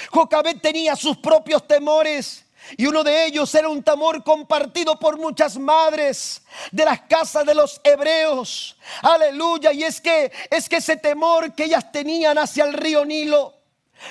Jocabet 0.09 0.61
tenía 0.61 0.95
sus 0.95 1.17
propios 1.17 1.67
temores. 1.67 2.46
Y 2.75 2.85
uno 2.85 3.03
de 3.03 3.25
ellos 3.25 3.53
era 3.55 3.69
un 3.69 3.83
temor 3.83 4.23
compartido 4.23 4.99
por 4.99 5.17
muchas 5.17 5.57
madres 5.57 6.41
de 6.71 6.83
las 6.83 7.01
casas 7.01 7.45
de 7.45 7.55
los 7.55 7.79
hebreos. 7.83 8.75
Aleluya. 9.01 9.71
Y 9.71 9.83
es 9.83 10.01
que 10.01 10.31
es 10.49 10.67
que 10.67 10.77
ese 10.77 10.97
temor 10.97 11.53
que 11.53 11.65
ellas 11.65 11.91
tenían 11.91 12.37
hacia 12.37 12.65
el 12.65 12.73
río 12.73 13.05
Nilo. 13.05 13.53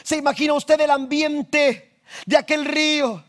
¿Se 0.02 0.16
imagina 0.16 0.54
usted 0.54 0.80
el 0.80 0.90
ambiente 0.90 1.86
de 2.24 2.36
aquel 2.36 2.64
río. 2.64 3.22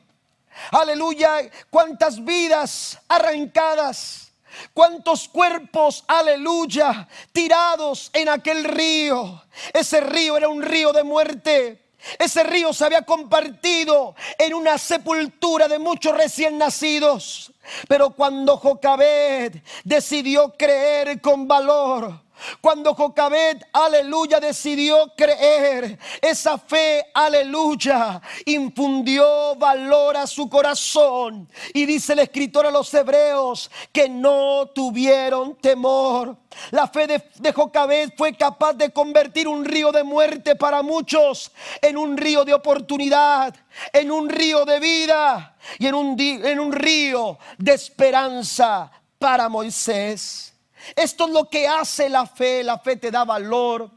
Aleluya, 0.72 1.50
cuántas 1.70 2.24
vidas 2.24 3.00
arrancadas, 3.08 4.32
cuántos 4.74 5.28
cuerpos, 5.28 6.04
aleluya, 6.08 7.08
tirados 7.32 8.10
en 8.14 8.30
aquel 8.30 8.64
río. 8.64 9.44
Ese 9.74 10.02
río 10.02 10.38
era 10.38 10.50
un 10.50 10.62
río 10.62 10.92
de 10.94 11.04
muerte. 11.04 11.87
Ese 12.20 12.44
río 12.44 12.74
se 12.74 12.86
había 12.86 13.02
compartido 13.04 14.16
en 14.38 14.54
una 14.54 14.78
sepultura 14.78 15.68
de 15.68 15.80
muchos 15.80 16.16
recién 16.16 16.58
nacidos. 16.58 17.52
Pero 17.88 18.12
cuando 18.12 18.58
Jocabed 18.58 19.56
decidió 19.84 20.54
creer 20.58 21.20
con 21.22 21.48
valor, 21.48 22.27
cuando 22.62 22.94
Jocabet, 22.94 23.66
aleluya, 23.74 24.40
decidió 24.40 25.14
creer, 25.16 25.98
esa 26.22 26.58
fe, 26.58 27.06
aleluya, 27.14 28.22
infundió 28.46 29.56
valor 29.56 30.18
a 30.18 30.28
su 30.28 30.50
corazón. 30.50 31.50
Y 31.74 31.86
dice 31.86 32.14
el 32.14 32.20
escritor 32.20 32.66
a 32.66 32.72
los 32.72 32.94
hebreos 32.94 33.70
que 33.92 34.10
no 34.10 34.68
tuvieron 34.68 35.56
temor. 35.56 36.38
La 36.72 36.88
fe 36.88 37.08
de, 37.08 37.24
de 37.36 37.54
Jocabet 37.54 38.16
fue 38.18 38.36
capaz 38.36 38.74
de 38.74 38.92
convertir 38.92 39.48
un 39.48 39.64
río 39.64 39.92
de 39.92 40.04
muerte 40.04 40.56
para 40.56 40.82
muchos 40.82 41.52
en 41.82 41.98
un 41.98 42.18
río 42.18 42.44
de 42.46 42.54
oportunidad, 42.54 43.56
en 43.94 44.12
un 44.12 44.30
río 44.30 44.66
de 44.66 44.80
vida 44.80 45.56
y 45.80 45.88
en 45.88 45.96
un 45.96 46.72
río 46.72 47.38
de 47.58 47.74
esperanza 47.74 48.92
para 49.20 49.50
Moisés. 49.50 50.54
Esto 50.96 51.26
es 51.26 51.32
lo 51.32 51.50
que 51.50 51.68
hace 51.68 52.10
la 52.10 52.26
fe. 52.26 52.64
La 52.64 52.80
fe 52.80 52.96
te 52.96 53.12
da 53.12 53.24
valor. 53.26 53.90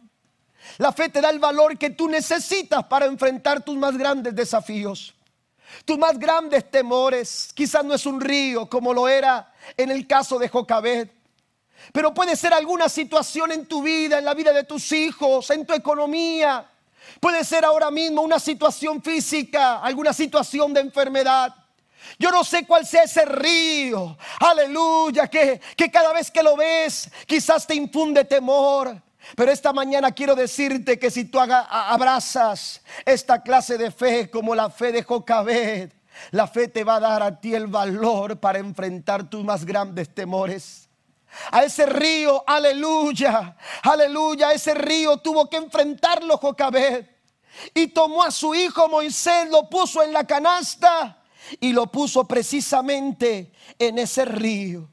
La 0.78 0.92
fe 0.92 1.08
te 1.08 1.20
da 1.20 1.30
el 1.30 1.38
valor 1.38 1.78
que 1.78 1.90
tú 1.90 2.08
necesitas 2.08 2.84
para 2.84 3.06
enfrentar 3.06 3.62
tus 3.62 3.76
más 3.76 3.96
grandes 3.96 4.34
desafíos. 4.34 5.14
Tus 5.84 5.98
más 5.98 6.18
grandes 6.18 6.70
temores. 6.70 7.50
Quizás 7.54 7.84
no 7.84 7.94
es 7.94 8.06
un 8.06 8.20
río 8.20 8.68
como 8.68 8.92
lo 8.92 9.08
era 9.08 9.52
en 9.76 9.90
el 9.90 10.06
caso 10.06 10.38
de 10.38 10.48
Jocabet. 10.48 11.12
Pero 11.92 12.12
puede 12.12 12.36
ser 12.36 12.52
alguna 12.52 12.88
situación 12.88 13.52
en 13.52 13.66
tu 13.66 13.82
vida, 13.82 14.18
en 14.18 14.24
la 14.24 14.34
vida 14.34 14.52
de 14.52 14.64
tus 14.64 14.92
hijos, 14.92 15.50
en 15.50 15.64
tu 15.64 15.72
economía. 15.72 16.66
Puede 17.20 17.44
ser 17.44 17.64
ahora 17.64 17.90
mismo 17.90 18.22
una 18.22 18.38
situación 18.38 19.02
física, 19.02 19.80
alguna 19.80 20.12
situación 20.12 20.72
de 20.72 20.80
enfermedad. 20.80 21.54
Yo 22.18 22.30
no 22.30 22.44
sé 22.44 22.66
cuál 22.66 22.86
sea 22.86 23.04
ese 23.04 23.24
río, 23.24 24.16
aleluya, 24.40 25.28
que, 25.28 25.60
que 25.76 25.90
cada 25.90 26.12
vez 26.12 26.30
que 26.30 26.42
lo 26.42 26.56
ves 26.56 27.10
quizás 27.26 27.66
te 27.66 27.74
infunde 27.74 28.24
temor. 28.24 29.00
Pero 29.36 29.52
esta 29.52 29.72
mañana 29.72 30.12
quiero 30.12 30.34
decirte 30.34 30.98
que 30.98 31.10
si 31.10 31.24
tú 31.24 31.38
abrazas 31.40 32.80
esta 33.04 33.42
clase 33.42 33.78
de 33.78 33.90
fe 33.90 34.30
como 34.30 34.54
la 34.54 34.70
fe 34.70 34.92
de 34.92 35.02
Jocabed, 35.02 35.90
la 36.30 36.46
fe 36.46 36.68
te 36.68 36.84
va 36.84 36.96
a 36.96 37.00
dar 37.00 37.22
a 37.22 37.40
ti 37.40 37.54
el 37.54 37.66
valor 37.66 38.38
para 38.40 38.58
enfrentar 38.58 39.28
tus 39.28 39.44
más 39.44 39.64
grandes 39.64 40.12
temores. 40.14 40.88
A 41.52 41.62
ese 41.62 41.86
río, 41.86 42.42
aleluya, 42.46 43.56
aleluya, 43.82 44.52
ese 44.52 44.74
río 44.74 45.18
tuvo 45.18 45.48
que 45.48 45.58
enfrentarlo 45.58 46.38
Jocabed. 46.38 47.06
Y 47.74 47.88
tomó 47.88 48.22
a 48.22 48.30
su 48.30 48.54
hijo 48.54 48.88
Moisés, 48.88 49.48
lo 49.48 49.68
puso 49.68 50.02
en 50.02 50.12
la 50.12 50.24
canasta 50.24 51.19
y 51.60 51.72
lo 51.72 51.90
puso 51.90 52.26
precisamente 52.26 53.52
en 53.78 53.98
ese 53.98 54.24
río. 54.24 54.88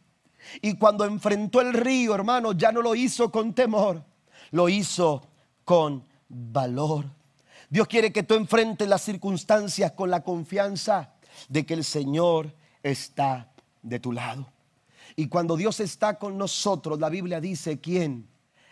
Y 0.61 0.75
cuando 0.75 1.05
enfrentó 1.05 1.61
el 1.61 1.73
río, 1.73 2.15
hermano, 2.15 2.53
ya 2.53 2.71
no 2.71 2.81
lo 2.81 2.95
hizo 2.95 3.31
con 3.31 3.53
temor, 3.53 4.03
lo 4.51 4.69
hizo 4.69 5.27
con 5.65 6.05
valor. 6.29 7.05
Dios 7.69 7.87
quiere 7.87 8.13
que 8.13 8.23
tú 8.23 8.35
enfrentes 8.35 8.87
las 8.87 9.01
circunstancias 9.01 9.91
con 9.91 10.09
la 10.09 10.23
confianza 10.23 11.13
de 11.49 11.65
que 11.65 11.73
el 11.73 11.83
Señor 11.83 12.53
está 12.81 13.51
de 13.81 13.99
tu 13.99 14.13
lado. 14.13 14.47
Y 15.15 15.27
cuando 15.27 15.57
Dios 15.57 15.79
está 15.79 16.17
con 16.17 16.37
nosotros, 16.37 16.99
la 16.99 17.09
Biblia 17.09 17.41
dice, 17.41 17.79
¿quién? 17.79 18.27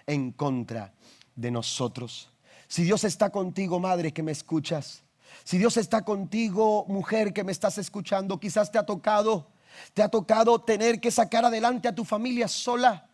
En 0.07 0.31
contra 0.31 0.93
de 1.35 1.51
nosotros. 1.51 2.29
Si 2.67 2.83
Dios 2.83 3.03
está 3.03 3.31
contigo, 3.31 3.79
madre 3.79 4.13
que 4.13 4.23
me 4.23 4.31
escuchas, 4.31 5.03
Si 5.45 5.59
Dios 5.59 5.77
está 5.77 6.03
contigo, 6.03 6.85
mujer 6.87 7.31
que 7.31 7.43
me 7.43 7.51
estás 7.51 7.77
escuchando, 7.77 8.39
quizás 8.39 8.71
te 8.71 8.79
ha 8.79 8.83
tocado, 8.83 9.51
te 9.93 10.01
ha 10.01 10.09
tocado 10.09 10.59
tener 10.59 10.99
que 10.99 11.11
sacar 11.11 11.45
adelante 11.45 11.87
a 11.87 11.93
tu 11.93 12.03
familia 12.03 12.47
sola. 12.47 13.07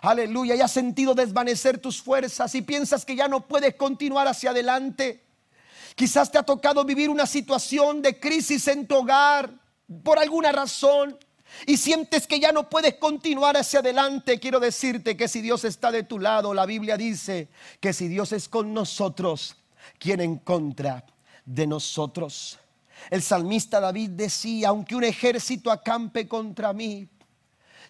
Aleluya, 0.00 0.56
y 0.56 0.62
has 0.62 0.72
sentido 0.72 1.14
desvanecer 1.14 1.76
tus 1.76 2.00
fuerzas 2.00 2.54
y 2.54 2.62
piensas 2.62 3.04
que 3.04 3.14
ya 3.14 3.28
no 3.28 3.46
puedes 3.46 3.74
continuar 3.74 4.26
hacia 4.26 4.52
adelante. 4.52 5.22
Quizás 5.96 6.32
te 6.32 6.38
ha 6.38 6.42
tocado 6.44 6.82
vivir 6.86 7.10
una 7.10 7.26
situación 7.26 8.00
de 8.00 8.18
crisis 8.18 8.66
en 8.66 8.86
tu 8.86 8.96
hogar 8.96 9.52
por 10.02 10.18
alguna 10.18 10.50
razón 10.50 11.18
y 11.66 11.76
sientes 11.76 12.26
que 12.26 12.40
ya 12.40 12.52
no 12.52 12.70
puedes 12.70 12.94
continuar 12.94 13.58
hacia 13.58 13.80
adelante, 13.80 14.40
quiero 14.40 14.60
decirte 14.60 15.14
que 15.14 15.28
si 15.28 15.42
Dios 15.42 15.64
está 15.64 15.92
de 15.92 16.04
tu 16.04 16.18
lado, 16.18 16.54
la 16.54 16.64
Biblia 16.64 16.96
dice 16.96 17.50
que 17.80 17.92
si 17.92 18.08
Dios 18.08 18.32
es 18.32 18.48
con 18.48 18.72
nosotros, 18.72 19.56
¿quién 19.98 20.20
en 20.20 20.38
contra 20.38 21.04
de 21.48 21.66
nosotros? 21.66 22.58
El 23.10 23.22
salmista 23.22 23.80
David 23.80 24.10
decía, 24.10 24.68
aunque 24.68 24.94
un 24.94 25.04
ejército 25.04 25.70
acampe 25.70 26.28
contra 26.28 26.72
mí, 26.72 27.08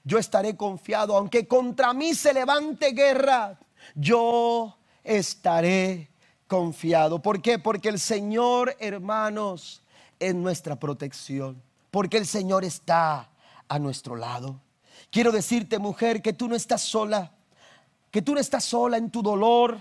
yo 0.05 0.19
estaré 0.19 0.57
confiado, 0.57 1.17
aunque 1.17 1.47
contra 1.47 1.93
mí 1.93 2.15
se 2.15 2.33
levante 2.33 2.93
guerra, 2.93 3.59
yo 3.95 4.79
estaré 5.03 6.11
confiado. 6.47 7.21
¿Por 7.21 7.43
qué? 7.43 7.59
Porque 7.59 7.89
el 7.89 7.99
Señor, 7.99 8.77
hermanos, 8.79 9.83
es 10.19 10.35
nuestra 10.35 10.79
protección, 10.79 11.61
porque 11.91 12.17
el 12.17 12.27
Señor 12.27 12.65
está 12.65 13.29
a 13.67 13.79
nuestro 13.79 14.15
lado. 14.15 14.61
Quiero 15.11 15.33
decirte, 15.33 15.79
mujer, 15.79 16.23
que 16.23 16.33
tú 16.33 16.49
no 16.49 16.55
estás 16.55 16.83
sola, 16.83 17.33
que 18.11 18.23
tú 18.23 18.35
no 18.35 18.41
estás 18.41 18.65
sola 18.65 18.97
en 18.97 19.11
tu 19.11 19.21
dolor, 19.23 19.81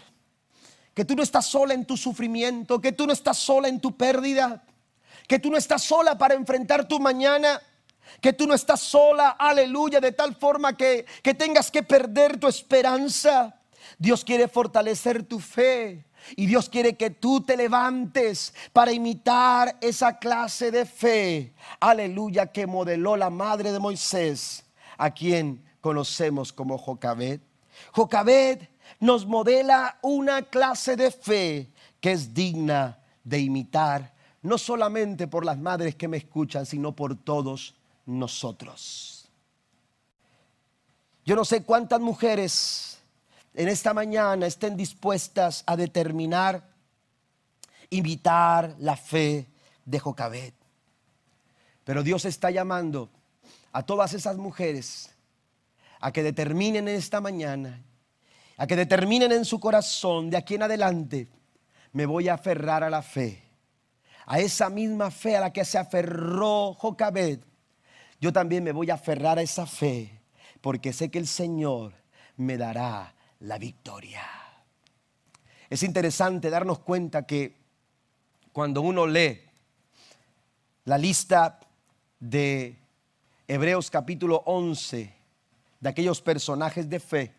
que 0.97 1.05
tú 1.05 1.15
no 1.15 1.21
estás 1.21 1.45
sola 1.45 1.75
en 1.75 1.85
tu 1.85 1.95
sufrimiento, 1.95 2.81
que 2.81 2.91
tú 2.91 3.05
no 3.05 3.13
estás 3.13 3.37
sola 3.37 3.67
en 3.67 3.79
tu 3.79 3.95
pérdida, 3.95 4.63
que 5.27 5.37
tú 5.37 5.51
no 5.51 5.57
estás 5.57 5.83
sola 5.83 6.17
para 6.17 6.33
enfrentar 6.33 6.87
tu 6.87 6.99
mañana, 6.99 7.61
que 8.19 8.33
tú 8.33 8.47
no 8.47 8.55
estás 8.55 8.79
sola, 8.79 9.29
aleluya, 9.37 9.99
de 9.99 10.11
tal 10.11 10.33
forma 10.33 10.75
que, 10.75 11.05
que 11.21 11.35
tengas 11.35 11.69
que 11.69 11.83
perder 11.83 12.39
tu 12.39 12.47
esperanza. 12.47 13.59
Dios 13.99 14.25
quiere 14.25 14.47
fortalecer 14.47 15.21
tu 15.21 15.39
fe. 15.39 16.03
Y 16.35 16.47
Dios 16.47 16.67
quiere 16.67 16.97
que 16.97 17.11
tú 17.11 17.41
te 17.41 17.55
levantes 17.55 18.55
para 18.73 18.91
imitar 18.91 19.77
esa 19.81 20.17
clase 20.17 20.71
de 20.71 20.87
fe. 20.87 21.53
Aleluya 21.79 22.47
que 22.47 22.65
modeló 22.65 23.15
la 23.17 23.29
madre 23.29 23.71
de 23.71 23.77
Moisés, 23.77 24.65
a 24.97 25.11
quien 25.11 25.63
conocemos 25.79 26.51
como 26.51 26.79
Jocabed. 26.79 27.39
Jocabed 27.91 28.67
nos 28.99 29.25
modela 29.25 29.99
una 30.01 30.43
clase 30.43 30.95
de 30.95 31.11
fe 31.11 31.71
que 31.99 32.11
es 32.11 32.33
digna 32.33 32.99
de 33.23 33.39
imitar, 33.39 34.13
no 34.41 34.57
solamente 34.57 35.27
por 35.27 35.45
las 35.45 35.57
madres 35.57 35.95
que 35.95 36.07
me 36.07 36.17
escuchan, 36.17 36.65
sino 36.65 36.95
por 36.95 37.15
todos 37.15 37.75
nosotros. 38.05 39.29
Yo 41.25 41.35
no 41.35 41.43
sé 41.43 41.63
cuántas 41.63 41.99
mujeres 41.99 42.99
en 43.53 43.67
esta 43.67 43.93
mañana 43.93 44.45
estén 44.45 44.77
dispuestas 44.77 45.63
a 45.65 45.75
determinar, 45.75 46.63
imitar 47.89 48.75
la 48.79 48.95
fe 48.95 49.47
de 49.83 49.99
Jocabet. 49.99 50.53
Pero 51.83 52.03
Dios 52.03 52.25
está 52.25 52.51
llamando 52.51 53.09
a 53.71 53.83
todas 53.83 54.13
esas 54.13 54.37
mujeres 54.37 55.09
a 55.99 56.11
que 56.11 56.23
determinen 56.23 56.87
esta 56.87 57.19
mañana, 57.19 57.83
a 58.57 58.65
que 58.65 58.75
determinen 58.75 59.31
en 59.31 59.45
su 59.45 59.59
corazón 59.59 60.29
de 60.29 60.37
aquí 60.37 60.55
en 60.55 60.63
adelante, 60.63 61.27
me 61.93 62.05
voy 62.05 62.27
a 62.27 62.33
aferrar 62.33 62.83
a 62.83 62.89
la 62.89 63.01
fe, 63.01 63.43
a 64.25 64.39
esa 64.39 64.69
misma 64.69 65.11
fe 65.11 65.37
a 65.37 65.41
la 65.41 65.53
que 65.53 65.63
se 65.63 65.77
aferró 65.77 66.73
Jocabet. 66.73 67.43
Yo 68.19 68.33
también 68.33 68.63
me 68.63 68.71
voy 68.71 68.89
a 68.89 68.95
aferrar 68.95 69.37
a 69.37 69.43
esa 69.43 69.67
fe, 69.67 70.19
porque 70.59 70.91
sé 70.91 71.09
que 71.09 71.19
el 71.19 71.27
Señor 71.27 71.93
me 72.35 72.57
dará 72.57 73.13
la 73.39 73.59
victoria. 73.59 74.25
Es 75.69 75.83
interesante 75.83 76.49
darnos 76.49 76.79
cuenta 76.79 77.27
que 77.27 77.55
cuando 78.51 78.81
uno 78.81 79.05
lee 79.05 79.41
la 80.85 80.97
lista 80.97 81.59
de 82.19 82.79
Hebreos 83.47 83.91
capítulo 83.91 84.41
11, 84.45 85.13
de 85.79 85.89
aquellos 85.89 86.21
personajes 86.21 86.89
de 86.89 86.99
fe, 86.99 87.33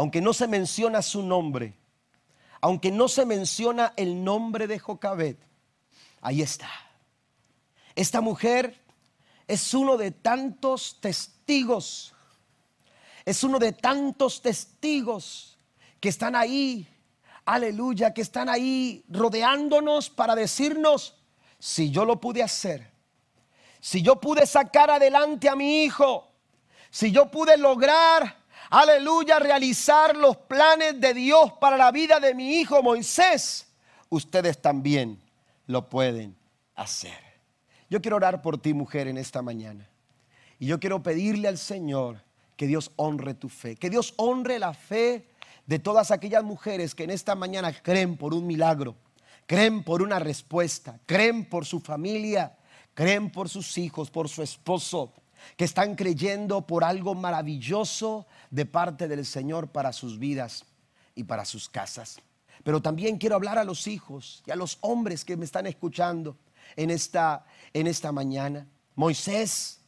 aunque 0.00 0.22
no 0.22 0.32
se 0.32 0.48
menciona 0.48 1.02
su 1.02 1.22
nombre, 1.22 1.76
aunque 2.62 2.90
no 2.90 3.06
se 3.06 3.26
menciona 3.26 3.92
el 3.98 4.24
nombre 4.24 4.66
de 4.66 4.78
Jocabet, 4.78 5.38
ahí 6.22 6.40
está. 6.40 6.70
Esta 7.94 8.22
mujer 8.22 8.80
es 9.46 9.74
uno 9.74 9.98
de 9.98 10.10
tantos 10.10 10.98
testigos 11.02 12.14
es 13.26 13.44
uno 13.44 13.58
de 13.58 13.72
tantos 13.72 14.40
testigos 14.40 15.58
que 16.00 16.08
están 16.08 16.34
ahí, 16.34 16.88
aleluya, 17.44 18.14
que 18.14 18.22
están 18.22 18.48
ahí 18.48 19.04
rodeándonos 19.10 20.08
para 20.08 20.34
decirnos, 20.34 21.14
si 21.58 21.90
yo 21.90 22.06
lo 22.06 22.18
pude 22.18 22.42
hacer, 22.42 22.90
si 23.80 24.00
yo 24.00 24.18
pude 24.18 24.46
sacar 24.46 24.90
adelante 24.90 25.50
a 25.50 25.56
mi 25.56 25.84
hijo, 25.84 26.26
si 26.90 27.12
yo 27.12 27.30
pude 27.30 27.58
lograr, 27.58 28.39
aleluya, 28.70 29.38
realizar 29.38 30.16
los 30.16 30.36
planes 30.36 31.00
de 31.00 31.12
Dios 31.12 31.52
para 31.60 31.76
la 31.76 31.90
vida 31.90 32.20
de 32.20 32.34
mi 32.34 32.54
hijo 32.54 32.82
Moisés, 32.82 33.66
ustedes 34.08 34.62
también 34.62 35.20
lo 35.66 35.88
pueden 35.88 36.36
hacer. 36.76 37.18
Yo 37.90 38.00
quiero 38.00 38.16
orar 38.16 38.40
por 38.40 38.56
ti, 38.58 38.72
mujer, 38.72 39.08
en 39.08 39.18
esta 39.18 39.42
mañana. 39.42 39.88
Y 40.58 40.66
yo 40.66 40.78
quiero 40.78 41.02
pedirle 41.02 41.48
al 41.48 41.58
Señor 41.58 42.22
que 42.56 42.66
Dios 42.66 42.92
honre 42.96 43.34
tu 43.34 43.48
fe, 43.48 43.74
que 43.76 43.90
Dios 43.90 44.14
honre 44.16 44.58
la 44.58 44.74
fe 44.74 45.26
de 45.66 45.78
todas 45.78 46.10
aquellas 46.10 46.44
mujeres 46.44 46.94
que 46.94 47.04
en 47.04 47.10
esta 47.10 47.34
mañana 47.34 47.72
creen 47.72 48.16
por 48.16 48.34
un 48.34 48.46
milagro, 48.46 48.96
creen 49.46 49.82
por 49.82 50.02
una 50.02 50.18
respuesta, 50.18 51.00
creen 51.06 51.48
por 51.48 51.64
su 51.64 51.80
familia, 51.80 52.56
creen 52.94 53.30
por 53.30 53.48
sus 53.48 53.78
hijos, 53.78 54.10
por 54.10 54.28
su 54.28 54.42
esposo, 54.42 55.12
que 55.56 55.64
están 55.64 55.94
creyendo 55.94 56.66
por 56.66 56.84
algo 56.84 57.14
maravilloso 57.14 58.26
de 58.50 58.66
parte 58.66 59.08
del 59.08 59.24
Señor 59.26 59.68
para 59.68 59.92
sus 59.92 60.18
vidas 60.18 60.64
y 61.14 61.24
para 61.24 61.44
sus 61.44 61.68
casas. 61.68 62.20
Pero 62.62 62.82
también 62.82 63.18
quiero 63.18 63.36
hablar 63.36 63.58
a 63.58 63.64
los 63.64 63.86
hijos 63.86 64.42
y 64.46 64.50
a 64.50 64.56
los 64.56 64.78
hombres 64.80 65.24
que 65.24 65.36
me 65.36 65.44
están 65.44 65.66
escuchando 65.66 66.36
en 66.76 66.90
esta, 66.90 67.44
en 67.72 67.86
esta 67.86 68.12
mañana. 68.12 68.66
Moisés, 68.94 69.80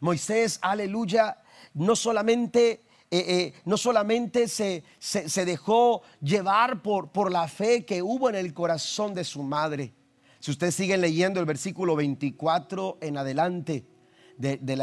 Moisés, 0.00 0.58
aleluya, 0.62 1.38
no 1.74 1.94
solamente, 1.94 2.82
eh, 3.10 3.24
eh, 3.28 3.54
no 3.64 3.76
solamente 3.76 4.48
se, 4.48 4.84
se, 4.98 5.44
dejó 5.44 6.02
llevar 6.20 6.82
por, 6.82 7.10
por 7.10 7.30
la 7.30 7.46
fe 7.48 7.84
que 7.84 8.02
hubo 8.02 8.28
en 8.28 8.34
el 8.34 8.52
corazón 8.52 9.14
de 9.14 9.24
su 9.24 9.42
madre. 9.42 9.94
Si 10.40 10.50
ustedes 10.50 10.74
siguen 10.74 11.00
leyendo 11.00 11.40
el 11.40 11.46
versículo 11.46 11.96
24 11.96 12.98
en 13.00 13.16
adelante 13.16 13.84
del, 14.38 14.80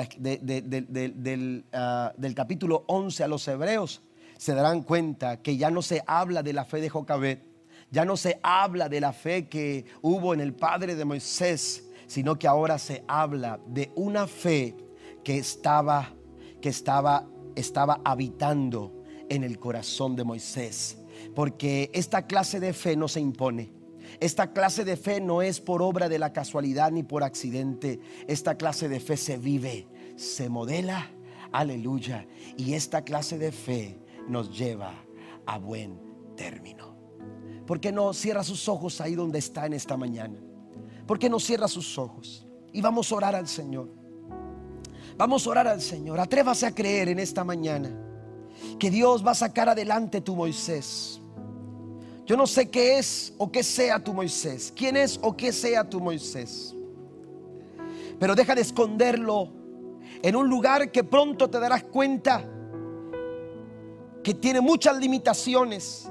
ah, 1.73 2.13
del, 2.15 2.35
capítulo 2.35 2.83
11 2.87 3.23
a 3.23 3.27
los 3.27 3.47
hebreos, 3.47 4.03
se 4.37 4.53
darán 4.53 4.83
cuenta 4.83 5.41
que 5.41 5.57
ya 5.57 5.71
no 5.71 5.81
se 5.81 6.03
habla 6.05 6.43
de 6.43 6.53
la 6.53 6.65
fe 6.65 6.81
de 6.81 6.89
Jocabet, 6.89 7.41
ya 7.89 8.05
no 8.05 8.17
se 8.17 8.39
habla 8.43 8.89
de 8.89 9.01
la 9.01 9.13
fe 9.13 9.47
que 9.47 9.85
hubo 10.01 10.33
en 10.33 10.41
el 10.41 10.53
padre 10.53 10.95
de 10.95 11.05
Moisés, 11.05 11.89
sino 12.05 12.37
que 12.37 12.47
ahora 12.47 12.77
se 12.77 13.03
habla 13.07 13.59
de 13.65 13.91
una 13.95 14.27
fe 14.27 14.75
que 15.23 15.37
estaba 15.37 16.11
que 16.65 16.69
estaba, 16.69 17.27
estaba 17.55 18.01
habitando 18.03 19.03
en 19.29 19.43
el 19.43 19.59
corazón 19.59 20.15
de 20.15 20.23
Moisés. 20.23 20.97
Porque 21.35 21.91
esta 21.93 22.25
clase 22.25 22.59
de 22.59 22.73
fe 22.73 22.95
no 22.95 23.07
se 23.07 23.19
impone. 23.19 23.71
Esta 24.19 24.51
clase 24.53 24.85
de 24.85 24.97
fe 24.97 25.21
no 25.21 25.41
es 25.41 25.59
por 25.59 25.81
obra 25.81 26.09
de 26.09 26.19
la 26.19 26.33
casualidad 26.33 26.91
ni 26.91 27.03
por 27.03 27.23
accidente. 27.23 27.99
Esta 28.27 28.55
clase 28.55 28.89
de 28.89 28.99
fe 28.99 29.17
se 29.17 29.37
vive, 29.37 29.87
se 30.15 30.49
modela. 30.49 31.11
Aleluya. 31.51 32.27
Y 32.57 32.73
esta 32.73 33.03
clase 33.03 33.37
de 33.37 33.51
fe 33.51 33.99
nos 34.27 34.57
lleva 34.57 34.93
a 35.45 35.57
buen 35.57 35.99
término. 36.35 36.95
¿Por 37.65 37.79
qué 37.79 37.91
no 37.91 38.13
cierra 38.13 38.43
sus 38.43 38.67
ojos 38.69 39.01
ahí 39.01 39.15
donde 39.15 39.39
está 39.39 39.65
en 39.65 39.73
esta 39.73 39.97
mañana? 39.97 40.39
¿Por 41.07 41.19
qué 41.19 41.29
no 41.29 41.39
cierra 41.39 41.67
sus 41.67 41.97
ojos? 41.97 42.47
Y 42.73 42.81
vamos 42.81 43.11
a 43.11 43.15
orar 43.15 43.35
al 43.35 43.47
Señor. 43.47 43.89
Vamos 45.17 45.47
a 45.47 45.49
orar 45.49 45.67
al 45.67 45.81
Señor. 45.81 46.19
Atrévase 46.19 46.65
a 46.65 46.75
creer 46.75 47.09
en 47.09 47.19
esta 47.19 47.43
mañana 47.43 47.89
que 48.79 48.89
Dios 48.89 49.25
va 49.25 49.31
a 49.31 49.35
sacar 49.35 49.69
adelante 49.69 50.21
tu 50.21 50.35
Moisés. 50.35 51.21
Yo 52.25 52.35
no 52.35 52.47
sé 52.47 52.69
qué 52.69 52.97
es 52.97 53.33
o 53.37 53.51
qué 53.51 53.61
sea 53.61 54.03
tu 54.03 54.13
Moisés, 54.13 54.73
quién 54.75 54.97
es 54.97 55.19
o 55.21 55.37
qué 55.37 55.51
sea 55.53 55.87
tu 55.87 55.99
Moisés. 55.99 56.73
Pero 58.19 58.33
deja 58.33 58.55
de 58.55 58.61
esconderlo 58.61 59.49
en 60.23 60.35
un 60.35 60.49
lugar 60.49 60.91
que 60.91 61.03
pronto 61.03 61.49
te 61.49 61.59
darás 61.59 61.83
cuenta 61.83 62.43
que 64.23 64.33
tiene 64.33 64.59
muchas 64.59 64.97
limitaciones, 64.97 66.09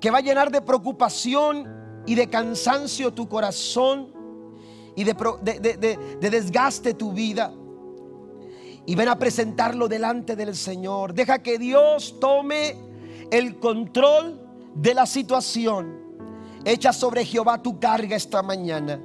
que 0.00 0.10
va 0.10 0.18
a 0.18 0.22
llenar 0.22 0.50
de 0.50 0.60
preocupación 0.60 2.02
y 2.04 2.16
de 2.16 2.28
cansancio 2.28 3.12
tu 3.12 3.28
corazón 3.28 4.12
y 4.96 5.04
de, 5.04 5.14
de 6.20 6.30
desgaste 6.30 6.94
tu 6.94 7.12
vida. 7.12 7.52
Y 8.86 8.96
ven 8.96 9.06
a 9.06 9.18
presentarlo 9.20 9.86
delante 9.86 10.34
del 10.34 10.56
Señor. 10.56 11.14
Deja 11.14 11.40
que 11.40 11.58
Dios 11.58 12.18
tome 12.18 12.89
el 13.30 13.58
control 13.58 14.40
de 14.74 14.94
la 14.94 15.06
situación. 15.06 16.00
Echa 16.64 16.92
sobre 16.92 17.24
Jehová 17.24 17.62
tu 17.62 17.78
carga 17.78 18.16
esta 18.16 18.42
mañana. 18.42 19.00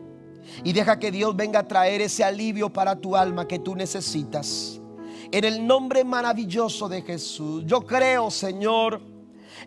Y 0.64 0.74
deja 0.74 1.00
que 1.00 1.12
Dios 1.12 1.36
venga 1.36 1.60
a 1.60 1.68
traer 1.68 2.02
ese 2.02 2.24
alivio 2.24 2.72
para 2.72 2.96
tu 2.96 3.16
alma 3.16 3.48
que 3.48 3.60
tú 3.60 3.76
necesitas. 3.76 4.80
En 5.32 5.44
el 5.44 5.66
nombre 5.66 6.04
maravilloso 6.04 6.88
de 6.88 7.02
Jesús. 7.02 7.64
Yo 7.66 7.82
creo, 7.82 8.30
Señor, 8.30 9.02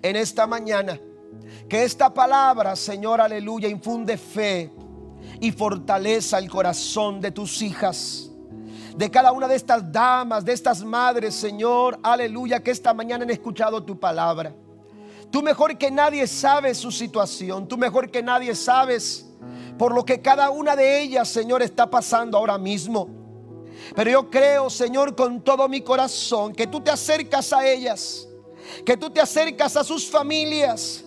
en 0.03 0.17
esta 0.17 0.47
mañana, 0.47 1.01
que 1.69 1.83
esta 1.83 2.13
palabra, 2.13 2.77
Señor, 2.77 3.21
aleluya, 3.21 3.69
infunde 3.69 4.17
fe 4.17 4.71
y 5.41 5.51
fortaleza 5.51 6.39
el 6.39 6.49
corazón 6.49 7.21
de 7.21 7.33
tus 7.33 7.61
hijas. 7.63 8.28
De 8.99 9.09
cada 9.13 9.31
una 9.31 9.47
de 9.47 9.55
estas 9.55 9.93
damas, 9.93 10.45
de 10.45 10.53
estas 10.53 10.83
madres, 10.83 11.33
Señor, 11.33 12.01
aleluya, 12.03 12.61
que 12.61 12.73
esta 12.73 12.93
mañana 12.93 13.23
han 13.23 13.31
escuchado 13.31 13.81
tu 13.85 13.97
palabra. 13.97 14.53
Tú 15.31 15.41
mejor 15.41 15.79
que 15.79 15.89
nadie 15.89 16.27
sabes 16.27 16.79
su 16.79 16.91
situación. 16.91 17.69
Tú 17.69 17.79
mejor 17.79 18.11
que 18.11 18.25
nadie 18.25 18.57
sabes 18.57 19.25
por 19.79 19.95
lo 19.95 20.05
que 20.05 20.21
cada 20.21 20.51
una 20.51 20.75
de 20.75 21.01
ellas, 21.01 21.29
Señor, 21.29 21.63
está 21.63 21.89
pasando 21.89 22.37
ahora 22.37 22.59
mismo. 22.59 23.09
Pero 23.95 24.11
yo 24.11 24.31
creo, 24.31 24.69
Señor, 24.69 25.15
con 25.15 25.43
todo 25.43 25.69
mi 25.69 25.81
corazón, 25.81 26.53
que 26.53 26.67
tú 26.67 26.81
te 26.81 26.91
acercas 26.91 27.53
a 27.53 27.65
ellas, 27.65 28.27
que 28.85 28.97
tú 28.97 29.11
te 29.11 29.21
acercas 29.21 29.77
a 29.77 29.85
sus 29.85 30.11
familias 30.11 31.05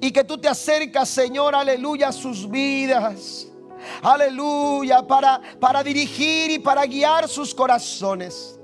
y 0.00 0.12
que 0.12 0.22
tú 0.22 0.38
te 0.38 0.46
acercas, 0.46 1.08
Señor, 1.08 1.56
aleluya, 1.56 2.10
a 2.10 2.12
sus 2.12 2.48
vidas. 2.48 3.48
Aleluya, 4.02 5.06
para, 5.06 5.40
para 5.60 5.82
dirigir 5.82 6.50
y 6.50 6.58
para 6.58 6.84
guiar 6.86 7.28
sus 7.28 7.54
corazones. 7.54 8.58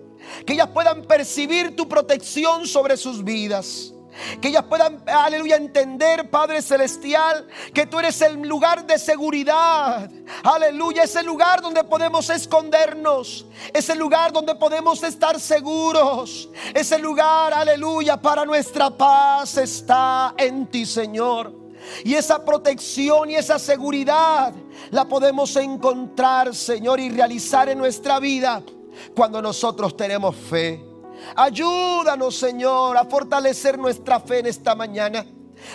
Que 0.46 0.54
ellas 0.54 0.68
puedan 0.68 1.02
percibir 1.02 1.74
tu 1.76 1.88
protección 1.88 2.66
sobre 2.66 2.96
sus 2.96 3.24
vidas. 3.24 3.92
Que 4.40 4.48
ellas 4.48 4.64
puedan, 4.68 5.02
aleluya, 5.06 5.56
entender, 5.56 6.30
Padre 6.30 6.62
Celestial, 6.62 7.46
que 7.72 7.86
tú 7.86 7.98
eres 7.98 8.20
el 8.20 8.42
lugar 8.42 8.86
de 8.86 8.98
seguridad. 8.98 10.10
Aleluya, 10.42 11.04
ese 11.04 11.22
lugar 11.22 11.62
donde 11.62 11.84
podemos 11.84 12.28
escondernos. 12.28 13.46
Ese 13.72 13.94
lugar 13.94 14.32
donde 14.32 14.54
podemos 14.54 15.02
estar 15.02 15.38
seguros. 15.38 16.48
Ese 16.74 16.98
lugar, 16.98 17.54
aleluya, 17.54 18.20
para 18.20 18.44
nuestra 18.44 18.90
paz 18.90 19.56
está 19.56 20.34
en 20.36 20.66
ti, 20.66 20.84
Señor. 20.84 21.59
Y 22.04 22.14
esa 22.14 22.44
protección 22.44 23.30
y 23.30 23.36
esa 23.36 23.58
seguridad 23.58 24.52
la 24.90 25.06
podemos 25.06 25.54
encontrar, 25.56 26.54
Señor, 26.54 27.00
y 27.00 27.10
realizar 27.10 27.68
en 27.68 27.78
nuestra 27.78 28.18
vida 28.18 28.62
cuando 29.14 29.40
nosotros 29.40 29.96
tenemos 29.96 30.36
fe. 30.36 30.84
Ayúdanos, 31.36 32.36
Señor, 32.36 32.96
a 32.96 33.04
fortalecer 33.04 33.78
nuestra 33.78 34.20
fe 34.20 34.40
en 34.40 34.46
esta 34.46 34.74
mañana. 34.74 35.24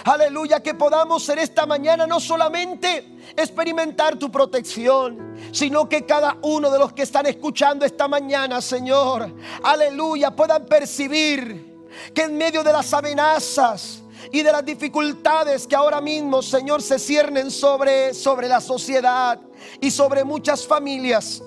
Aleluya, 0.04 0.62
que 0.62 0.74
podamos 0.74 1.28
en 1.30 1.40
esta 1.40 1.66
mañana 1.66 2.08
no 2.08 2.20
solamente 2.20 3.18
experimentar 3.36 4.18
tu 4.18 4.32
protección, 4.32 5.36
sino 5.52 5.88
que 5.88 6.06
cada 6.06 6.38
uno 6.42 6.72
de 6.72 6.80
los 6.80 6.94
que 6.94 7.04
están 7.04 7.28
escuchando 7.28 7.86
esta 7.86 8.08
mañana, 8.08 8.62
Señor, 8.62 9.32
aleluya, 9.64 10.32
puedan 10.36 10.66
percibir 10.66 11.76
que 12.14 12.24
en 12.24 12.38
medio 12.38 12.64
de 12.64 12.74
las 12.74 12.94
amenazas 12.94 14.02
y 14.32 14.42
de 14.42 14.52
las 14.52 14.66
dificultades 14.66 15.68
que 15.68 15.76
ahora 15.76 16.02
mismo, 16.02 16.42
Señor, 16.42 16.82
se 16.82 17.00
ciernen 17.00 17.52
sobre, 17.52 18.14
sobre 18.14 18.48
la 18.48 18.62
sociedad 18.62 19.40
y 19.80 19.92
sobre 19.92 20.24
muchas 20.24 20.66
familias, 20.66 21.42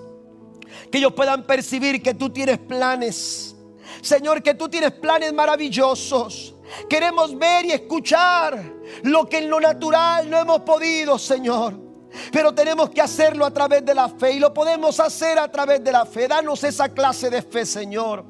que 0.91 0.99
ellos 0.99 1.13
puedan 1.13 1.47
percibir 1.47 2.03
que 2.03 2.15
tú 2.15 2.31
tienes 2.31 2.59
planes 2.59 3.57
Señor, 4.01 4.43
que 4.43 4.55
tú 4.55 4.69
tienes 4.69 4.93
planes 4.93 5.33
maravillosos. 5.33 6.55
Queremos 6.89 7.37
ver 7.37 7.67
y 7.67 7.73
escuchar 7.73 8.63
lo 9.03 9.29
que 9.29 9.39
en 9.39 9.51
lo 9.51 9.61
natural 9.61 10.29
no 10.29 10.39
hemos 10.39 10.61
podido, 10.61 11.19
Señor. 11.19 11.75
Pero 12.33 12.55
tenemos 12.55 12.91
que 12.91 13.01
hacerlo 13.01 13.45
a 13.45 13.53
través 13.53 13.85
de 13.85 13.95
la 13.95 14.09
fe 14.09 14.33
y 14.33 14.39
lo 14.39 14.53
podemos 14.55 14.99
hacer 15.01 15.39
a 15.39 15.51
través 15.51 15.83
de 15.83 15.93
la 15.93 16.07
fe. 16.07 16.29
Danos 16.29 16.63
esa 16.65 16.89
clase 16.89 17.31
de 17.31 17.43
fe, 17.43 17.67
Señor. 17.67 18.25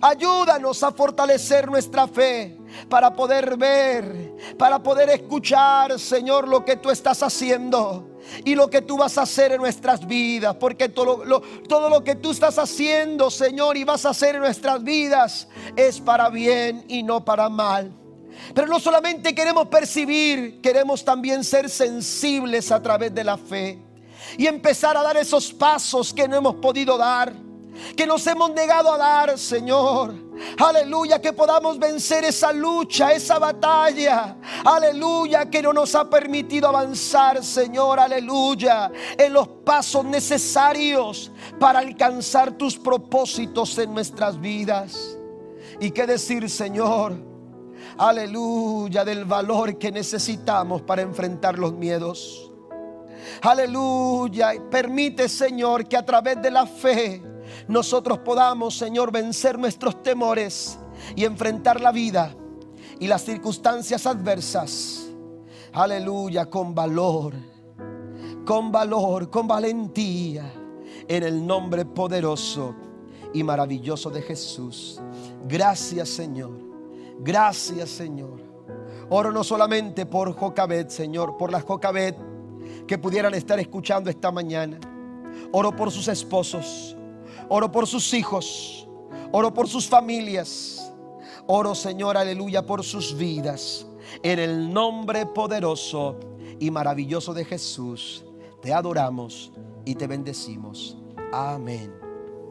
Ayúdanos 0.00 0.82
a 0.82 0.92
fortalecer 0.92 1.68
nuestra 1.68 2.06
fe 2.06 2.58
para 2.88 3.14
poder 3.14 3.56
ver, 3.56 4.34
para 4.58 4.82
poder 4.82 5.10
escuchar, 5.10 5.98
Señor, 5.98 6.48
lo 6.48 6.64
que 6.64 6.76
tú 6.76 6.90
estás 6.90 7.22
haciendo 7.22 8.16
y 8.44 8.54
lo 8.54 8.68
que 8.68 8.82
tú 8.82 8.96
vas 8.96 9.18
a 9.18 9.22
hacer 9.22 9.52
en 9.52 9.60
nuestras 9.60 10.06
vidas. 10.06 10.56
Porque 10.56 10.88
todo 10.88 11.24
lo, 11.24 12.04
que 12.04 12.16
tú 12.16 12.30
estás 12.30 12.58
haciendo, 12.58 13.30
Señor, 13.30 13.76
y 13.76 13.84
vas 13.84 14.04
a 14.04 14.10
hacer 14.10 14.36
en 14.36 14.42
nuestras 14.42 14.82
vidas 14.82 15.48
es 15.76 16.00
para 16.00 16.28
bien 16.28 16.84
y 16.88 17.02
no 17.02 17.24
para 17.24 17.48
mal. 17.48 17.92
Pero 18.54 18.66
no 18.66 18.78
solamente 18.78 19.34
queremos 19.34 19.68
percibir, 19.68 20.60
queremos 20.60 21.04
también 21.04 21.42
ser 21.42 21.70
sensibles 21.70 22.70
a 22.70 22.82
través 22.82 23.14
de 23.14 23.24
la 23.24 23.38
fe 23.38 23.78
y 24.36 24.46
empezar 24.46 24.96
a 24.96 25.02
dar 25.02 25.16
esos 25.16 25.52
pasos 25.52 26.12
que 26.12 26.28
no 26.28 26.36
hemos 26.36 26.56
podido 26.56 26.98
dar 26.98 27.45
que 27.96 28.06
nos 28.06 28.26
hemos 28.26 28.50
negado 28.52 28.92
a 28.92 28.98
dar, 28.98 29.38
Señor. 29.38 30.14
Aleluya, 30.58 31.20
que 31.20 31.32
podamos 31.32 31.78
vencer 31.78 32.24
esa 32.24 32.52
lucha, 32.52 33.12
esa 33.12 33.38
batalla. 33.38 34.36
Aleluya, 34.64 35.48
que 35.50 35.62
no 35.62 35.72
nos 35.72 35.94
ha 35.94 36.08
permitido 36.08 36.68
avanzar, 36.68 37.42
Señor. 37.42 37.98
Aleluya, 38.00 38.90
en 39.16 39.32
los 39.32 39.48
pasos 39.48 40.04
necesarios 40.04 41.30
para 41.58 41.78
alcanzar 41.78 42.52
tus 42.52 42.76
propósitos 42.76 43.78
en 43.78 43.94
nuestras 43.94 44.40
vidas. 44.40 45.18
Y 45.80 45.90
qué 45.90 46.06
decir, 46.06 46.48
Señor. 46.50 47.14
Aleluya, 47.98 49.04
del 49.04 49.24
valor 49.24 49.78
que 49.78 49.90
necesitamos 49.90 50.82
para 50.82 51.02
enfrentar 51.02 51.58
los 51.58 51.72
miedos. 51.72 52.52
Aleluya, 53.42 54.52
permite, 54.70 55.28
Señor, 55.28 55.86
que 55.86 55.96
a 55.96 56.04
través 56.04 56.40
de 56.42 56.50
la 56.50 56.66
fe 56.66 57.22
nosotros 57.68 58.18
podamos, 58.18 58.76
Señor, 58.76 59.10
vencer 59.10 59.58
nuestros 59.58 60.02
temores 60.02 60.78
y 61.14 61.24
enfrentar 61.24 61.80
la 61.80 61.92
vida 61.92 62.34
y 63.00 63.06
las 63.06 63.24
circunstancias 63.24 64.06
adversas. 64.06 65.06
Aleluya, 65.72 66.46
con 66.46 66.74
valor, 66.74 67.34
con 68.44 68.70
valor, 68.72 69.30
con 69.30 69.46
valentía, 69.46 70.52
en 71.08 71.22
el 71.22 71.46
nombre 71.46 71.84
poderoso 71.84 72.74
y 73.34 73.42
maravilloso 73.42 74.10
de 74.10 74.22
Jesús. 74.22 75.00
Gracias, 75.46 76.08
Señor. 76.08 76.52
Gracias, 77.18 77.90
Señor. 77.90 78.40
Oro 79.10 79.30
no 79.30 79.44
solamente 79.44 80.06
por 80.06 80.32
Jocabet, 80.32 80.90
Señor, 80.90 81.36
por 81.36 81.52
las 81.52 81.64
Jocabet 81.64 82.16
que 82.86 82.98
pudieran 82.98 83.34
estar 83.34 83.58
escuchando 83.60 84.10
esta 84.10 84.32
mañana. 84.32 84.78
Oro 85.52 85.74
por 85.74 85.90
sus 85.90 86.08
esposos. 86.08 86.96
Oro 87.48 87.70
por 87.70 87.86
sus 87.86 88.12
hijos. 88.14 88.88
Oro 89.32 89.52
por 89.52 89.68
sus 89.68 89.88
familias. 89.88 90.92
Oro, 91.46 91.74
Señor, 91.74 92.16
aleluya, 92.16 92.64
por 92.64 92.82
sus 92.82 93.16
vidas. 93.16 93.86
En 94.22 94.38
el 94.38 94.72
nombre 94.72 95.26
poderoso 95.26 96.18
y 96.58 96.70
maravilloso 96.70 97.34
de 97.34 97.44
Jesús, 97.44 98.24
te 98.62 98.72
adoramos 98.72 99.52
y 99.84 99.94
te 99.94 100.06
bendecimos. 100.06 100.96
Amén 101.32 101.92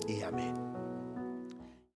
y 0.07 0.21
amén. 0.21 0.54